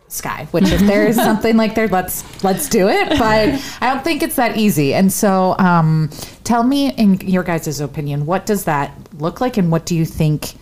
sky. 0.08 0.48
Which 0.50 0.70
if 0.70 0.80
there 0.80 1.06
is 1.06 1.16
something 1.28 1.56
like 1.56 1.74
there, 1.74 1.88
let's 1.88 2.44
let's 2.44 2.68
do 2.68 2.88
it. 2.88 3.08
But 3.10 3.60
I 3.80 3.92
don't 3.92 4.04
think 4.04 4.22
it's 4.22 4.36
that 4.36 4.56
easy. 4.56 4.94
And 4.94 5.12
so, 5.12 5.56
um, 5.58 6.10
tell 6.44 6.62
me 6.62 6.92
in 6.92 7.20
your 7.20 7.42
guys' 7.42 7.80
opinion, 7.80 8.26
what 8.26 8.46
does 8.46 8.64
that 8.64 8.92
look 9.14 9.40
like, 9.40 9.56
and 9.56 9.70
what 9.70 9.86
do 9.86 9.96
you 9.96 10.04
think 10.04 10.54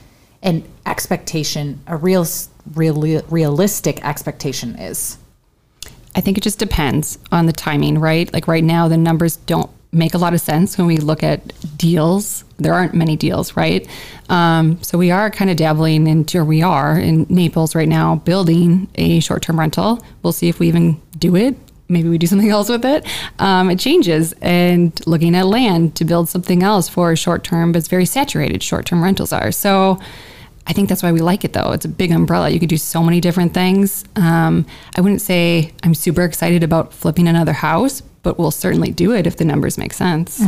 an 0.43 0.65
expectation, 0.87 1.81
a 1.87 1.97
real 1.97 2.27
real 2.75 3.23
realistic 3.29 4.05
expectation 4.05 4.77
is? 4.77 5.19
I 6.15 6.21
think 6.21 6.37
it 6.39 6.43
just 6.43 6.59
depends 6.59 7.19
on 7.31 7.47
the 7.47 7.53
timing, 7.53 7.99
right? 7.99 8.33
Like 8.33 8.49
right 8.49 8.65
now, 8.65 8.89
the 8.89 8.97
numbers 8.97 9.37
don't 9.37 9.71
make 9.93 10.15
a 10.15 10.19
lot 10.19 10.35
of 10.35 10.41
sense 10.41 10.77
when 10.77 10.87
we 10.87 10.99
look 10.99 11.23
at 11.23 11.55
deals. 11.79 12.45
There 12.59 12.75
aren't 12.75 12.95
many 12.95 13.17
deals, 13.17 13.57
right? 13.57 13.89
Um, 14.29 14.83
so 14.83 14.99
we 14.99 15.11
are 15.11 15.31
kind 15.31 15.51
of 15.51 15.57
dabbling 15.57 16.07
into, 16.07 16.45
we 16.45 16.63
are 16.63 16.99
in 16.99 17.27
Naples 17.29 17.75
right 17.75 17.89
now, 17.89 18.17
building 18.17 18.89
a 18.97 19.21
short 19.21 19.43
term 19.43 19.59
rental. 19.59 20.05
We'll 20.23 20.33
see 20.33 20.49
if 20.49 20.59
we 20.59 20.69
even 20.69 21.01
do 21.19 21.37
it. 21.37 21.57
Maybe 21.89 22.09
we 22.09 22.19
do 22.19 22.27
something 22.27 22.51
else 22.59 22.69
with 22.69 22.85
it. 22.85 23.07
Um, 23.39 23.71
it 23.71 23.79
changes. 23.79 24.35
And 24.43 25.01
looking 25.07 25.35
at 25.35 25.47
land 25.47 25.95
to 25.97 26.05
build 26.05 26.29
something 26.29 26.63
else 26.63 26.89
for 26.89 27.15
short 27.17 27.45
term, 27.45 27.73
but 27.73 27.79
it's 27.79 27.89
very 27.89 28.07
saturated, 28.07 28.63
short 28.63 28.85
term 28.85 29.03
rentals 29.03 29.33
are. 29.33 29.51
So 29.53 29.99
I 30.69 30.75
think 30.75 30.89
that's 30.89 31.03
why 31.03 31.11
we 31.13 31.21
like 31.21 31.45
it 31.45 31.55
though. 31.55 31.73
It's 31.73 31.87
a 31.87 31.89
big 31.89 32.13
umbrella. 32.13 32.51
You 32.51 32.61
could 32.61 32.69
do 32.69 32.77
so 32.77 33.03
many 33.03 33.21
different 33.21 33.55
things. 33.55 34.05
Um, 34.17 34.67
I 34.95 35.01
wouldn't 35.01 35.23
say 35.23 35.73
I'm 35.83 35.95
super 35.95 36.23
excited 36.23 36.63
about 36.63 36.93
flipping 36.93 37.27
another 37.27 37.55
house, 37.55 38.03
but 38.23 38.39
we'll 38.39 38.51
certainly 38.51 38.91
do 38.91 39.13
it 39.13 39.27
if 39.27 39.39
the 39.39 39.45
numbers 39.45 39.79
make 39.79 39.95
sense. 39.95 40.39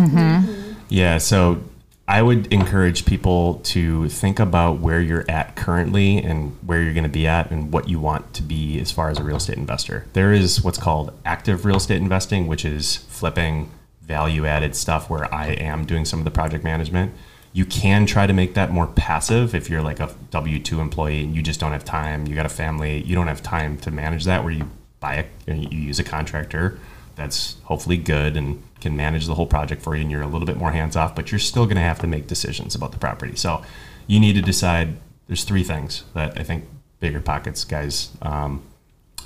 Yeah, 0.91 1.19
so 1.19 1.63
I 2.07 2.21
would 2.23 2.53
encourage 2.53 3.07
people 3.07 3.61
to 3.65 4.09
think 4.09 4.41
about 4.41 4.81
where 4.81 5.01
you're 5.01 5.25
at 5.31 5.57
currently 5.57 6.19
and 6.19 6.57
where 6.67 6.83
you're 6.83 6.93
going 6.93 7.05
to 7.05 7.09
be 7.09 7.27
at 7.27 7.51
and 7.51 7.73
what 7.73 7.89
you 7.89 8.01
want 8.01 8.35
to 8.35 8.43
be 8.43 8.79
as 8.81 8.91
far 8.91 9.11
as 9.11 9.19
a 9.19 9.23
real 9.23 9.37
estate 9.37 9.57
investor. 9.57 10.07
There 10.13 10.33
is 10.33 10.63
what's 10.63 10.79
called 10.79 11.13
active 11.25 11.65
real 11.65 11.77
estate 11.77 12.03
investing, 12.03 12.47
which 12.47 12.65
is 12.65 12.97
flipping 12.97 13.71
value 14.03 14.45
added 14.45 14.75
stuff 14.75 15.09
where 15.09 15.33
I 15.33 15.51
am 15.53 15.87
doing 15.87 16.05
some 16.05 16.19
of 16.19 16.25
the 16.25 16.33
project 16.33 16.65
management. 16.65 17.15
You 17.53 17.65
can 17.65 18.07
try 18.07 18.27
to 18.27 18.33
make 18.33 18.55
that 18.55 18.71
more 18.71 18.87
passive 18.87 19.55
if 19.55 19.69
you're 19.69 19.83
like 19.83 20.01
a 20.01 20.15
W 20.31 20.59
2 20.59 20.81
employee 20.81 21.25
and 21.25 21.35
you 21.35 21.43
just 21.43 21.59
don't 21.59 21.73
have 21.73 21.85
time, 21.85 22.27
you 22.27 22.35
got 22.35 22.47
a 22.47 22.51
family, 22.51 23.03
you 23.03 23.15
don't 23.15 23.27
have 23.27 23.43
time 23.43 23.77
to 23.79 23.91
manage 23.91 24.25
that, 24.25 24.45
where 24.45 24.53
you 24.53 24.71
buy 25.01 25.27
a, 25.47 25.53
you 25.55 25.79
use 25.79 25.99
a 25.99 26.05
contractor 26.05 26.79
that's 27.17 27.57
hopefully 27.65 27.97
good 27.97 28.37
and 28.37 28.63
can 28.81 28.97
manage 28.97 29.27
the 29.27 29.35
whole 29.35 29.47
project 29.47 29.83
for 29.83 29.95
you 29.95 30.03
and 30.03 30.11
you're 30.11 30.23
a 30.23 30.27
little 30.27 30.47
bit 30.47 30.57
more 30.57 30.73
hands 30.73 30.97
off 30.97 31.15
but 31.15 31.31
you're 31.33 31.39
still 31.39 31.65
going 31.65 31.77
to 31.77 31.83
have 31.83 31.99
to 31.99 32.07
make 32.07 32.27
decisions 32.27 32.75
about 32.75 32.93
the 32.93 32.99
property. 32.99 33.35
So 33.37 33.63
you 34.07 34.21
need 34.21 34.35
to 34.35 34.43
decide 34.43 34.97
there's 35.27 35.45
three 35.45 35.63
things 35.63 36.05
that 36.15 36.39
i 36.39 36.43
think 36.43 36.65
BiggerPockets 37.01 37.69
guys 37.69 38.11
um, 38.23 38.63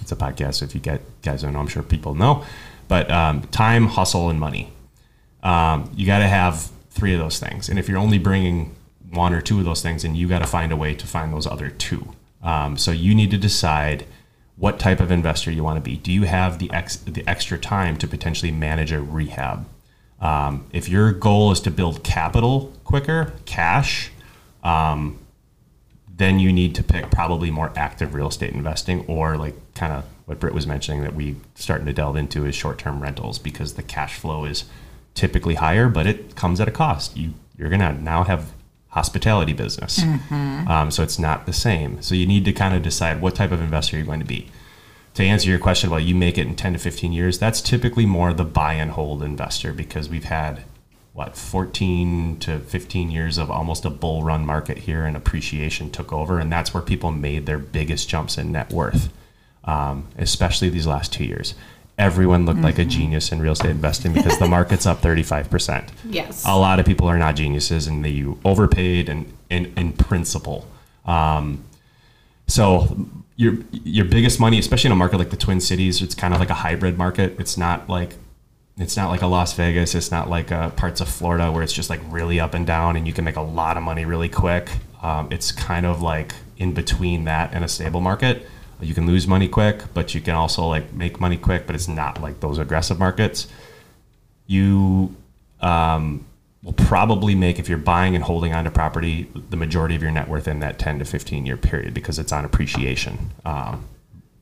it's 0.00 0.12
a 0.12 0.16
podcast 0.16 0.56
so 0.56 0.64
if 0.64 0.74
you 0.74 0.80
get 0.80 1.00
guys 1.22 1.42
don't 1.42 1.54
know 1.54 1.60
i'm 1.60 1.66
sure 1.66 1.82
people 1.82 2.14
know 2.14 2.44
but 2.88 3.10
um, 3.10 3.42
time 3.48 3.86
hustle 3.86 4.30
and 4.30 4.38
money. 4.38 4.72
Um, 5.42 5.90
you 5.94 6.06
got 6.06 6.18
to 6.18 6.28
have 6.28 6.70
three 6.94 7.12
of 7.12 7.20
those 7.20 7.38
things 7.38 7.68
and 7.68 7.78
if 7.78 7.88
you're 7.88 7.98
only 7.98 8.18
bringing 8.18 8.74
one 9.10 9.32
or 9.32 9.40
two 9.40 9.58
of 9.58 9.64
those 9.64 9.82
things 9.82 10.04
and 10.04 10.16
you 10.16 10.26
got 10.26 10.38
to 10.38 10.46
find 10.46 10.72
a 10.72 10.76
way 10.76 10.94
to 10.94 11.06
find 11.06 11.32
those 11.32 11.46
other 11.46 11.68
two 11.70 12.14
um, 12.42 12.76
so 12.76 12.90
you 12.90 13.14
need 13.14 13.30
to 13.30 13.38
decide 13.38 14.06
what 14.56 14.78
type 14.78 15.00
of 15.00 15.10
investor 15.10 15.50
you 15.50 15.64
want 15.64 15.76
to 15.76 15.80
be. 15.80 15.96
Do 15.96 16.12
you 16.12 16.22
have 16.24 16.58
the 16.58 16.70
ex, 16.72 16.96
the 16.96 17.26
extra 17.28 17.58
time 17.58 17.96
to 17.98 18.06
potentially 18.06 18.52
manage 18.52 18.92
a 18.92 19.02
rehab? 19.02 19.66
Um, 20.20 20.66
if 20.72 20.88
your 20.88 21.12
goal 21.12 21.50
is 21.50 21.60
to 21.62 21.70
build 21.70 22.04
capital 22.04 22.72
quicker, 22.84 23.32
cash, 23.46 24.10
um, 24.62 25.18
then 26.16 26.38
you 26.38 26.52
need 26.52 26.74
to 26.76 26.84
pick 26.84 27.10
probably 27.10 27.50
more 27.50 27.72
active 27.74 28.14
real 28.14 28.28
estate 28.28 28.54
investing 28.54 29.04
or 29.06 29.36
like 29.36 29.56
kind 29.74 29.92
of 29.92 30.04
what 30.26 30.38
Brit 30.38 30.54
was 30.54 30.66
mentioning 30.66 31.02
that 31.02 31.14
we 31.14 31.36
starting 31.56 31.86
to 31.86 31.92
delve 31.92 32.16
into 32.16 32.46
is 32.46 32.54
short 32.54 32.78
term 32.78 33.02
rentals 33.02 33.38
because 33.38 33.74
the 33.74 33.82
cash 33.82 34.16
flow 34.16 34.44
is 34.44 34.64
typically 35.14 35.54
higher, 35.54 35.88
but 35.88 36.06
it 36.06 36.36
comes 36.36 36.60
at 36.60 36.68
a 36.68 36.72
cost. 36.72 37.16
You 37.16 37.34
you're 37.56 37.70
gonna 37.70 37.94
now 37.94 38.24
have 38.24 38.52
hospitality 38.88 39.52
business. 39.52 40.00
Um, 40.68 40.90
so 40.90 41.02
it's 41.02 41.18
not 41.18 41.46
the 41.46 41.52
same. 41.52 42.00
So 42.00 42.14
you 42.14 42.26
need 42.26 42.44
to 42.44 42.52
kind 42.52 42.74
of 42.74 42.82
decide 42.82 43.20
what 43.20 43.34
type 43.34 43.50
of 43.50 43.60
investor 43.60 43.96
you're 43.96 44.06
going 44.06 44.20
to 44.20 44.26
be. 44.26 44.48
To 45.14 45.24
answer 45.24 45.50
your 45.50 45.58
question 45.58 45.88
about 45.88 46.04
you 46.04 46.14
make 46.14 46.38
it 46.38 46.46
in 46.46 46.54
10 46.54 46.74
to 46.74 46.78
15 46.78 47.12
years, 47.12 47.38
that's 47.38 47.60
typically 47.60 48.06
more 48.06 48.32
the 48.32 48.44
buy 48.44 48.74
and 48.74 48.92
hold 48.92 49.22
investor 49.22 49.72
because 49.72 50.08
we've 50.08 50.24
had 50.24 50.62
what 51.12 51.36
14 51.36 52.38
to 52.40 52.58
15 52.58 53.10
years 53.10 53.38
of 53.38 53.50
almost 53.50 53.84
a 53.84 53.90
bull 53.90 54.22
run 54.24 54.44
market 54.44 54.78
here 54.78 55.04
and 55.04 55.16
appreciation 55.16 55.90
took 55.90 56.12
over 56.12 56.40
and 56.40 56.52
that's 56.52 56.74
where 56.74 56.82
people 56.82 57.12
made 57.12 57.46
their 57.46 57.58
biggest 57.58 58.08
jumps 58.08 58.36
in 58.36 58.50
net 58.50 58.72
worth 58.72 59.12
um, 59.62 60.08
especially 60.18 60.68
these 60.68 60.88
last 60.88 61.12
two 61.12 61.24
years 61.24 61.54
everyone 61.98 62.44
looked 62.44 62.60
like 62.60 62.78
a 62.78 62.84
genius 62.84 63.30
in 63.30 63.40
real 63.40 63.52
estate 63.52 63.70
investing 63.70 64.12
because 64.12 64.36
the 64.38 64.46
market's 64.48 64.84
up 64.84 65.00
35% 65.00 65.88
Yes. 66.04 66.44
a 66.44 66.56
lot 66.56 66.80
of 66.80 66.86
people 66.86 67.06
are 67.06 67.18
not 67.18 67.36
geniuses 67.36 67.86
and 67.86 68.04
they 68.04 68.24
overpaid 68.44 69.08
and 69.08 69.32
in, 69.50 69.72
in 69.76 69.92
principle. 69.92 70.66
Um, 71.04 71.64
so 72.46 73.06
your 73.36 73.54
your 73.70 74.04
biggest 74.04 74.38
money, 74.38 74.58
especially 74.58 74.88
in 74.88 74.92
a 74.92 74.96
market 74.96 75.18
like 75.18 75.30
the 75.30 75.36
Twin 75.36 75.60
Cities, 75.60 76.02
it's 76.02 76.14
kind 76.14 76.34
of 76.34 76.40
like 76.40 76.50
a 76.50 76.54
hybrid 76.54 76.98
market. 76.98 77.34
It's 77.38 77.56
not 77.56 77.88
like 77.88 78.16
it's 78.76 78.96
not 78.96 79.08
like 79.10 79.22
a 79.22 79.26
Las 79.26 79.52
Vegas. 79.54 79.94
It's 79.94 80.10
not 80.10 80.28
like 80.28 80.50
uh, 80.52 80.70
parts 80.70 81.00
of 81.00 81.08
Florida 81.08 81.50
where 81.52 81.62
it's 81.62 81.72
just 81.72 81.90
like 81.90 82.00
really 82.08 82.40
up 82.40 82.54
and 82.54 82.66
down 82.66 82.96
and 82.96 83.06
you 83.06 83.12
can 83.12 83.24
make 83.24 83.36
a 83.36 83.40
lot 83.40 83.76
of 83.76 83.82
money 83.82 84.04
really 84.04 84.28
quick. 84.28 84.68
Um, 85.02 85.28
it's 85.30 85.52
kind 85.52 85.86
of 85.86 86.02
like 86.02 86.34
in 86.56 86.72
between 86.74 87.24
that 87.24 87.52
and 87.52 87.64
a 87.64 87.68
stable 87.68 88.00
market. 88.00 88.46
You 88.80 88.94
can 88.94 89.06
lose 89.06 89.26
money 89.26 89.48
quick, 89.48 89.82
but 89.94 90.14
you 90.14 90.20
can 90.20 90.34
also 90.34 90.66
like 90.66 90.92
make 90.92 91.20
money 91.20 91.36
quick. 91.36 91.66
But 91.66 91.74
it's 91.74 91.88
not 91.88 92.20
like 92.20 92.40
those 92.40 92.58
aggressive 92.58 92.98
markets. 92.98 93.46
You 94.46 95.14
um, 95.60 96.26
will 96.62 96.72
probably 96.72 97.34
make 97.34 97.58
if 97.58 97.68
you're 97.68 97.78
buying 97.78 98.14
and 98.14 98.24
holding 98.24 98.52
onto 98.52 98.70
property 98.70 99.30
the 99.50 99.56
majority 99.56 99.94
of 99.94 100.02
your 100.02 100.10
net 100.10 100.28
worth 100.28 100.48
in 100.48 100.60
that 100.60 100.78
10 100.78 100.98
to 100.98 101.04
15 101.04 101.46
year 101.46 101.56
period 101.56 101.94
because 101.94 102.18
it's 102.18 102.32
on 102.32 102.44
appreciation. 102.44 103.30
Um, 103.44 103.86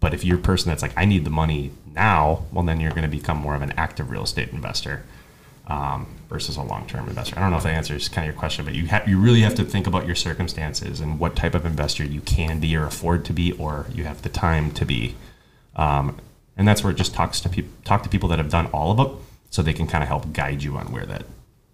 but 0.00 0.14
if 0.14 0.24
you're 0.24 0.38
a 0.38 0.42
person 0.42 0.68
that's 0.68 0.82
like, 0.82 0.92
I 0.96 1.04
need 1.04 1.24
the 1.24 1.30
money 1.30 1.70
now, 1.94 2.44
well, 2.52 2.64
then 2.64 2.80
you're 2.80 2.90
going 2.90 3.02
to 3.02 3.08
become 3.08 3.38
more 3.38 3.54
of 3.54 3.62
an 3.62 3.72
active 3.76 4.10
real 4.10 4.24
estate 4.24 4.50
investor. 4.50 5.04
Um, 5.68 6.06
versus 6.28 6.56
a 6.56 6.62
long-term 6.62 7.08
investor. 7.08 7.38
I 7.38 7.40
don't 7.40 7.50
know 7.50 7.56
if 7.56 7.62
that 7.62 7.74
answers 7.74 8.08
kind 8.08 8.28
of 8.28 8.34
your 8.34 8.38
question, 8.38 8.64
but 8.64 8.74
you 8.74 8.86
have 8.86 9.08
you 9.08 9.18
really 9.18 9.40
have 9.42 9.54
to 9.56 9.64
think 9.64 9.86
about 9.86 10.06
your 10.06 10.14
circumstances 10.14 11.00
and 11.00 11.18
what 11.18 11.36
type 11.36 11.54
of 11.54 11.64
investor 11.64 12.04
you 12.04 12.20
can 12.20 12.60
be 12.60 12.76
or 12.76 12.84
afford 12.84 13.24
to 13.26 13.32
be, 13.32 13.52
or 13.52 13.86
you 13.92 14.04
have 14.04 14.22
the 14.22 14.28
time 14.28 14.70
to 14.72 14.84
be. 14.84 15.14
Um, 15.76 16.18
and 16.56 16.66
that's 16.68 16.82
where 16.82 16.92
it 16.92 16.96
just 16.96 17.14
talks 17.14 17.40
to 17.40 17.48
people, 17.48 17.70
talk 17.84 18.02
to 18.02 18.08
people 18.08 18.28
that 18.30 18.38
have 18.38 18.50
done 18.50 18.66
all 18.66 18.90
of 18.92 19.00
it, 19.00 19.16
so 19.50 19.62
they 19.62 19.72
can 19.72 19.86
kind 19.86 20.02
of 20.02 20.08
help 20.08 20.32
guide 20.32 20.62
you 20.62 20.76
on 20.76 20.92
where 20.92 21.06
that, 21.06 21.24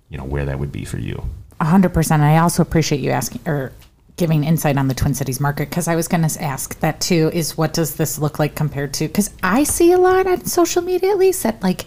you 0.08 0.18
know, 0.18 0.24
where 0.24 0.44
that 0.44 0.58
would 0.58 0.72
be 0.72 0.84
for 0.84 0.98
you. 0.98 1.24
Hundred 1.60 1.92
percent. 1.94 2.22
I 2.22 2.38
also 2.38 2.62
appreciate 2.62 3.00
you 3.00 3.10
asking 3.10 3.40
or 3.46 3.72
giving 4.16 4.44
insight 4.44 4.76
on 4.76 4.88
the 4.88 4.94
Twin 4.94 5.14
Cities 5.14 5.40
market 5.40 5.70
because 5.70 5.88
I 5.88 5.96
was 5.96 6.08
going 6.08 6.28
to 6.28 6.42
ask 6.42 6.78
that 6.80 7.00
too. 7.00 7.30
Is 7.32 7.56
what 7.56 7.72
does 7.72 7.94
this 7.96 8.18
look 8.18 8.38
like 8.38 8.54
compared 8.54 8.92
to? 8.94 9.08
Because 9.08 9.30
I 9.42 9.64
see 9.64 9.92
a 9.92 9.98
lot 9.98 10.26
on 10.26 10.44
social 10.44 10.82
media, 10.82 11.10
at 11.10 11.18
least 11.18 11.42
that 11.44 11.62
like 11.62 11.86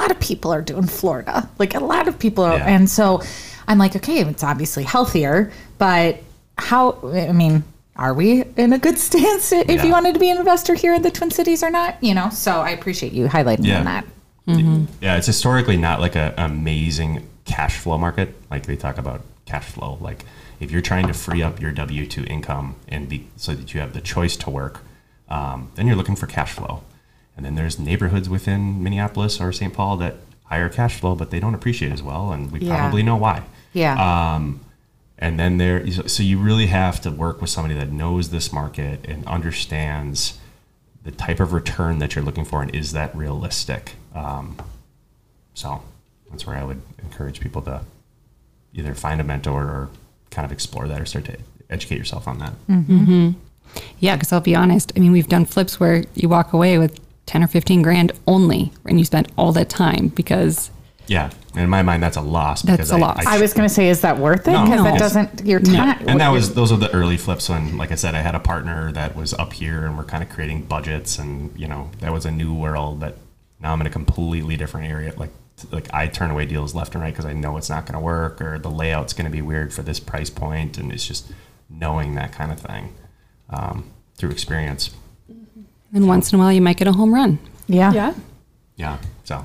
lot 0.00 0.10
of 0.10 0.20
people 0.20 0.52
are 0.52 0.62
doing 0.62 0.86
Florida. 0.86 1.48
Like 1.58 1.74
a 1.74 1.80
lot 1.80 2.08
of 2.08 2.18
people, 2.18 2.44
are, 2.44 2.56
Yeah. 2.58 2.66
and 2.68 2.88
so 2.88 3.22
I'm 3.68 3.78
like, 3.78 3.94
okay, 3.96 4.20
it's 4.20 4.42
obviously 4.42 4.82
healthier, 4.84 5.52
but 5.78 6.18
how? 6.58 6.98
I 7.04 7.32
mean. 7.32 7.64
Are 7.96 8.14
we 8.14 8.44
in 8.56 8.72
a 8.72 8.78
good 8.78 8.96
stance 9.08 9.52
if 9.52 9.68
Yeah. 9.68 9.84
you 9.84 9.92
wanted 9.92 10.14
to 10.14 10.20
be 10.20 10.30
an 10.30 10.38
investor 10.38 10.72
here 10.72 10.94
in 10.94 11.02
the 11.02 11.10
Twin 11.10 11.30
Cities 11.30 11.62
or 11.62 11.68
not? 11.70 12.02
You 12.02 12.14
know, 12.14 12.30
so 12.30 12.52
I 12.52 12.70
appreciate 12.70 13.12
you 13.12 13.26
highlighting 13.26 13.66
Yeah. 13.66 13.78
on 13.80 13.84
that. 13.84 14.04
Yeah, 15.02 15.16
it's 15.18 15.26
historically 15.26 15.76
not 15.76 16.00
like 16.00 16.16
an 16.16 16.32
amazing 16.38 17.26
cash 17.44 17.76
flow 17.76 17.98
market. 17.98 18.34
Like 18.50 18.64
they 18.64 18.76
talk 18.76 18.96
about 18.96 19.20
cash 19.44 19.64
flow. 19.66 19.98
Like 20.00 20.24
if 20.60 20.70
you're 20.70 20.80
trying 20.80 21.08
to 21.08 21.12
free 21.12 21.42
up 21.42 21.60
your 21.60 21.72
W 21.72 22.06
two 22.06 22.24
income 22.24 22.76
and 22.88 23.06
be 23.06 23.26
so 23.36 23.52
that 23.54 23.74
you 23.74 23.80
have 23.80 23.92
the 23.92 24.00
choice 24.00 24.34
to 24.38 24.50
work, 24.50 24.80
um, 25.28 25.68
then 25.74 25.86
you're 25.86 25.96
looking 25.96 26.16
for 26.16 26.26
cash 26.26 26.52
flow. 26.52 26.82
And 27.36 27.46
then 27.46 27.54
there's 27.54 27.78
neighborhoods 27.78 28.28
within 28.28 28.82
Minneapolis 28.82 29.40
or 29.40 29.52
St. 29.52 29.72
Paul 29.72 29.96
that 29.98 30.16
higher 30.44 30.68
cash 30.68 30.98
flow, 31.00 31.14
but 31.14 31.30
they 31.30 31.40
don't 31.40 31.54
appreciate 31.54 31.92
as 31.92 32.02
well, 32.02 32.32
and 32.32 32.50
we 32.50 32.60
Yeah. 32.60 32.76
probably 32.76 33.02
know 33.02 33.16
why. 33.16 33.42
Yeah. 33.72 33.94
Um, 34.34 34.60
and 35.18 35.38
then 35.38 35.58
there, 35.58 35.86
so 35.90 36.22
you 36.22 36.38
really 36.38 36.66
have 36.66 37.00
to 37.02 37.10
work 37.10 37.40
with 37.40 37.50
somebody 37.50 37.74
that 37.74 37.92
knows 37.92 38.30
this 38.30 38.52
market 38.52 39.04
and 39.08 39.24
understands 39.26 40.38
the 41.04 41.10
type 41.10 41.40
of 41.40 41.52
return 41.52 41.98
that 42.00 42.14
you're 42.14 42.24
looking 42.24 42.44
for, 42.44 42.62
and 42.62 42.74
is 42.74 42.92
that 42.92 43.14
realistic? 43.16 43.92
Um, 44.14 44.56
so 45.54 45.82
that's 46.30 46.46
where 46.46 46.56
I 46.56 46.64
would 46.64 46.82
encourage 47.02 47.40
people 47.40 47.62
to 47.62 47.82
either 48.74 48.94
find 48.94 49.20
a 49.20 49.24
mentor 49.24 49.62
or 49.64 49.88
kind 50.30 50.44
of 50.44 50.52
explore 50.52 50.86
that 50.88 51.00
or 51.00 51.06
start 51.06 51.24
to 51.26 51.36
educate 51.70 51.96
yourself 51.98 52.26
on 52.28 52.38
that. 52.38 52.52
Yeah, 54.00 54.16
because 54.16 54.32
I'll 54.32 54.40
be 54.40 54.54
honest. 54.54 54.92
I 54.96 55.00
mean, 55.00 55.12
we've 55.12 55.28
done 55.28 55.44
flips 55.44 55.78
where 55.78 56.04
you 56.14 56.28
walk 56.28 56.52
away 56.52 56.76
with 56.78 56.98
10 57.30 57.44
or 57.44 57.46
15 57.46 57.80
grand 57.82 58.10
only, 58.26 58.72
and 58.84 58.98
you 58.98 59.04
spent 59.04 59.30
all 59.38 59.52
that 59.52 59.68
time 59.70 60.08
because 60.08 60.72
Yeah, 61.06 61.30
in 61.54 61.68
my 61.68 61.82
mind, 61.82 62.02
that's 62.02 62.16
a 62.16 62.20
loss. 62.20 62.62
That's 62.62 62.76
because 62.78 62.90
a 62.90 62.96
I- 62.96 62.98
loss. 62.98 63.24
I 63.24 63.40
was 63.40 63.54
going 63.54 63.68
to 63.68 63.72
say, 63.72 63.88
is 63.88 64.00
that 64.00 64.18
worth 64.18 64.48
it? 64.48 64.52
No. 64.52 64.64
Because 64.64 64.82
that 64.82 64.98
doesn't 64.98 65.46
your 65.46 65.60
time. 65.60 66.08
and 66.08 66.20
that 66.20 66.30
was 66.30 66.54
those 66.54 66.72
are 66.72 66.76
the 66.76 66.90
early 66.92 67.16
flips 67.16 67.48
when 67.48 67.76
like 67.78 67.92
i 67.92 67.94
said 67.94 68.14
i 68.16 68.20
had 68.20 68.34
a 68.34 68.40
partner 68.40 68.90
that 68.92 69.14
was 69.14 69.32
up 69.34 69.52
here 69.52 69.86
and 69.86 69.96
we're 69.96 70.04
kind 70.04 70.22
of 70.24 70.28
creating 70.28 70.62
budgets 70.64 71.18
and 71.20 71.56
you 71.58 71.68
know 71.68 71.90
that 72.00 72.12
was 72.12 72.24
a 72.26 72.30
new 72.32 72.52
world 72.52 72.98
but 73.00 73.16
now 73.60 73.72
i'm 73.72 73.80
in 73.80 73.86
a 73.86 73.90
completely 73.90 74.56
different 74.56 74.86
area 74.88 75.12
like 75.16 75.30
like 75.70 75.88
i 75.94 76.06
turn 76.08 76.30
away 76.30 76.44
deals 76.46 76.74
left 76.74 76.94
and 76.94 77.02
right 77.02 77.12
because 77.12 77.24
i 77.26 77.32
know 77.32 77.56
it's 77.56 77.70
not 77.70 77.86
going 77.86 77.94
to 77.94 78.00
work 78.00 78.40
or 78.40 78.58
the 78.58 78.70
layout's 78.70 79.12
going 79.12 79.24
to 79.24 79.30
be 79.38 79.42
weird 79.42 79.72
for 79.72 79.82
this 79.82 79.98
price 80.00 80.30
point 80.30 80.78
and 80.78 80.90
it's 80.92 81.06
just 81.06 81.30
knowing 81.68 82.14
that 82.16 82.32
kind 82.32 82.50
of 82.52 82.58
thing 82.60 82.92
um, 83.50 83.84
through 84.16 84.30
experience 84.30 84.90
then 85.92 86.06
once 86.06 86.32
in 86.32 86.38
a 86.38 86.42
while 86.42 86.52
you 86.52 86.60
might 86.62 86.76
get 86.76 86.88
a 86.88 86.92
home 86.92 87.12
run. 87.14 87.38
yeah. 87.66 87.92
Yeah. 87.92 88.14
yeah 88.76 88.98
so 89.24 89.44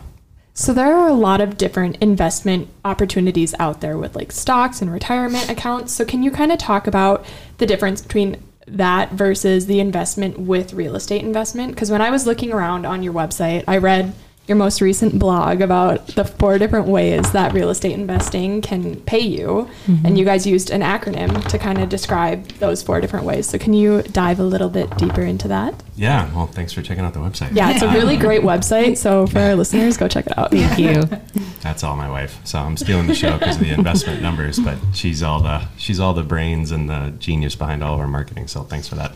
So 0.54 0.74
there 0.74 0.96
are 0.96 1.08
a 1.10 1.14
lot 1.14 1.42
of 1.42 1.58
different 1.58 1.98
investment 1.98 2.70
opportunities 2.84 3.54
out 3.60 3.82
there 3.82 3.98
with 3.98 4.16
like 4.16 4.32
stocks 4.32 4.82
and 4.82 4.92
retirement 4.92 5.50
accounts. 5.50 5.92
So 5.94 6.06
can 6.06 6.24
you 6.24 6.32
kind 6.32 6.52
of 6.52 6.58
talk 6.58 6.88
about 6.88 7.26
the 7.58 7.66
difference 7.66 8.02
between 8.02 8.42
that 8.68 9.12
versus 9.12 9.66
the 9.68 9.80
investment 9.80 10.40
with 10.40 10.74
real 10.74 10.96
estate 10.96 11.24
investment? 11.24 11.74
Because 11.74 11.92
when 11.92 12.02
I 12.02 12.10
was 12.10 12.26
looking 12.26 12.52
around 12.54 12.86
on 12.86 13.04
your 13.04 13.14
website, 13.14 13.64
I 13.68 13.78
read 13.78 14.14
your 14.48 14.58
most 14.58 14.82
recent 14.82 15.18
blog 15.18 15.62
about 15.62 16.08
the 16.08 16.24
four 16.24 16.58
different 16.58 16.88
ways 16.88 17.32
that 17.32 17.54
real 17.54 17.70
estate 17.70 17.94
investing 17.94 18.62
can 18.62 18.96
pay 19.02 19.20
you. 19.20 19.68
And 19.88 19.98
mm-hmm. 19.98 20.16
you 20.16 20.26
guys 20.26 20.46
used 20.46 20.70
an 20.70 20.82
acronym 20.82 21.48
to 21.50 21.58
kind 21.58 21.80
of 21.80 21.90
describe 21.90 22.48
those 22.60 22.84
four 22.84 23.02
different 23.02 23.26
ways. 23.26 23.48
So 23.50 23.58
can 23.58 23.74
you 23.74 24.04
dive 24.04 24.40
a 24.40 24.44
little 24.44 24.70
bit 24.70 24.96
deeper 24.98 25.22
into 25.22 25.48
that? 25.48 25.82
yeah 25.98 26.34
well 26.36 26.48
thanks 26.48 26.74
for 26.74 26.82
checking 26.82 27.06
out 27.06 27.14
the 27.14 27.20
website 27.20 27.50
Yeah, 27.54 27.72
it's 27.72 27.82
a 27.82 27.90
really 27.90 28.18
great 28.26 28.42
website. 28.42 28.98
So 28.98 29.26
for 29.28 29.40
our 29.40 29.56
listeners, 29.56 29.98
go 29.98 30.08
check 30.08 30.28
it 30.28 30.38
out. 30.38 30.52
Thank 30.52 30.78
you. 30.80 31.04
That's 31.62 31.84
all 31.84 31.96
my 31.96 32.10
wife. 32.10 32.40
So 32.44 32.60
I'm 32.60 32.78
stealing 32.78 33.08
the 33.08 33.16
show 33.16 33.38
because 33.38 33.56
of 33.56 33.62
the 33.62 33.72
investment 33.72 34.22
numbers, 34.22 34.60
but 34.60 34.78
she's 34.94 35.24
all 35.24 35.42
the 35.42 35.68
she's 35.78 36.00
all 36.00 36.14
the 36.14 36.24
brains 36.24 36.72
and 36.72 36.90
the 36.90 37.14
genius 37.18 37.56
behind 37.56 37.84
all 37.84 37.96
of 37.96 38.00
our 38.00 38.08
marketing. 38.08 38.48
So 38.48 38.64
thanks 38.64 38.88
for 38.88 38.96
that. 38.96 39.14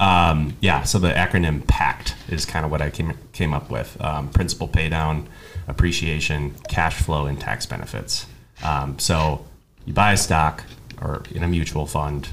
Um, 0.00 0.56
yeah. 0.60 0.82
So 0.82 0.98
the 0.98 1.10
acronym 1.10 1.64
PACT 1.68 2.16
is 2.28 2.44
kind 2.44 2.64
of 2.64 2.72
what 2.72 2.82
I 2.82 2.90
came 2.90 3.16
came 3.32 3.54
up 3.54 3.70
with: 3.70 4.00
um, 4.00 4.30
principal 4.30 4.66
pay 4.66 4.88
down, 4.88 5.28
appreciation, 5.68 6.54
cash 6.68 7.00
flow, 7.00 7.26
and 7.26 7.38
tax 7.38 7.66
benefits. 7.66 8.26
Um, 8.64 8.98
so 8.98 9.44
you 9.84 9.92
buy 9.92 10.12
a 10.12 10.16
stock 10.16 10.64
or 11.00 11.22
in 11.30 11.42
a 11.42 11.48
mutual 11.48 11.86
fund, 11.86 12.28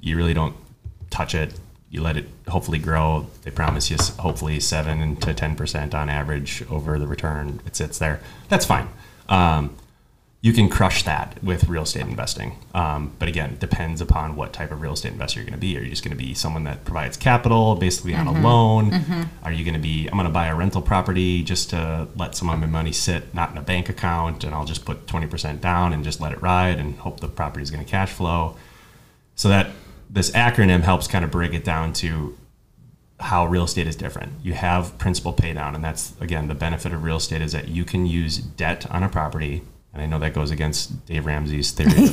you 0.00 0.16
really 0.16 0.34
don't 0.34 0.56
touch 1.10 1.34
it. 1.34 1.58
You 1.90 2.02
let 2.02 2.16
it 2.16 2.26
hopefully 2.48 2.80
grow. 2.80 3.26
They 3.42 3.52
promise 3.52 3.88
you 3.90 3.96
hopefully 4.18 4.58
seven 4.58 5.16
to 5.16 5.32
ten 5.32 5.54
percent 5.54 5.94
on 5.94 6.08
average 6.08 6.64
over 6.68 6.98
the 6.98 7.06
return. 7.06 7.60
It 7.64 7.76
sits 7.76 7.98
there. 7.98 8.20
That's 8.48 8.66
fine. 8.66 8.88
Um, 9.28 9.76
you 10.44 10.52
can 10.52 10.68
crush 10.68 11.04
that 11.04 11.42
with 11.42 11.70
real 11.70 11.84
estate 11.84 12.02
investing. 12.02 12.58
Um, 12.74 13.14
but 13.18 13.28
again, 13.28 13.52
it 13.52 13.60
depends 13.60 14.02
upon 14.02 14.36
what 14.36 14.52
type 14.52 14.72
of 14.72 14.82
real 14.82 14.92
estate 14.92 15.12
investor 15.12 15.40
you're 15.40 15.46
going 15.46 15.58
to 15.58 15.58
be. 15.58 15.74
Are 15.78 15.80
you 15.80 15.88
just 15.88 16.04
going 16.04 16.14
to 16.14 16.22
be 16.22 16.34
someone 16.34 16.64
that 16.64 16.84
provides 16.84 17.16
capital 17.16 17.76
basically 17.76 18.14
on 18.14 18.26
a 18.26 18.32
loan? 18.42 18.92
Are 19.42 19.50
you 19.50 19.64
going 19.64 19.72
to 19.72 19.80
be, 19.80 20.06
I'm 20.06 20.18
going 20.18 20.26
to 20.26 20.30
buy 20.30 20.48
a 20.48 20.54
rental 20.54 20.82
property 20.82 21.42
just 21.42 21.70
to 21.70 22.08
let 22.14 22.34
some 22.34 22.50
of 22.50 22.60
my 22.60 22.66
money 22.66 22.92
sit, 22.92 23.34
not 23.34 23.52
in 23.52 23.56
a 23.56 23.62
bank 23.62 23.88
account, 23.88 24.44
and 24.44 24.54
I'll 24.54 24.66
just 24.66 24.84
put 24.84 25.06
20% 25.06 25.62
down 25.62 25.94
and 25.94 26.04
just 26.04 26.20
let 26.20 26.32
it 26.32 26.42
ride 26.42 26.78
and 26.78 26.98
hope 26.98 27.20
the 27.20 27.28
property 27.28 27.62
is 27.62 27.70
going 27.70 27.82
to 27.82 27.90
cash 27.90 28.12
flow? 28.12 28.54
So 29.36 29.48
that 29.48 29.70
this 30.10 30.30
acronym 30.32 30.82
helps 30.82 31.06
kind 31.06 31.24
of 31.24 31.30
break 31.30 31.54
it 31.54 31.64
down 31.64 31.94
to 31.94 32.36
how 33.18 33.46
real 33.46 33.64
estate 33.64 33.86
is 33.86 33.96
different. 33.96 34.34
You 34.42 34.52
have 34.52 34.98
principal 34.98 35.32
pay 35.32 35.54
down, 35.54 35.74
and 35.74 35.82
that's 35.82 36.12
again 36.20 36.48
the 36.48 36.54
benefit 36.54 36.92
of 36.92 37.02
real 37.02 37.16
estate 37.16 37.40
is 37.40 37.52
that 37.52 37.68
you 37.68 37.86
can 37.86 38.04
use 38.04 38.36
debt 38.36 38.84
on 38.90 39.02
a 39.02 39.08
property. 39.08 39.62
And 39.94 40.02
I 40.02 40.06
know 40.06 40.18
that 40.18 40.34
goes 40.34 40.50
against 40.50 41.06
Dave 41.06 41.24
Ramsey's 41.24 41.70
theory 41.76 42.04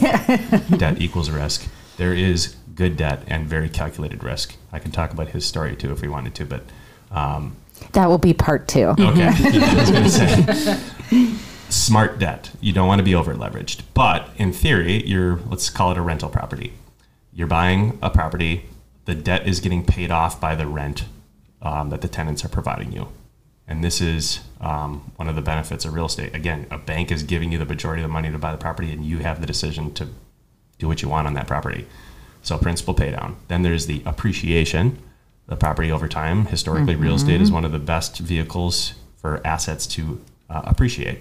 of 0.52 0.78
debt 0.78 1.02
equals 1.02 1.30
risk. 1.30 1.68
There 1.98 2.14
is 2.14 2.56
good 2.76 2.96
debt 2.96 3.24
and 3.28 3.48
very 3.48 3.68
calculated 3.70 4.24
risk. 4.24 4.56
I 4.72 4.80
can 4.80 4.92
talk 4.92 5.12
about 5.12 5.30
his 5.30 5.46
story 5.46 5.76
too 5.76 5.92
if 5.92 6.02
we 6.02 6.08
wanted 6.08 6.36
to, 6.36 6.46
but 6.46 6.64
um, 7.12 7.56
That 7.94 8.08
will 8.08 8.18
be 8.18 8.34
part 8.34 8.68
two. 8.68 8.96
Okay. 8.98 9.20
Yeah, 9.20 9.36
I 9.40 9.76
was 9.76 9.92
going 9.92 10.46
to 10.46 10.56
say. 10.56 11.34
Smart 11.70 12.20
debt. 12.20 12.52
You 12.62 12.74
don't 12.74 12.88
want 12.88 13.00
to 13.00 13.04
be 13.04 13.16
over 13.16 13.34
leveraged. 13.34 13.82
But 13.94 14.30
in 14.38 14.52
theory, 14.54 15.06
you're, 15.06 15.40
let's 15.50 15.70
call 15.70 15.92
it 15.92 15.98
a 15.98 16.02
rental 16.02 16.30
property. 16.30 16.74
You're 17.34 17.48
buying 17.48 17.98
a 18.02 18.10
property, 18.10 18.66
the 19.06 19.16
debt 19.16 19.48
is 19.48 19.60
getting 19.60 19.86
paid 19.86 20.12
off 20.12 20.40
by 20.40 20.56
the 20.56 20.68
rent 20.68 21.06
um, 21.62 21.90
that 21.90 22.02
the 22.02 22.08
tenants 22.08 22.44
are 22.46 22.50
providing 22.50 22.92
you. 22.92 23.08
And 23.72 23.82
this 23.82 24.02
is 24.02 24.42
um, 24.60 25.14
one 25.16 25.30
of 25.30 25.38
the 25.38 25.42
benefits 25.42 25.86
of 25.86 25.94
real 25.94 26.08
estate. 26.08 26.36
Again, 26.36 26.68
a 26.70 26.78
bank 26.78 27.10
is 27.10 27.24
giving 27.24 27.54
you 27.54 27.58
the 27.58 27.66
majority 27.66 28.02
of 28.02 28.10
the 28.10 28.12
money 28.12 28.30
to 28.30 28.38
buy 28.38 28.52
the 28.52 28.58
property, 28.58 28.92
and 28.92 29.06
you 29.06 29.20
have 29.20 29.40
the 29.40 29.48
decision 29.48 29.94
to 29.94 30.10
do 30.78 30.90
what 30.90 31.02
you 31.02 31.08
want 31.08 31.26
on 31.26 31.36
that 31.36 31.48
property. 31.48 31.88
So 32.44 32.58
principal 32.58 32.94
pay 32.94 33.12
down. 33.12 33.38
Then 33.48 33.62
there's 33.62 33.86
the 33.86 34.04
appreciation, 34.06 34.98
the 35.48 35.56
property 35.56 35.90
over 35.90 36.10
time. 36.10 36.48
Historically, 36.48 36.96
real 36.98 37.16
estate 37.16 37.40
is 37.40 37.50
one 37.50 37.64
of 37.64 37.72
the 37.72 37.80
best 37.80 38.20
vehicles 38.20 38.94
for 39.16 39.40
assets 39.48 39.88
to 39.88 40.20
uh, 40.50 40.64
appreciate. 40.66 41.20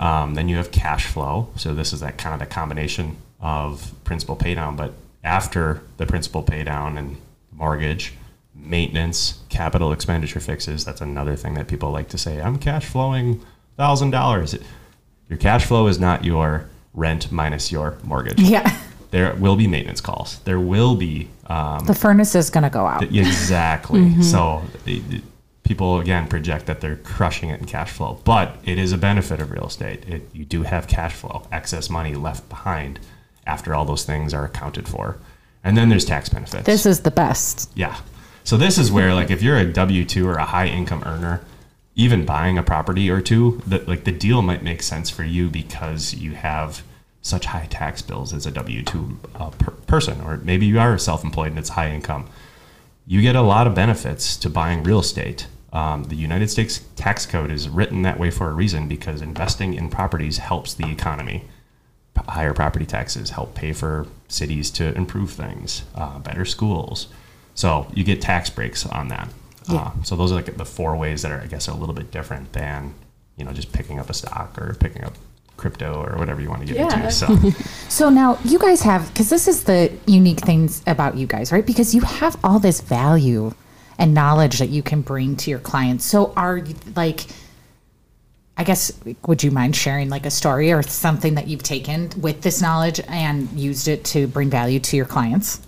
Um, 0.00 0.34
then 0.34 0.48
you 0.48 0.56
have 0.58 0.70
cash 0.70 1.06
flow. 1.06 1.48
So 1.56 1.74
this 1.74 1.92
is 1.92 1.98
that 2.00 2.18
kind 2.18 2.34
of 2.34 2.48
the 2.48 2.54
combination 2.54 3.16
of 3.40 3.92
principal 4.04 4.36
pay 4.36 4.54
down, 4.54 4.76
but 4.76 4.92
after 5.24 5.82
the 5.96 6.06
principal 6.06 6.44
pay 6.44 6.62
down 6.62 6.96
and 6.96 7.16
mortgage, 7.50 8.12
maintenance, 8.54 9.40
capital 9.48 9.92
expenditure 9.92 10.40
fixes. 10.40 10.84
That's 10.84 11.00
another 11.00 11.36
thing 11.36 11.54
that 11.54 11.68
people 11.68 11.90
like 11.90 12.08
to 12.10 12.18
say. 12.18 12.40
I'm 12.40 12.58
cash 12.58 12.84
flowing 12.86 13.40
thousand 13.76 14.10
dollars. 14.10 14.54
Your 15.28 15.38
cash 15.38 15.64
flow 15.66 15.86
is 15.86 15.98
not 15.98 16.24
your 16.24 16.68
rent 16.92 17.32
minus 17.32 17.72
your 17.72 17.98
mortgage. 18.04 18.40
Yeah. 18.40 18.76
There 19.10 19.34
will 19.36 19.56
be 19.56 19.66
maintenance 19.66 20.00
calls. 20.00 20.38
There 20.40 20.60
will 20.60 20.96
be 20.96 21.28
um, 21.46 21.84
The 21.86 21.94
furnace 21.94 22.34
is 22.34 22.50
going 22.50 22.64
to 22.64 22.70
go 22.70 22.86
out. 22.86 23.02
Exactly. 23.02 24.22
So 24.22 24.62
it- 24.86 25.02
it- 25.12 25.22
people 25.62 25.98
again 25.98 26.28
project 26.28 26.66
that 26.66 26.82
they're 26.82 26.96
crushing 26.96 27.48
it 27.48 27.58
in 27.58 27.64
cash 27.64 27.90
flow, 27.90 28.20
but 28.24 28.58
it 28.64 28.76
is 28.78 28.92
a 28.92 28.98
benefit 28.98 29.40
of 29.40 29.50
real 29.50 29.66
estate. 29.66 30.06
It, 30.06 30.28
you 30.34 30.44
do 30.44 30.62
have 30.62 30.86
cash 30.86 31.14
flow, 31.14 31.46
excess 31.50 31.88
money 31.88 32.14
left 32.14 32.46
behind 32.50 33.00
after 33.46 33.74
all 33.74 33.86
those 33.86 34.04
things 34.04 34.34
are 34.34 34.44
accounted 34.44 34.86
for, 34.86 35.16
and 35.64 35.74
then 35.74 35.88
there's 35.88 36.04
tax 36.04 36.28
benefits. 36.28 36.64
This 36.66 36.84
is 36.84 37.00
the 37.00 37.10
best. 37.10 37.70
yeah. 37.74 37.96
So 38.44 38.58
this 38.58 38.76
is 38.76 38.92
where 38.92 39.14
like 39.14 39.30
if 39.30 39.42
you're 39.42 39.56
a 39.56 39.72
W 39.72 40.04
two 40.04 40.28
or 40.28 40.34
a 40.34 40.44
high 40.44 40.66
income 40.66 41.02
earner, 41.06 41.40
even 41.94 42.26
buying 42.26 42.58
a 42.58 42.62
property 42.62 43.08
or 43.08 43.22
two, 43.22 43.62
that 43.66 43.88
like 43.88 44.04
the 44.04 44.12
deal 44.12 44.42
might 44.42 44.62
make 44.62 44.82
sense 44.82 45.08
for 45.08 45.24
you 45.24 45.48
because 45.48 46.12
you 46.12 46.32
have 46.32 46.82
such 47.22 47.46
high 47.46 47.66
tax 47.70 48.02
bills 48.02 48.34
as 48.34 48.44
a 48.44 48.50
W 48.50 48.82
two 48.82 49.18
uh, 49.34 49.48
per 49.50 49.70
person, 49.70 50.20
or 50.20 50.36
maybe 50.38 50.66
you 50.66 50.78
are 50.78 50.98
self-employed 50.98 51.48
and 51.48 51.58
it's 51.58 51.70
high 51.70 51.90
income. 51.90 52.28
You 53.06 53.22
get 53.22 53.34
a 53.34 53.40
lot 53.40 53.66
of 53.66 53.74
benefits 53.74 54.36
to 54.36 54.50
buying 54.50 54.82
real 54.82 55.00
estate. 55.00 55.46
Um, 55.72 56.04
the 56.04 56.14
United 56.14 56.50
States 56.50 56.80
tax 56.96 57.24
code 57.26 57.50
is 57.50 57.68
written 57.68 58.02
that 58.02 58.18
way 58.18 58.30
for 58.30 58.50
a 58.50 58.54
reason 58.54 58.88
because 58.88 59.22
investing 59.22 59.72
in 59.74 59.88
properties 59.88 60.38
helps 60.38 60.74
the 60.74 60.90
economy. 60.90 61.44
P- 62.14 62.22
higher 62.28 62.54
property 62.54 62.86
taxes 62.86 63.30
help 63.30 63.54
pay 63.54 63.72
for 63.72 64.06
cities 64.28 64.70
to 64.72 64.94
improve 64.94 65.30
things, 65.30 65.84
uh, 65.94 66.18
better 66.18 66.44
schools. 66.44 67.08
So 67.54 67.86
you 67.94 68.04
get 68.04 68.20
tax 68.20 68.50
breaks 68.50 68.84
on 68.86 69.08
that. 69.08 69.28
Uh, 69.68 69.90
so 70.02 70.14
those 70.16 70.30
are 70.30 70.34
like 70.34 70.56
the 70.56 70.64
four 70.64 70.94
ways 70.96 71.22
that 71.22 71.32
are, 71.32 71.40
I 71.40 71.46
guess, 71.46 71.68
a 71.68 71.74
little 71.74 71.94
bit 71.94 72.10
different 72.10 72.52
than 72.52 72.94
you 73.36 73.44
know 73.44 73.52
just 73.52 73.72
picking 73.72 73.98
up 73.98 74.10
a 74.10 74.14
stock 74.14 74.56
or 74.58 74.74
picking 74.78 75.02
up 75.04 75.14
crypto 75.56 76.02
or 76.04 76.18
whatever 76.18 76.40
you 76.40 76.50
want 76.50 76.60
to 76.60 76.66
get 76.66 76.76
Yeah. 76.76 76.94
into. 76.96 77.10
So 77.10 77.28
So 77.88 78.10
now 78.10 78.38
you 78.44 78.58
guys 78.58 78.82
have, 78.82 79.06
because 79.08 79.30
this 79.30 79.46
is 79.48 79.64
the 79.64 79.92
unique 80.06 80.40
things 80.40 80.82
about 80.86 81.16
you 81.16 81.26
guys, 81.26 81.52
right? 81.52 81.64
Because 81.64 81.94
you 81.94 82.00
have 82.02 82.36
all 82.44 82.58
this 82.58 82.80
value 82.80 83.52
and 83.96 84.12
knowledge 84.12 84.58
that 84.58 84.68
you 84.70 84.82
can 84.82 85.00
bring 85.00 85.36
to 85.36 85.50
your 85.50 85.60
clients. 85.60 86.04
So 86.04 86.32
are 86.36 86.56
you 86.58 86.74
like, 86.96 87.26
I 88.56 88.64
guess, 88.64 88.92
would 89.26 89.42
you 89.44 89.52
mind 89.52 89.76
sharing 89.76 90.08
like 90.10 90.26
a 90.26 90.30
story 90.30 90.72
or 90.72 90.82
something 90.82 91.34
that 91.36 91.46
you've 91.46 91.62
taken 91.62 92.10
with 92.20 92.42
this 92.42 92.60
knowledge 92.60 93.00
and 93.06 93.48
used 93.52 93.86
it 93.88 94.04
to 94.06 94.26
bring 94.26 94.50
value 94.50 94.80
to 94.80 94.96
your 94.96 95.06
clients? 95.06 95.60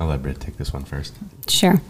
I'll 0.00 0.08
let 0.08 0.22
Brit 0.22 0.40
take 0.40 0.56
this 0.56 0.72
one 0.72 0.84
first. 0.84 1.14
Sure. 1.46 1.80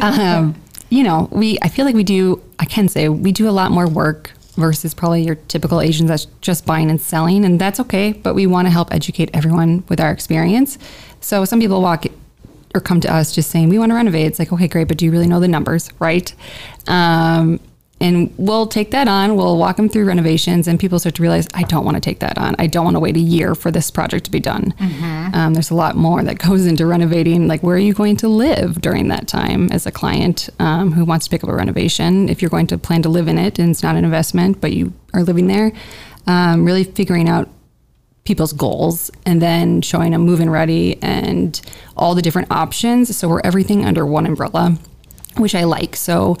um, 0.00 0.54
you 0.88 1.02
know, 1.02 1.28
we 1.32 1.58
I 1.62 1.68
feel 1.68 1.84
like 1.84 1.96
we 1.96 2.04
do. 2.04 2.40
I 2.60 2.64
can 2.64 2.88
say 2.88 3.08
we 3.08 3.32
do 3.32 3.48
a 3.48 3.50
lot 3.50 3.72
more 3.72 3.88
work 3.88 4.32
versus 4.54 4.94
probably 4.94 5.22
your 5.22 5.34
typical 5.34 5.80
Asians 5.80 6.08
that's 6.08 6.26
just 6.40 6.64
buying 6.64 6.90
and 6.90 7.00
selling, 7.00 7.44
and 7.44 7.60
that's 7.60 7.80
okay. 7.80 8.12
But 8.12 8.34
we 8.34 8.46
want 8.46 8.66
to 8.66 8.70
help 8.70 8.94
educate 8.94 9.30
everyone 9.34 9.82
with 9.88 10.00
our 10.00 10.12
experience. 10.12 10.78
So 11.20 11.44
some 11.44 11.58
people 11.58 11.82
walk 11.82 12.06
or 12.72 12.80
come 12.80 13.00
to 13.00 13.12
us 13.12 13.34
just 13.34 13.50
saying 13.50 13.68
we 13.68 13.78
want 13.78 13.90
to 13.90 13.96
renovate. 13.96 14.26
It's 14.26 14.38
like 14.38 14.52
okay, 14.52 14.68
great, 14.68 14.86
but 14.86 14.96
do 14.96 15.04
you 15.04 15.10
really 15.10 15.26
know 15.26 15.40
the 15.40 15.48
numbers, 15.48 15.90
right? 15.98 16.32
Um, 16.86 17.58
and 17.98 18.32
we'll 18.36 18.66
take 18.66 18.90
that 18.90 19.08
on. 19.08 19.36
We'll 19.36 19.56
walk 19.56 19.76
them 19.76 19.88
through 19.88 20.04
renovations, 20.04 20.68
and 20.68 20.78
people 20.78 20.98
start 20.98 21.14
to 21.14 21.22
realize, 21.22 21.48
I 21.54 21.62
don't 21.62 21.84
want 21.84 21.96
to 21.96 22.00
take 22.00 22.18
that 22.20 22.36
on. 22.36 22.54
I 22.58 22.66
don't 22.66 22.84
want 22.84 22.96
to 22.96 23.00
wait 23.00 23.16
a 23.16 23.20
year 23.20 23.54
for 23.54 23.70
this 23.70 23.90
project 23.90 24.26
to 24.26 24.30
be 24.30 24.40
done. 24.40 24.74
Um, 25.34 25.54
there's 25.54 25.70
a 25.70 25.74
lot 25.74 25.96
more 25.96 26.22
that 26.22 26.38
goes 26.38 26.66
into 26.66 26.84
renovating. 26.84 27.48
Like, 27.48 27.62
where 27.62 27.76
are 27.76 27.78
you 27.78 27.94
going 27.94 28.16
to 28.18 28.28
live 28.28 28.82
during 28.82 29.08
that 29.08 29.26
time 29.28 29.70
as 29.72 29.86
a 29.86 29.90
client 29.90 30.50
um, 30.58 30.92
who 30.92 31.04
wants 31.04 31.26
to 31.26 31.30
pick 31.30 31.42
up 31.42 31.48
a 31.48 31.54
renovation? 31.54 32.28
If 32.28 32.42
you're 32.42 32.50
going 32.50 32.66
to 32.68 32.78
plan 32.78 33.02
to 33.02 33.08
live 33.08 33.28
in 33.28 33.38
it 33.38 33.58
and 33.58 33.70
it's 33.70 33.82
not 33.82 33.96
an 33.96 34.04
investment, 34.04 34.60
but 34.60 34.72
you 34.72 34.92
are 35.14 35.22
living 35.22 35.46
there, 35.46 35.72
um, 36.26 36.64
really 36.64 36.84
figuring 36.84 37.28
out 37.28 37.48
people's 38.24 38.52
goals 38.52 39.10
and 39.24 39.40
then 39.40 39.80
showing 39.80 40.10
them 40.10 40.22
move-in 40.22 40.50
ready 40.50 41.00
and 41.02 41.60
all 41.96 42.14
the 42.14 42.22
different 42.22 42.50
options. 42.50 43.16
So 43.16 43.28
we're 43.28 43.40
everything 43.42 43.84
under 43.84 44.04
one 44.04 44.26
umbrella, 44.26 44.76
which 45.38 45.54
I 45.54 45.64
like. 45.64 45.96
So 45.96 46.36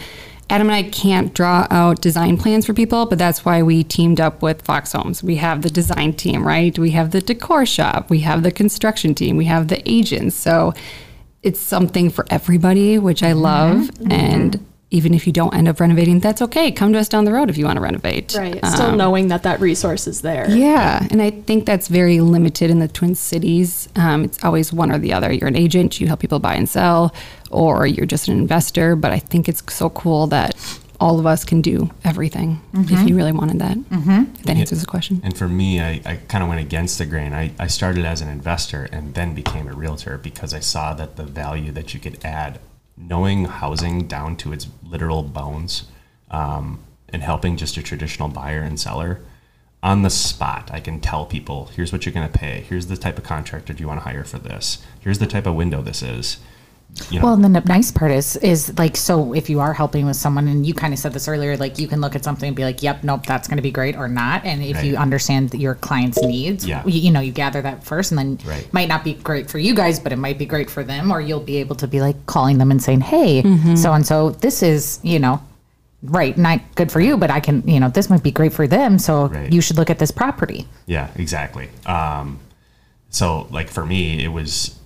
Adam 0.48 0.68
and 0.68 0.76
I 0.76 0.84
can't 0.84 1.34
draw 1.34 1.66
out 1.70 2.00
design 2.00 2.36
plans 2.36 2.66
for 2.66 2.74
people, 2.74 3.06
but 3.06 3.18
that's 3.18 3.44
why 3.44 3.62
we 3.62 3.82
teamed 3.82 4.20
up 4.20 4.42
with 4.42 4.62
Fox 4.62 4.92
Homes. 4.92 5.22
We 5.22 5.36
have 5.36 5.62
the 5.62 5.70
design 5.70 6.12
team, 6.12 6.46
right? 6.46 6.78
We 6.78 6.90
have 6.90 7.10
the 7.10 7.20
decor 7.20 7.66
shop, 7.66 8.10
we 8.10 8.20
have 8.20 8.42
the 8.44 8.52
construction 8.52 9.14
team, 9.14 9.36
we 9.36 9.46
have 9.46 9.68
the 9.68 9.82
agents. 9.90 10.36
So 10.36 10.72
it's 11.42 11.60
something 11.60 12.10
for 12.10 12.26
everybody, 12.30 12.98
which 12.98 13.22
I 13.22 13.32
mm-hmm. 13.32 13.40
love. 13.40 13.76
Mm-hmm. 13.76 14.12
And 14.12 14.66
even 14.90 15.14
if 15.14 15.26
you 15.26 15.32
don't 15.32 15.52
end 15.54 15.66
up 15.66 15.80
renovating, 15.80 16.20
that's 16.20 16.40
okay. 16.40 16.70
Come 16.70 16.92
to 16.92 16.98
us 16.98 17.08
down 17.08 17.24
the 17.24 17.32
road 17.32 17.50
if 17.50 17.58
you 17.58 17.64
want 17.64 17.76
to 17.76 17.82
renovate. 17.82 18.34
Right. 18.34 18.64
Still 18.66 18.90
um, 18.90 18.96
knowing 18.96 19.28
that 19.28 19.42
that 19.42 19.60
resource 19.60 20.06
is 20.06 20.22
there. 20.22 20.48
Yeah, 20.48 21.06
and 21.10 21.20
I 21.20 21.30
think 21.30 21.66
that's 21.66 21.88
very 21.88 22.20
limited 22.20 22.70
in 22.70 22.78
the 22.78 22.86
Twin 22.86 23.16
Cities. 23.16 23.88
Um, 23.96 24.24
it's 24.24 24.42
always 24.44 24.72
one 24.72 24.92
or 24.92 24.98
the 24.98 25.12
other. 25.12 25.32
You're 25.32 25.48
an 25.48 25.56
agent, 25.56 26.00
you 26.00 26.06
help 26.06 26.20
people 26.20 26.38
buy 26.38 26.54
and 26.54 26.68
sell, 26.68 27.12
or 27.50 27.86
you're 27.86 28.06
just 28.06 28.28
an 28.28 28.38
investor. 28.38 28.96
But 28.96 29.12
I 29.12 29.18
think 29.18 29.48
it's 29.48 29.62
so 29.72 29.90
cool 29.90 30.26
that 30.28 30.54
all 30.98 31.18
of 31.18 31.26
us 31.26 31.44
can 31.44 31.60
do 31.60 31.90
everything 32.04 32.60
if 32.74 33.08
you 33.08 33.16
really 33.16 33.32
wanted 33.32 33.58
that. 33.58 33.76
If 34.38 34.42
that 34.44 34.56
answers 34.56 34.80
the 34.80 34.86
question. 34.86 35.20
And 35.22 35.36
for 35.36 35.48
me, 35.48 35.80
I, 35.80 36.00
I 36.04 36.16
kind 36.28 36.42
of 36.42 36.48
went 36.48 36.60
against 36.60 36.98
the 36.98 37.06
grain. 37.06 37.32
I, 37.32 37.52
I 37.58 37.66
started 37.66 38.04
as 38.04 38.20
an 38.22 38.28
investor 38.28 38.88
and 38.92 39.14
then 39.14 39.34
became 39.34 39.68
a 39.68 39.74
realtor 39.74 40.16
because 40.18 40.54
I 40.54 40.60
saw 40.60 40.94
that 40.94 41.16
the 41.16 41.24
value 41.24 41.70
that 41.72 41.92
you 41.92 42.00
could 42.00 42.24
add, 42.24 42.60
knowing 42.96 43.44
housing 43.44 44.06
down 44.06 44.36
to 44.38 44.52
its 44.52 44.68
literal 44.82 45.22
bones, 45.22 45.84
um, 46.30 46.82
and 47.10 47.22
helping 47.22 47.56
just 47.56 47.76
a 47.76 47.82
traditional 47.82 48.28
buyer 48.28 48.60
and 48.60 48.80
seller 48.80 49.20
on 49.82 50.02
the 50.02 50.10
spot. 50.10 50.70
I 50.72 50.80
can 50.80 51.00
tell 51.00 51.26
people, 51.26 51.66
here's 51.66 51.92
what 51.92 52.04
you're 52.04 52.12
going 52.12 52.28
to 52.30 52.38
pay. 52.38 52.64
Here's 52.68 52.86
the 52.86 52.96
type 52.96 53.18
of 53.18 53.24
contractor 53.24 53.72
do 53.72 53.82
you 53.82 53.86
want 53.86 54.00
to 54.00 54.04
hire 54.08 54.24
for 54.24 54.38
this. 54.38 54.82
Here's 55.00 55.18
the 55.18 55.26
type 55.26 55.46
of 55.46 55.54
window 55.54 55.82
this 55.82 56.02
is. 56.02 56.38
You 57.10 57.18
know, 57.18 57.24
Well, 57.26 57.34
and 57.34 57.44
then 57.44 57.52
the 57.52 57.60
nice 57.60 57.90
part 57.90 58.10
is, 58.10 58.36
is 58.36 58.72
like, 58.78 58.96
so 58.96 59.34
if 59.34 59.50
you 59.50 59.60
are 59.60 59.74
helping 59.74 60.06
with 60.06 60.16
someone, 60.16 60.48
and 60.48 60.64
you 60.64 60.72
kind 60.72 60.94
of 60.94 60.98
said 60.98 61.12
this 61.12 61.28
earlier, 61.28 61.54
like 61.58 61.78
you 61.78 61.86
can 61.88 62.00
look 62.00 62.16
at 62.16 62.24
something 62.24 62.46
and 62.46 62.56
be 62.56 62.64
like, 62.64 62.82
"Yep, 62.82 63.04
nope, 63.04 63.26
that's 63.26 63.48
going 63.48 63.58
to 63.58 63.62
be 63.62 63.70
great," 63.70 63.96
or 63.96 64.08
not. 64.08 64.46
And 64.46 64.62
if 64.62 64.82
you 64.82 64.96
understand 64.96 65.52
your 65.52 65.74
client's 65.74 66.20
needs, 66.22 66.66
Yeah. 66.66 66.82
you, 66.86 66.98
you 67.00 67.10
know, 67.10 67.20
you 67.20 67.32
gather 67.32 67.60
that 67.60 67.84
first, 67.84 68.12
and 68.12 68.18
then 68.18 68.38
Right. 68.46 68.66
might 68.72 68.88
not 68.88 69.04
be 69.04 69.12
great 69.12 69.50
for 69.50 69.58
you 69.58 69.74
guys, 69.74 70.00
but 70.00 70.10
it 70.12 70.16
might 70.16 70.38
be 70.38 70.46
great 70.46 70.70
for 70.70 70.82
them, 70.82 71.10
or 71.10 71.20
you'll 71.20 71.40
be 71.40 71.58
able 71.58 71.76
to 71.76 71.86
be 71.86 72.00
like 72.00 72.24
calling 72.24 72.56
them 72.56 72.70
and 72.70 72.82
saying, 72.82 73.02
"Hey, 73.02 73.42
so 73.74 73.92
and 73.92 74.06
so, 74.06 74.30
this 74.30 74.62
is, 74.62 74.98
you 75.02 75.18
know." 75.18 75.40
Right, 76.02 76.36
not 76.38 76.60
good 76.76 76.92
for 76.92 77.00
you, 77.00 77.16
but 77.16 77.30
I 77.30 77.40
can, 77.40 77.62
you 77.66 77.80
know, 77.80 77.88
this 77.88 78.08
might 78.08 78.22
be 78.22 78.30
great 78.30 78.52
for 78.52 78.66
them. 78.66 78.98
So 78.98 79.26
Right. 79.26 79.52
you 79.52 79.60
should 79.60 79.76
look 79.76 79.90
at 79.90 79.98
this 79.98 80.10
property. 80.12 80.68
Yeah, 80.86 81.08
exactly. 81.16 81.68
Um, 81.84 82.38
so 83.10 83.48
like 83.50 83.68
for 83.68 83.84
me, 83.84 84.22
it 84.22 84.28
was, 84.28 84.76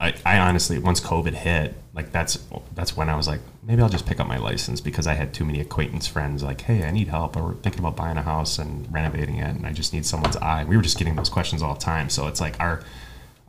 I, 0.00 0.14
I 0.24 0.38
honestly, 0.38 0.78
once 0.78 0.98
COVID 0.98 1.34
hit, 1.34 1.74
like 1.92 2.10
that's, 2.10 2.38
that's 2.74 2.96
when 2.96 3.10
I 3.10 3.16
was 3.16 3.28
like, 3.28 3.40
maybe 3.62 3.82
I'll 3.82 3.90
just 3.90 4.06
pick 4.06 4.18
up 4.18 4.26
my 4.26 4.38
license 4.38 4.80
because 4.80 5.06
I 5.06 5.12
had 5.12 5.34
too 5.34 5.44
many 5.44 5.60
acquaintance 5.60 6.06
friends 6.06 6.42
like, 6.42 6.62
Hey, 6.62 6.84
I 6.84 6.90
need 6.90 7.08
help 7.08 7.36
or 7.36 7.42
we're 7.42 7.54
thinking 7.54 7.80
about 7.80 7.96
buying 7.96 8.16
a 8.16 8.22
house 8.22 8.58
and 8.58 8.90
renovating 8.92 9.36
it. 9.36 9.54
And 9.54 9.66
I 9.66 9.72
just 9.72 9.92
need 9.92 10.06
someone's 10.06 10.36
eye. 10.36 10.64
We 10.64 10.76
were 10.76 10.82
just 10.82 10.98
getting 10.98 11.16
those 11.16 11.28
questions 11.28 11.62
all 11.62 11.74
the 11.74 11.80
time. 11.80 12.08
So 12.08 12.28
it's 12.28 12.40
like 12.40 12.58
our, 12.58 12.82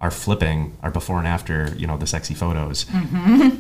our 0.02 0.12
flipping, 0.12 0.76
our 0.84 0.92
before 0.92 1.20
and 1.20 1.28
after, 1.28 1.74
you 1.78 1.88
know, 1.88 1.96
the 1.96 2.08
sexy 2.08 2.34
photos 2.34 2.86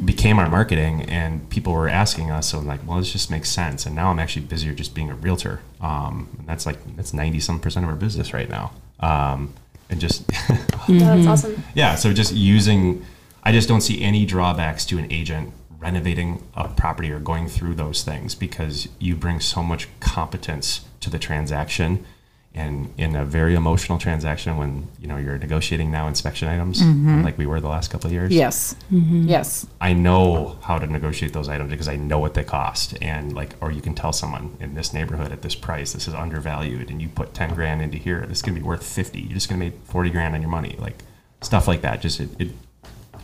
became 0.05 0.37
our 0.37 0.49
marketing 0.49 1.03
and 1.03 1.49
people 1.49 1.71
were 1.71 1.87
asking 1.87 2.29
us. 2.29 2.49
So 2.49 2.57
I'm 2.57 2.67
like, 2.67 2.85
well, 2.85 2.97
this 2.97 3.13
just 3.13 3.31
makes 3.31 3.49
sense. 3.49 3.85
And 3.85 3.95
now 3.95 4.09
I'm 4.09 4.19
actually 4.19 4.47
busier 4.47 4.73
just 4.73 4.93
being 4.93 5.09
a 5.09 5.15
realtor. 5.15 5.61
Um, 5.79 6.35
and 6.39 6.47
that's 6.47 6.65
like, 6.65 6.77
that's 6.97 7.13
90 7.13 7.39
some 7.39 7.59
percent 7.61 7.85
of 7.85 7.89
our 7.89 7.95
business 7.95 8.33
right 8.33 8.49
now. 8.49 8.73
Um, 8.99 9.53
and 9.91 9.99
just, 10.01 10.25
mm-hmm. 10.27 10.93
oh, 10.93 10.97
That's 10.99 11.27
awesome. 11.27 11.63
yeah. 11.75 11.95
So 11.95 12.13
just 12.13 12.33
using, 12.33 13.05
I 13.43 13.51
just 13.51 13.67
don't 13.67 13.81
see 13.81 14.01
any 14.01 14.25
drawbacks 14.25 14.85
to 14.87 14.97
an 14.97 15.11
agent 15.11 15.53
renovating 15.77 16.47
a 16.55 16.67
property 16.67 17.11
or 17.11 17.19
going 17.19 17.47
through 17.47 17.75
those 17.75 18.03
things 18.03 18.35
because 18.35 18.87
you 18.99 19.15
bring 19.15 19.39
so 19.39 19.61
much 19.63 19.87
competence 19.99 20.81
to 21.01 21.09
the 21.09 21.19
transaction. 21.19 22.05
And 22.53 22.93
in 22.97 23.15
a 23.15 23.23
very 23.23 23.55
emotional 23.55 23.97
transaction, 23.97 24.57
when 24.57 24.89
you 24.99 25.07
know 25.07 25.15
you're 25.15 25.37
negotiating 25.37 25.89
now 25.89 26.07
inspection 26.09 26.49
items, 26.49 26.81
like 27.23 27.37
we 27.37 27.45
were 27.45 27.61
the 27.61 27.69
last 27.69 27.89
couple 27.91 28.07
of 28.07 28.11
years, 28.13 28.29
Yes, 28.33 28.75
yes, 28.89 29.65
I 29.79 29.93
know 29.93 30.57
how 30.61 30.77
to 30.77 30.85
negotiate 30.85 31.31
those 31.31 31.47
items 31.47 31.71
because 31.71 31.87
I 31.87 31.95
know 31.95 32.19
what 32.19 32.33
they 32.33 32.43
cost. 32.43 32.97
And 33.01 33.33
like, 33.33 33.51
or 33.61 33.71
you 33.71 33.81
can 33.81 33.95
tell 33.95 34.11
someone 34.11 34.57
in 34.59 34.73
this 34.75 34.93
neighborhood 34.93 35.31
at 35.31 35.43
this 35.43 35.55
price, 35.55 35.93
this 35.93 36.09
is 36.09 36.13
undervalued, 36.13 36.89
and 36.89 37.01
you 37.01 37.07
put 37.07 37.33
10 37.33 37.55
grand 37.55 37.81
into 37.81 37.97
here, 37.97 38.25
this 38.27 38.39
is 38.39 38.41
going 38.41 38.55
to 38.55 38.59
be 38.61 38.67
worth 38.67 38.83
50. 38.83 39.21
You're 39.21 39.29
just 39.33 39.47
going 39.47 39.59
to 39.59 39.65
make 39.67 39.75
40 39.85 40.09
grand 40.09 40.35
on 40.35 40.41
your 40.41 40.51
money. 40.51 40.75
Like 40.77 41.03
stuff 41.41 41.67
like 41.69 41.81
that. 41.83 42.01
Just, 42.01 42.19
it, 42.19 42.29
it, 42.37 42.49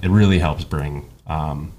it 0.01 0.09
really 0.09 0.39
helps 0.39 0.63
bring, 0.63 1.09
um, 1.27 1.73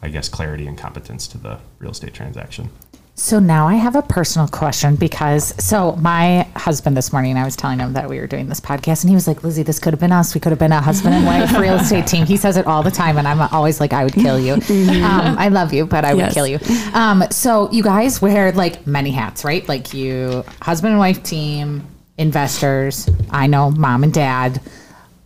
I 0.00 0.08
guess, 0.08 0.28
clarity 0.28 0.66
and 0.68 0.78
competence 0.78 1.26
to 1.28 1.38
the 1.38 1.58
real 1.80 1.90
estate 1.90 2.14
transaction. 2.14 2.70
So 3.14 3.38
now 3.38 3.68
I 3.68 3.74
have 3.74 3.94
a 3.94 4.00
personal 4.02 4.48
question 4.48 4.96
because 4.96 5.54
so 5.62 5.94
my 5.96 6.44
husband 6.56 6.96
this 6.96 7.12
morning 7.12 7.36
I 7.36 7.44
was 7.44 7.54
telling 7.56 7.78
him 7.78 7.92
that 7.92 8.08
we 8.08 8.18
were 8.18 8.26
doing 8.26 8.48
this 8.48 8.58
podcast 8.58 9.02
and 9.02 9.10
he 9.10 9.14
was 9.14 9.28
like, 9.28 9.44
Lizzie, 9.44 9.62
this 9.62 9.78
could 9.78 9.92
have 9.92 10.00
been 10.00 10.12
us. 10.12 10.34
We 10.34 10.40
could 10.40 10.50
have 10.50 10.58
been 10.58 10.72
a 10.72 10.80
husband 10.80 11.14
and 11.14 11.26
wife 11.26 11.52
real 11.58 11.74
estate 11.74 12.06
team. 12.06 12.24
He 12.24 12.38
says 12.38 12.56
it 12.56 12.66
all 12.66 12.82
the 12.82 12.90
time 12.90 13.18
and 13.18 13.28
I'm 13.28 13.40
always 13.54 13.80
like, 13.80 13.92
I 13.92 14.04
would 14.04 14.14
kill 14.14 14.40
you. 14.40 14.54
Um, 15.02 15.36
I 15.38 15.48
love 15.48 15.72
you, 15.74 15.84
but 15.84 16.04
I 16.04 16.14
would 16.14 16.20
Yes. 16.20 16.34
kill 16.34 16.46
you. 16.46 16.58
Um, 16.94 17.24
so 17.30 17.70
you 17.70 17.82
guys 17.82 18.22
wear 18.22 18.50
like 18.52 18.86
many 18.86 19.10
hats, 19.10 19.44
right? 19.44 19.66
Like 19.68 19.92
you 19.92 20.44
husband 20.62 20.92
and 20.92 20.98
wife 20.98 21.22
team, 21.22 21.86
investors, 22.18 23.08
I 23.30 23.46
know 23.46 23.70
mom 23.70 24.04
and 24.04 24.12
dad. 24.12 24.60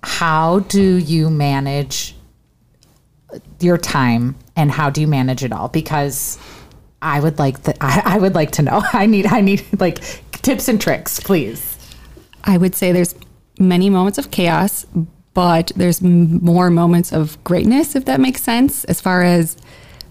How 0.03 0.61
do 0.61 0.83
you 0.97 1.31
manage 1.31 2.17
your 3.61 3.79
time 3.79 4.35
and 4.57 4.71
how 4.71 4.91
do 4.91 5.01
you 5.01 5.07
manage 5.07 5.45
it 5.45 5.53
all? 5.53 5.69
Because 5.69 6.39
I 7.03 7.21
would 7.21 7.39
like 7.39 7.63
the, 7.63 7.77
I, 7.81 8.03
I 8.05 8.19
would 8.19 8.35
like 8.35 8.53
to 8.53 8.63
know. 8.63 8.83
I 8.93 9.07
need 9.07 9.27
I 9.27 9.41
need 9.41 9.65
like 9.81 10.01
tips 10.43 10.69
and 10.69 10.81
tricks, 10.81 11.21
please. 11.21 11.77
I 12.45 12.57
would 12.57 12.75
say 12.75 12.93
there's 12.93 13.15
many 13.59 13.91
moments 13.91 14.19
of 14.19 14.31
chaos, 14.31 14.87
but 15.35 15.73
there's 15.77 16.01
more 16.01 16.71
moments 16.71 17.13
of 17.13 17.43
greatness, 17.45 17.97
if 17.97 18.05
that 18.05 18.21
makes 18.21 18.43
sense, 18.43 18.85
as 18.85 19.01
far 19.01 19.23
as 19.23 19.57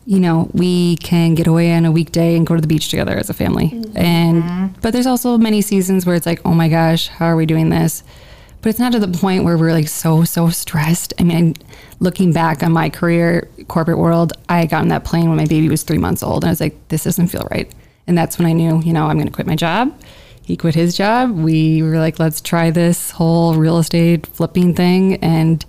you 0.05 0.19
know, 0.19 0.49
we 0.53 0.97
can 0.97 1.33
get 1.33 1.47
away 1.47 1.73
on 1.73 1.83
a 1.83 1.91
weekday 1.91 2.35
and 2.35 2.45
go 2.45 2.53
to 2.53 2.61
the 2.61 2.67
beach 2.67 2.89
together 2.89 3.17
as 3.17 3.29
a 3.29 3.33
family. 3.33 3.69
Mm-hmm. 3.69 3.97
And 3.97 4.81
but 4.81 4.93
there's 4.93 5.07
also 5.07 5.37
many 5.37 5.61
seasons 5.61 6.05
where 6.05 6.15
it's 6.15 6.27
like, 6.27 6.41
oh 6.45 6.53
my 6.53 6.69
gosh, 6.69 7.07
how 7.07 7.25
are 7.25 7.35
we 7.35 7.45
doing 7.45 7.69
this? 7.69 8.03
But 8.65 8.71
it's 8.71 8.79
not 8.79 8.93
to 8.93 8.99
the 8.99 9.15
point 9.19 9.43
where 9.43 9.59
we're 9.59 9.73
like 9.73 9.87
so 9.87 10.23
so 10.23 10.49
stressed. 10.49 11.13
I 11.19 11.23
mean, 11.23 11.53
looking 11.99 12.33
back 12.33 12.63
on 12.63 12.71
my 12.71 12.89
career, 12.89 13.47
corporate 13.67 13.99
world, 13.99 14.33
I 14.49 14.65
got 14.65 14.81
on 14.81 14.87
that 14.87 15.05
plane 15.05 15.27
when 15.27 15.37
my 15.37 15.45
baby 15.45 15.69
was 15.69 15.83
three 15.83 15.99
months 15.99 16.23
old, 16.23 16.43
and 16.43 16.49
I 16.49 16.51
was 16.51 16.61
like, 16.61 16.75
this 16.87 17.03
doesn't 17.03 17.27
feel 17.27 17.47
right. 17.51 17.71
And 18.07 18.17
that's 18.17 18.39
when 18.39 18.47
I 18.47 18.53
knew, 18.53 18.81
you 18.81 18.91
know, 18.91 19.05
I'm 19.05 19.17
going 19.17 19.27
to 19.27 19.31
quit 19.31 19.45
my 19.45 19.55
job. 19.55 19.95
He 20.41 20.57
quit 20.57 20.73
his 20.73 20.97
job. 20.97 21.29
We 21.29 21.83
were 21.83 21.99
like, 21.99 22.17
let's 22.17 22.41
try 22.41 22.71
this 22.71 23.11
whole 23.11 23.53
real 23.53 23.77
estate 23.77 24.25
flipping 24.25 24.73
thing, 24.73 25.17
and 25.17 25.63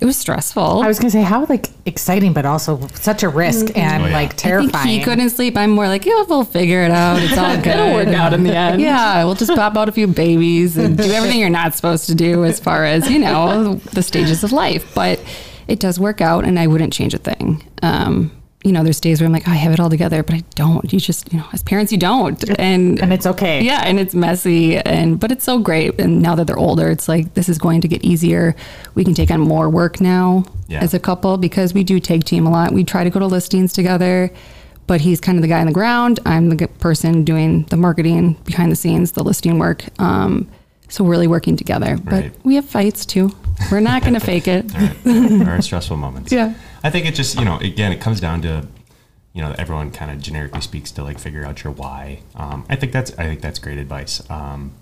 it 0.00 0.04
was 0.04 0.16
stressful. 0.16 0.82
I 0.82 0.86
was 0.86 0.98
gonna 0.98 1.10
say 1.10 1.22
how 1.22 1.44
like 1.46 1.68
exciting, 1.86 2.32
but 2.32 2.46
also 2.46 2.86
such 2.94 3.22
a 3.22 3.28
risk 3.28 3.76
and 3.76 4.04
Oh, 4.04 4.06
yeah. 4.06 4.12
like 4.12 4.32
I 4.32 4.36
terrifying. 4.36 4.84
think 4.86 4.98
he 5.00 5.04
couldn't 5.04 5.30
sleep. 5.30 5.56
I'm 5.56 5.70
more 5.70 5.88
like, 5.88 6.06
yeah, 6.06 6.22
we'll 6.28 6.44
figure 6.44 6.82
it 6.84 6.90
out. 6.90 7.20
It's 7.22 7.36
all 7.36 7.56
good. 7.56 7.66
It'll 7.76 7.94
work 7.94 8.08
out 8.08 8.32
in 8.32 8.44
the 8.44 8.54
end. 8.56 8.80
Yeah, 8.80 9.24
we'll 9.24 9.34
just 9.34 9.52
pop 9.54 9.76
out 9.76 9.88
a 9.88 9.92
few 9.92 10.06
babies 10.06 10.76
and 10.76 10.96
do 10.96 11.02
everything 11.12 11.40
you're 11.40 11.50
not 11.50 11.74
supposed 11.74 12.06
to 12.06 12.14
do 12.14 12.44
as 12.44 12.60
far 12.60 12.84
as, 12.84 13.10
you 13.10 13.18
know, 13.18 13.74
the 13.92 14.02
stages 14.02 14.44
of 14.44 14.52
life. 14.52 14.94
But 14.94 15.20
it 15.66 15.80
does 15.80 15.98
work 15.98 16.20
out 16.20 16.44
and 16.44 16.58
I 16.58 16.66
wouldn't 16.68 16.92
change 16.92 17.12
a 17.14 17.18
thing. 17.18 17.62
Um, 17.82 18.30
you 18.64 18.72
know, 18.72 18.82
there's 18.82 18.98
days 19.00 19.20
where 19.20 19.26
I'm 19.26 19.32
like, 19.32 19.46
I 19.46 19.54
have 19.54 19.72
it 19.72 19.78
all 19.78 19.88
together, 19.88 20.22
but 20.24 20.34
I 20.34 20.42
don't. 20.56 20.92
You 20.92 20.98
just, 20.98 21.32
you 21.32 21.38
know, 21.38 21.46
as 21.52 21.62
parents, 21.62 21.92
you 21.92 21.98
don't. 21.98 22.42
And 22.58 23.00
and 23.00 23.12
it's 23.12 23.24
okay. 23.24 23.62
yeah, 23.62 23.82
and 23.84 24.00
it's 24.00 24.14
messy 24.14 24.76
and 24.78 25.18
but 25.20 25.30
it's 25.30 25.44
so 25.44 25.60
great. 25.60 25.98
And 26.00 26.20
now 26.20 26.34
that 26.34 26.46
they're 26.48 26.58
older, 26.58 26.88
it's 26.90 27.08
like 27.08 27.34
this 27.34 27.48
is 27.48 27.56
going 27.58 27.80
to 27.82 27.88
get 27.88 28.02
easier. 28.04 28.56
We 28.96 29.04
can 29.04 29.14
take 29.14 29.30
on 29.30 29.40
more 29.40 29.68
work 29.70 30.00
now 30.00 30.44
Yeah. 30.66 30.80
as 30.82 30.92
a 30.92 30.98
couple 30.98 31.36
because 31.38 31.72
we 31.72 31.84
do 31.84 32.00
take 32.00 32.24
team 32.24 32.46
a 32.46 32.50
lot. 32.50 32.72
We 32.72 32.82
try 32.82 33.04
to 33.04 33.10
go 33.10 33.20
to 33.20 33.26
listings 33.26 33.72
together, 33.72 34.28
but 34.88 35.00
he's 35.00 35.20
kind 35.20 35.38
of 35.38 35.42
the 35.42 35.48
guy 35.48 35.60
on 35.60 35.66
the 35.66 35.72
ground. 35.72 36.18
I'm 36.26 36.48
the 36.50 36.66
person 36.66 37.22
doing 37.24 37.62
the 37.70 37.76
marketing 37.76 38.32
behind 38.44 38.72
the 38.72 38.76
scenes, 38.76 39.12
the 39.12 39.22
listing 39.22 39.60
work. 39.60 39.84
Um, 40.00 40.48
so 40.88 41.04
we're 41.04 41.10
really 41.10 41.28
working 41.28 41.56
together. 41.56 41.96
But 41.96 42.32
we 42.42 42.56
have 42.56 42.64
fights 42.64 43.06
too. 43.06 43.30
We're 43.70 43.80
not 43.80 44.02
going 44.02 44.14
to 44.14 44.20
fake 44.20 44.48
it. 44.48 44.66
there 45.04 45.50
are 45.50 45.62
stressful 45.62 45.96
moments. 45.96 46.32
Yeah. 46.38 46.54
I 46.82 46.90
think 46.90 47.06
it 47.06 47.14
just, 47.14 47.38
you 47.38 47.44
know, 47.44 47.58
again, 47.58 47.92
it 47.92 48.00
comes 48.00 48.20
down 48.20 48.42
to, 48.42 48.66
you 49.32 49.42
know, 49.42 49.54
everyone 49.58 49.90
kind 49.90 50.10
of 50.10 50.20
generically 50.20 50.60
speaks 50.60 50.90
to 50.92 51.04
like 51.04 51.18
figure 51.18 51.44
out 51.44 51.64
your 51.64 51.72
why. 51.72 52.20
Um, 52.34 52.64
I 52.68 52.76
think 52.76 52.92
that's, 52.92 53.12
I 53.18 53.24
think 53.24 53.40
that's 53.40 53.58
great 53.58 53.78
advice. 53.78 54.28
Um, 54.30 54.72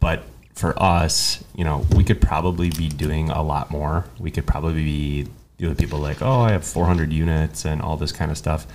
but 0.00 0.24
for 0.54 0.80
us, 0.82 1.44
you 1.54 1.64
know, 1.64 1.86
we 1.94 2.02
could 2.02 2.20
probably 2.20 2.70
be 2.70 2.88
doing 2.88 3.30
a 3.30 3.42
lot 3.42 3.70
more. 3.70 4.06
We 4.18 4.30
could 4.30 4.46
probably 4.46 4.82
be 4.84 5.28
the 5.58 5.74
people 5.74 5.98
like, 5.98 6.22
oh, 6.22 6.40
I 6.40 6.52
have 6.52 6.64
400 6.64 7.12
units 7.12 7.64
and 7.64 7.80
all 7.80 7.96
this 7.96 8.12
kind 8.12 8.30
of 8.30 8.38
stuff. 8.38 8.66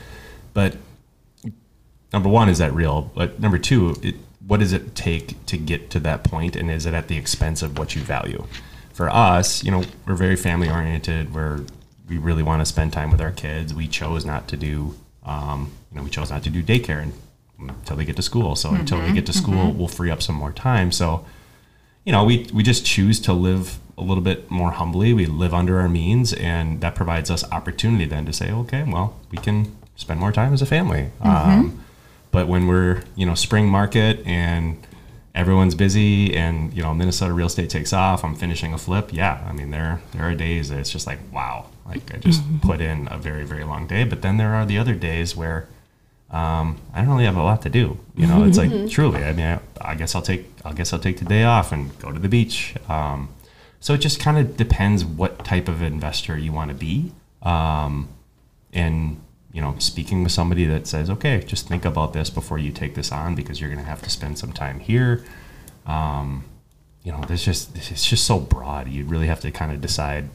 But 0.54 0.78
number 2.14 2.30
one, 2.30 2.50
is 2.50 2.58
that 2.60 2.74
real? 2.74 3.12
But 3.16 3.40
number 3.40 3.58
two, 3.58 3.96
it, 4.02 4.16
what 4.46 4.60
does 4.60 4.74
it 4.74 4.96
take 4.96 5.46
to 5.46 5.58
get 5.58 5.90
to 5.92 6.00
that 6.02 6.24
point, 6.24 6.56
and 6.56 6.70
is 6.70 6.86
it 6.86 6.94
at 6.94 7.08
the 7.08 7.18
expense 7.18 7.62
of 7.62 7.78
what 7.78 7.96
you 7.96 8.02
value? 8.02 8.46
For 8.94 9.10
us, 9.10 9.64
you 9.64 9.72
know, 9.72 9.84
we're 10.06 10.16
very 10.16 10.36
family 10.36 10.70
oriented. 10.70 11.34
We're 11.34 11.62
we 12.12 12.18
really 12.18 12.44
want 12.44 12.60
to 12.60 12.66
spend 12.66 12.92
time 12.92 13.10
with 13.10 13.22
our 13.22 13.32
kids. 13.32 13.74
We 13.74 13.88
chose 13.88 14.26
not 14.26 14.50
to 14.50 14.58
do, 14.58 14.96
um, 15.24 15.72
you 15.90 15.98
know, 15.98 16.04
we 16.04 16.10
chose 16.10 16.30
not 16.30 16.44
to 16.44 16.50
do 16.50 16.62
daycare 16.62 17.02
and, 17.02 17.14
until 17.58 17.96
they 17.96 18.04
get 18.04 18.18
to 18.18 18.22
school. 18.22 18.58
So 18.58 18.72
until 18.72 19.00
they 19.00 19.14
get 19.14 19.26
to 19.28 19.34
school, 19.34 19.72
we'll 19.72 19.88
free 19.88 20.12
up 20.12 20.22
some 20.22 20.36
more 20.36 20.52
time. 20.52 20.92
So, 20.92 21.26
you 22.04 22.12
know, 22.12 22.26
we 22.26 22.50
we 22.54 22.64
just 22.64 22.86
choose 22.86 23.20
to 23.22 23.34
live 23.34 23.80
a 23.98 24.02
little 24.02 24.24
bit 24.24 24.52
more 24.52 24.72
humbly. 24.72 25.14
We 25.14 25.26
live 25.26 25.54
under 25.54 25.80
our 25.80 25.88
means, 25.88 26.34
and 26.34 26.82
that 26.82 26.96
provides 26.96 27.32
us 27.32 27.50
opportunity 27.52 28.06
then 28.06 28.26
to 28.26 28.34
say, 28.34 28.52
okay, 28.52 28.84
well, 28.84 29.20
we 29.30 29.38
can 29.38 29.74
spend 29.96 30.20
more 30.20 30.32
time 30.34 30.54
as 30.54 30.62
a 30.62 30.66
family. 30.66 31.12
Um, 31.22 31.84
but 32.32 32.48
when 32.48 32.68
we're, 32.68 33.04
you 33.16 33.26
know, 33.26 33.36
spring 33.36 33.70
market 33.70 34.26
and 34.26 34.86
everyone's 35.34 35.76
busy, 35.76 36.36
and 36.36 36.74
you 36.74 36.84
know, 36.84 36.94
Minnesota 36.94 37.34
real 37.34 37.48
estate 37.48 37.70
takes 37.70 37.94
off, 37.94 38.24
I'm 38.24 38.36
finishing 38.36 38.74
a 38.74 38.78
flip. 38.78 39.14
Yeah, 39.14 39.46
I 39.48 39.54
mean, 39.54 39.72
there 39.72 40.02
there 40.14 40.24
are 40.24 40.36
days 40.36 40.70
that 40.70 40.80
it's 40.80 40.90
just 40.90 41.08
like, 41.08 41.20
wow, 41.32 41.68
like 41.86 42.14
I 42.14 42.18
just 42.18 42.42
put 42.62 42.82
in 42.82 43.08
a 43.12 43.18
very 43.18 43.46
very 43.46 43.64
long 43.64 43.88
day. 43.88 44.04
But 44.04 44.22
then 44.22 44.38
there 44.38 44.54
are 44.56 44.66
the 44.66 44.78
other 44.78 44.96
days 44.96 45.36
where 45.36 45.68
um, 46.32 46.78
I 46.94 47.02
don't 47.02 47.10
really 47.10 47.26
have 47.26 47.38
a 47.38 47.44
lot 47.44 47.62
to 47.64 47.70
do. 47.70 48.00
You 48.16 48.28
know, 48.28 48.44
it's 48.44 48.58
like 48.58 48.90
truly. 48.90 49.24
I 49.24 49.34
mean, 49.34 49.46
I, 49.46 49.60
I 49.92 49.96
guess 49.96 50.16
I'll 50.16 50.22
take. 50.22 50.48
I 50.64 50.74
guess 50.74 50.94
I'll 50.94 51.00
take 51.00 51.20
the 51.20 51.26
day 51.26 51.44
off 51.44 51.72
and 51.72 51.98
go 52.00 52.12
to 52.12 52.20
the 52.20 52.30
beach. 52.30 52.76
Um, 52.88 53.30
so 53.80 53.94
it 53.94 53.98
just 53.98 54.20
kind 54.20 54.38
of 54.38 54.56
depends 54.56 55.04
what 55.04 55.44
type 55.44 55.68
of 55.68 55.82
investor 55.82 56.38
you 56.38 56.54
want 56.54 56.70
to 56.70 56.76
be. 56.76 57.12
Um, 57.42 58.10
and 58.72 59.20
you 59.54 59.62
know, 59.62 59.76
speaking 59.80 60.24
with 60.24 60.32
somebody 60.32 60.66
that 60.66 60.88
says, 60.88 61.10
okay, 61.10 61.42
just 61.44 61.68
think 61.68 61.86
about 61.86 62.14
this 62.14 62.30
before 62.30 62.58
you 62.58 62.72
take 62.72 62.96
this 62.96 63.12
on 63.12 63.36
because 63.36 63.60
you're 63.60 63.70
going 63.70 63.84
to 63.84 63.90
have 63.90 64.02
to 64.02 64.10
spend 64.10 64.38
some 64.38 64.54
time 64.54 64.80
here. 64.80 65.24
Um, 65.86 66.46
you 67.04 67.12
know, 67.12 67.22
there's 67.28 67.44
just 67.44 67.76
it's 67.76 68.08
just 68.08 68.26
so 68.26 68.40
broad. 68.40 68.88
You 68.88 69.06
really 69.06 69.28
have 69.28 69.42
to 69.42 69.52
kind 69.52 69.72
of 69.72 69.82
decide 69.82 70.30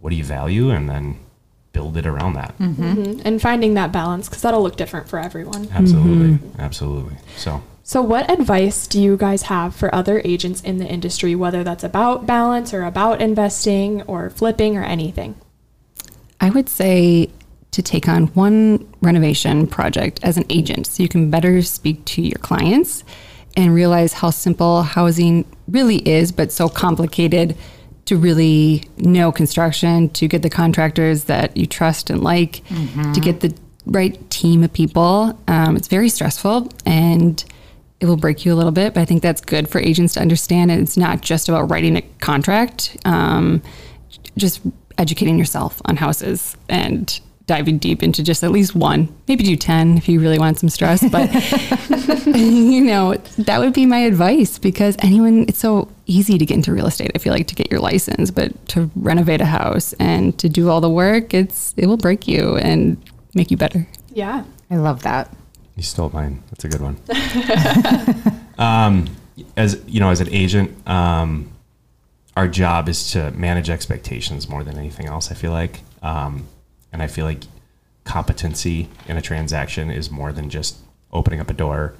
what 0.00 0.10
do 0.10 0.16
you 0.16 0.24
value 0.24 0.70
and 0.70 0.88
then 0.88 1.18
build 1.72 1.96
it 1.96 2.06
around 2.06 2.34
that. 2.34 2.56
Mhm. 2.58 3.22
And 3.24 3.40
finding 3.40 3.74
that 3.74 3.92
balance 3.92 4.28
because 4.28 4.42
that'll 4.42 4.62
look 4.62 4.76
different 4.76 5.08
for 5.08 5.18
everyone. 5.18 5.68
Absolutely, 5.72 6.38
absolutely. 6.58 7.16
So. 7.36 7.62
So, 7.82 8.02
what 8.02 8.30
advice 8.30 8.86
do 8.86 9.02
you 9.02 9.16
guys 9.16 9.42
have 9.42 9.74
for 9.74 9.92
other 9.92 10.20
agents 10.24 10.60
in 10.60 10.78
the 10.78 10.86
industry, 10.86 11.34
whether 11.34 11.64
that's 11.64 11.82
about 11.82 12.24
balance 12.24 12.72
or 12.72 12.84
about 12.84 13.20
investing 13.20 14.02
or 14.02 14.30
flipping 14.30 14.76
or 14.76 14.84
anything? 14.84 15.34
I 16.40 16.50
would 16.50 16.68
say 16.68 17.30
to 17.70 17.82
take 17.82 18.08
on 18.08 18.26
one 18.28 18.86
renovation 19.00 19.66
project 19.66 20.20
as 20.22 20.36
an 20.36 20.44
agent 20.50 20.86
so 20.86 21.02
you 21.02 21.08
can 21.08 21.30
better 21.30 21.62
speak 21.62 22.04
to 22.04 22.22
your 22.22 22.38
clients 22.38 23.04
and 23.56 23.74
realize 23.74 24.12
how 24.12 24.30
simple 24.30 24.82
housing 24.82 25.44
really 25.68 25.96
is, 26.08 26.32
but 26.32 26.52
so 26.52 26.68
complicated 26.68 27.56
to 28.06 28.16
really 28.16 28.84
know 28.98 29.30
construction, 29.30 30.08
to 30.10 30.26
get 30.26 30.42
the 30.42 30.50
contractors 30.50 31.24
that 31.24 31.56
you 31.56 31.66
trust 31.66 32.10
and 32.10 32.22
like, 32.22 32.62
to 33.12 33.20
get 33.20 33.40
the 33.40 33.54
right 33.86 34.28
team 34.30 34.62
of 34.64 34.72
people. 34.72 35.38
Um, 35.48 35.76
it's 35.76 35.88
very 35.88 36.08
stressful 36.08 36.68
and 36.86 37.44
it 38.00 38.06
will 38.06 38.16
break 38.16 38.44
you 38.44 38.52
a 38.52 38.56
little 38.56 38.72
bit, 38.72 38.94
but 38.94 39.00
I 39.00 39.04
think 39.04 39.22
that's 39.22 39.40
good 39.40 39.68
for 39.68 39.78
agents 39.78 40.14
to 40.14 40.20
understand. 40.20 40.70
And 40.70 40.80
it's 40.80 40.96
not 40.96 41.20
just 41.20 41.48
about 41.48 41.70
writing 41.70 41.96
a 41.96 42.02
contract. 42.18 42.96
Um, 43.04 43.62
just 44.36 44.60
educating 44.96 45.38
yourself 45.38 45.80
on 45.84 45.96
houses 45.96 46.56
and 46.68 47.20
diving 47.54 47.78
deep 47.78 48.00
into 48.02 48.22
just 48.22 48.44
at 48.44 48.50
least 48.52 48.74
one 48.74 49.08
maybe 49.26 49.42
do 49.42 49.56
10 49.56 49.98
if 49.98 50.08
you 50.08 50.20
really 50.20 50.38
want 50.38 50.58
some 50.58 50.68
stress 50.68 51.00
but 51.10 51.28
you 52.36 52.82
know 52.82 53.14
that 53.38 53.58
would 53.58 53.72
be 53.72 53.86
my 53.86 53.98
advice 53.98 54.58
because 54.58 54.94
anyone 55.00 55.44
it's 55.48 55.58
so 55.58 55.88
easy 56.06 56.38
to 56.38 56.46
get 56.46 56.54
into 56.54 56.72
real 56.72 56.86
estate 56.86 57.10
i 57.16 57.18
feel 57.18 57.32
like 57.32 57.48
to 57.48 57.56
get 57.56 57.70
your 57.70 57.80
license 57.80 58.30
but 58.30 58.48
to 58.68 58.90
renovate 58.94 59.40
a 59.40 59.44
house 59.46 59.92
and 59.94 60.38
to 60.38 60.48
do 60.48 60.68
all 60.70 60.80
the 60.80 60.90
work 60.90 61.34
it's 61.34 61.74
it 61.76 61.86
will 61.86 61.96
break 61.96 62.28
you 62.28 62.56
and 62.58 62.96
make 63.34 63.50
you 63.50 63.56
better 63.56 63.86
Yeah. 64.12 64.44
I 64.72 64.76
love 64.76 65.02
that. 65.02 65.34
You 65.74 65.82
stole 65.82 66.10
mine. 66.10 66.42
That's 66.50 66.64
a 66.64 66.68
good 66.68 66.80
one. 66.80 66.96
um, 68.58 69.06
as 69.56 69.82
you 69.88 69.98
know, 69.98 70.10
as 70.10 70.20
an 70.20 70.28
agent, 70.32 70.70
um, 70.88 71.50
our 72.36 72.46
job 72.46 72.88
is 72.88 73.10
to 73.12 73.32
manage 73.32 73.68
expectations 73.68 74.48
more 74.48 74.62
than 74.62 74.78
anything 74.78 75.06
else. 75.06 75.32
I 75.32 75.34
feel 75.34 75.50
like, 75.50 75.80
um, 76.02 76.46
and 76.92 77.02
I 77.02 77.06
feel 77.06 77.24
like 77.24 77.44
competency 78.04 78.88
in 79.06 79.16
a 79.16 79.22
transaction 79.22 79.90
is 79.90 80.10
more 80.10 80.32
than 80.32 80.50
just 80.50 80.78
opening 81.12 81.40
up 81.40 81.50
a 81.50 81.54
door, 81.54 81.94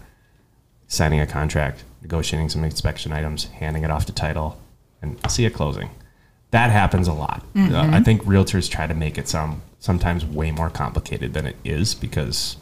signing 0.89 1.21
a 1.21 1.27
contract, 1.27 1.85
negotiating 2.03 2.49
some 2.49 2.65
inspection 2.65 3.13
items, 3.13 3.45
handing 3.45 3.85
it 3.85 3.91
off 3.91 4.07
to 4.07 4.13
title, 4.13 4.61
and 5.03 5.19
see 5.31 5.45
it 5.45 5.55
closing. 5.55 5.91
That 6.51 6.71
happens 6.71 7.07
a 7.07 7.13
lot. 7.13 7.45
Uh, 7.57 7.91
I 7.93 8.01
think 8.01 8.23
realtors 8.25 8.69
try 8.69 8.87
to 8.87 8.95
make 8.95 9.19
it 9.19 9.29
some 9.29 9.63
sometimes 9.79 10.25
way 10.27 10.51
more 10.51 10.69
complicated 10.69 11.33
than 11.33 11.47
it 11.47 11.57
is 11.65 11.95
because 11.95 12.57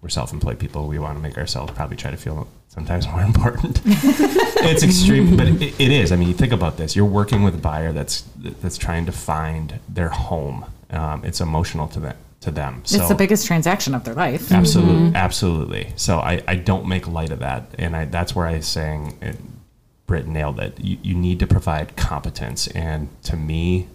we're 0.00 0.08
self-employed 0.08 0.58
people. 0.58 0.86
We 0.86 0.98
want 0.98 1.16
to 1.16 1.22
make 1.22 1.38
ourselves 1.38 1.72
probably 1.72 1.96
try 1.96 2.10
to 2.10 2.16
feel 2.16 2.48
sometimes 2.68 3.06
more 3.14 3.22
important. 3.22 3.80
it's 3.84 4.82
extreme, 4.82 5.36
but 5.36 5.48
it, 5.48 5.80
it 5.80 5.92
is. 5.92 6.10
I 6.12 6.16
mean, 6.16 6.28
you 6.28 6.34
think 6.34 6.52
about 6.52 6.76
this. 6.76 6.96
You're 6.96 7.04
working 7.04 7.42
with 7.42 7.54
a 7.54 7.58
buyer 7.58 7.92
that's 7.92 8.24
that's 8.36 8.78
trying 8.78 9.06
to 9.06 9.12
find 9.12 9.78
their 9.88 10.10
home. 10.10 10.66
Um, 10.90 11.24
it's 11.24 11.40
emotional 11.40 11.88
to 11.88 12.00
them. 12.00 12.16
To 12.40 12.50
them. 12.50 12.82
So 12.84 12.98
it's 12.98 13.08
the 13.08 13.14
biggest 13.14 13.46
transaction 13.46 13.94
of 13.94 14.04
their 14.04 14.14
life. 14.14 14.52
Absolutely, 14.52 15.14
absolutely. 15.14 15.92
So 15.96 16.18
I, 16.18 16.42
I 16.46 16.56
don't 16.56 16.86
make 16.86 17.08
light 17.08 17.30
of 17.30 17.38
that, 17.38 17.74
and 17.78 17.96
I 17.96 18.04
that's 18.04 18.36
where 18.36 18.46
I 18.46 18.56
was 18.56 18.66
saying, 18.66 19.16
and 19.22 19.60
Brit 20.06 20.26
nailed 20.26 20.60
it. 20.60 20.78
You, 20.78 20.98
you 21.02 21.14
need 21.14 21.38
to 21.40 21.46
provide 21.46 21.96
competence, 21.96 22.66
and 22.68 23.08
to 23.22 23.36
me, 23.36 23.88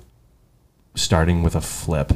starting 0.95 1.43
with 1.43 1.55
a 1.55 1.61
flip 1.61 2.13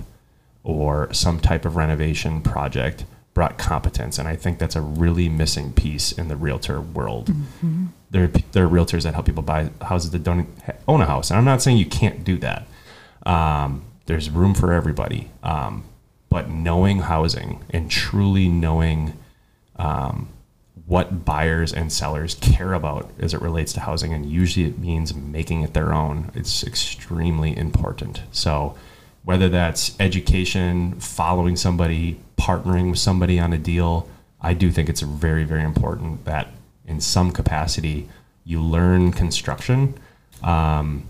or 0.63 1.13
some 1.13 1.39
type 1.39 1.65
of 1.65 1.75
renovation 1.75 2.41
project 2.41 3.05
brought 3.35 3.57
competence, 3.57 4.17
and 4.17 4.27
I 4.27 4.35
think 4.35 4.59
that's 4.59 4.75
a 4.75 4.81
really 4.81 5.29
missing 5.29 5.71
piece 5.73 6.11
in 6.11 6.27
the 6.29 6.35
realtor 6.35 6.81
world. 6.81 7.31
There, 8.11 8.23
are, 8.23 8.27
there 8.27 8.65
are 8.65 8.69
realtors 8.69 9.03
that 9.03 9.13
help 9.13 9.25
people 9.25 9.43
buy 9.43 9.69
houses 9.81 10.11
that 10.11 10.23
don't 10.23 10.47
own 10.87 11.01
a 11.01 11.05
house, 11.05 11.29
and 11.29 11.37
I'm 11.37 11.45
not 11.45 11.61
saying 11.61 11.77
you 11.77 11.85
can't 11.85 12.23
do 12.23 12.37
that. 12.39 12.67
Um, 13.25 13.85
there's 14.05 14.29
room 14.29 14.53
for 14.53 14.73
everybody. 14.73 15.31
Um, 15.41 15.85
but 16.29 16.49
knowing 16.49 16.99
housing 16.99 17.63
and 17.69 17.91
truly 17.91 18.47
knowing 18.47 19.13
um, 19.75 20.29
what 20.85 21.23
buyers 21.23 21.71
and 21.71 21.91
sellers 21.91 22.35
care 22.35 22.73
about 22.73 23.09
as 23.19 23.33
it 23.33 23.41
relates 23.41 23.71
to 23.73 23.79
housing, 23.81 24.13
and 24.13 24.25
usually 24.25 24.65
it 24.65 24.79
means 24.79 25.13
making 25.13 25.61
it 25.61 25.73
their 25.73 25.93
own. 25.93 26.31
It's 26.33 26.63
extremely 26.63 27.55
important. 27.55 28.23
So, 28.31 28.75
whether 29.23 29.47
that's 29.47 29.95
education, 30.01 30.99
following 30.99 31.55
somebody, 31.55 32.19
partnering 32.37 32.89
with 32.89 32.99
somebody 32.99 33.39
on 33.39 33.53
a 33.53 33.57
deal, 33.57 34.09
I 34.41 34.53
do 34.53 34.69
think 34.71 34.89
it's 34.89 35.01
very, 35.01 35.45
very 35.45 35.63
important 35.63 36.25
that 36.25 36.49
in 36.85 36.99
some 36.99 37.31
capacity 37.31 38.09
you 38.43 38.61
learn 38.61 39.13
construction, 39.13 39.97
um, 40.43 41.07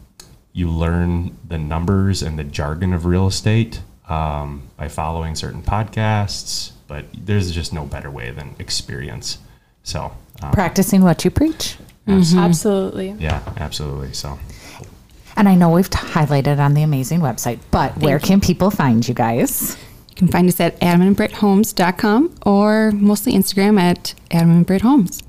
you 0.54 0.70
learn 0.70 1.36
the 1.48 1.58
numbers 1.58 2.22
and 2.22 2.38
the 2.38 2.44
jargon 2.44 2.94
of 2.94 3.06
real 3.06 3.28
estate 3.28 3.82
um, 4.08 4.64
by 4.78 4.88
following 4.88 5.36
certain 5.36 5.62
podcasts. 5.64 6.72
But 6.88 7.06
there's 7.18 7.52
just 7.52 7.74
no 7.74 7.86
better 7.86 8.12
way 8.12 8.30
than 8.32 8.56
experience. 8.60 9.40
So, 9.84 10.12
um, 10.42 10.52
Practicing 10.52 11.02
what 11.04 11.26
you 11.26 11.32
preach. 11.32 11.78
Absolutely. 12.08 13.12
yeah, 13.20 13.42
absolutely. 13.58 14.14
So, 14.14 14.38
And 15.36 15.48
I 15.50 15.56
know 15.56 15.70
we've 15.72 15.90
t- 15.90 15.98
highlighted 15.98 16.60
on 16.60 16.74
the 16.74 16.84
amazing 16.84 17.22
website, 17.22 17.60
but 17.72 17.98
where 17.98 18.20
can 18.20 18.42
people 18.42 18.70
find 18.70 19.08
you 19.08 19.14
guys? 19.14 19.78
You 20.10 20.16
can 20.16 20.28
find 20.28 20.48
us 20.48 20.60
at 20.60 20.80
adamandbrithomes.com 20.82 22.36
or 22.46 22.92
mostly 22.92 23.34
Instagram 23.34 23.80
at 23.80 24.14
Adam 24.30 24.52
and 24.52 24.66
Brit 24.66 24.82
Homes. 24.82 25.24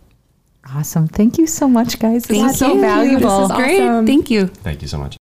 Awesome. 0.72 1.06
Thank 1.08 1.38
you 1.38 1.46
so 1.46 1.68
much, 1.68 1.98
guys. 1.98 2.24
This 2.24 2.38
Thank 2.38 2.50
is 2.52 2.58
so 2.58 2.74
you. 2.74 2.80
valuable. 2.80 3.40
This 3.42 3.50
is 3.50 3.56
Great. 3.56 3.80
Awesome. 3.82 4.06
Thank 4.06 4.30
you. 4.30 4.46
thank 4.46 4.82
you 4.82 4.88
so 4.88 4.98
much. 4.98 5.16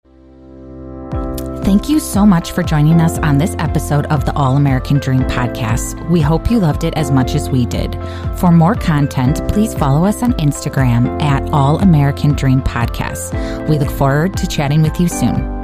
Thank 1.64 1.88
you 1.88 2.01
so 2.01 2.26
much 2.26 2.51
for 2.53 2.62
joining 2.64 3.01
us 3.01 3.18
on 3.20 3.38
this 3.38 3.55
episode 3.59 4.07
of 4.07 4.24
the 4.24 4.34
All 4.34 4.57
American 4.57 4.99
Dream 4.99 5.22
podcast. 5.22 6.09
We 6.11 6.20
hope 6.20 6.51
you 6.51 6.59
loved 6.59 6.82
it 6.82 6.93
as 6.95 7.11
much 7.12 7.34
as 7.34 7.49
we 7.49 7.66
did. 7.66 7.95
For 8.36 8.51
more 8.51 8.74
content, 8.74 9.47
please 9.49 9.72
follow 9.74 10.05
us 10.05 10.22
on 10.24 10.32
Instagram 10.34 11.22
at 11.22 11.49
All 11.53 11.78
American 11.80 12.32
Dream 12.32 12.62
Podcast. 12.62 13.68
We 13.68 13.78
look 13.78 13.90
forward 13.90 14.36
to 14.38 14.47
chatting 14.49 14.82
with 14.82 14.99
you 15.01 15.09
soon. 15.09 15.61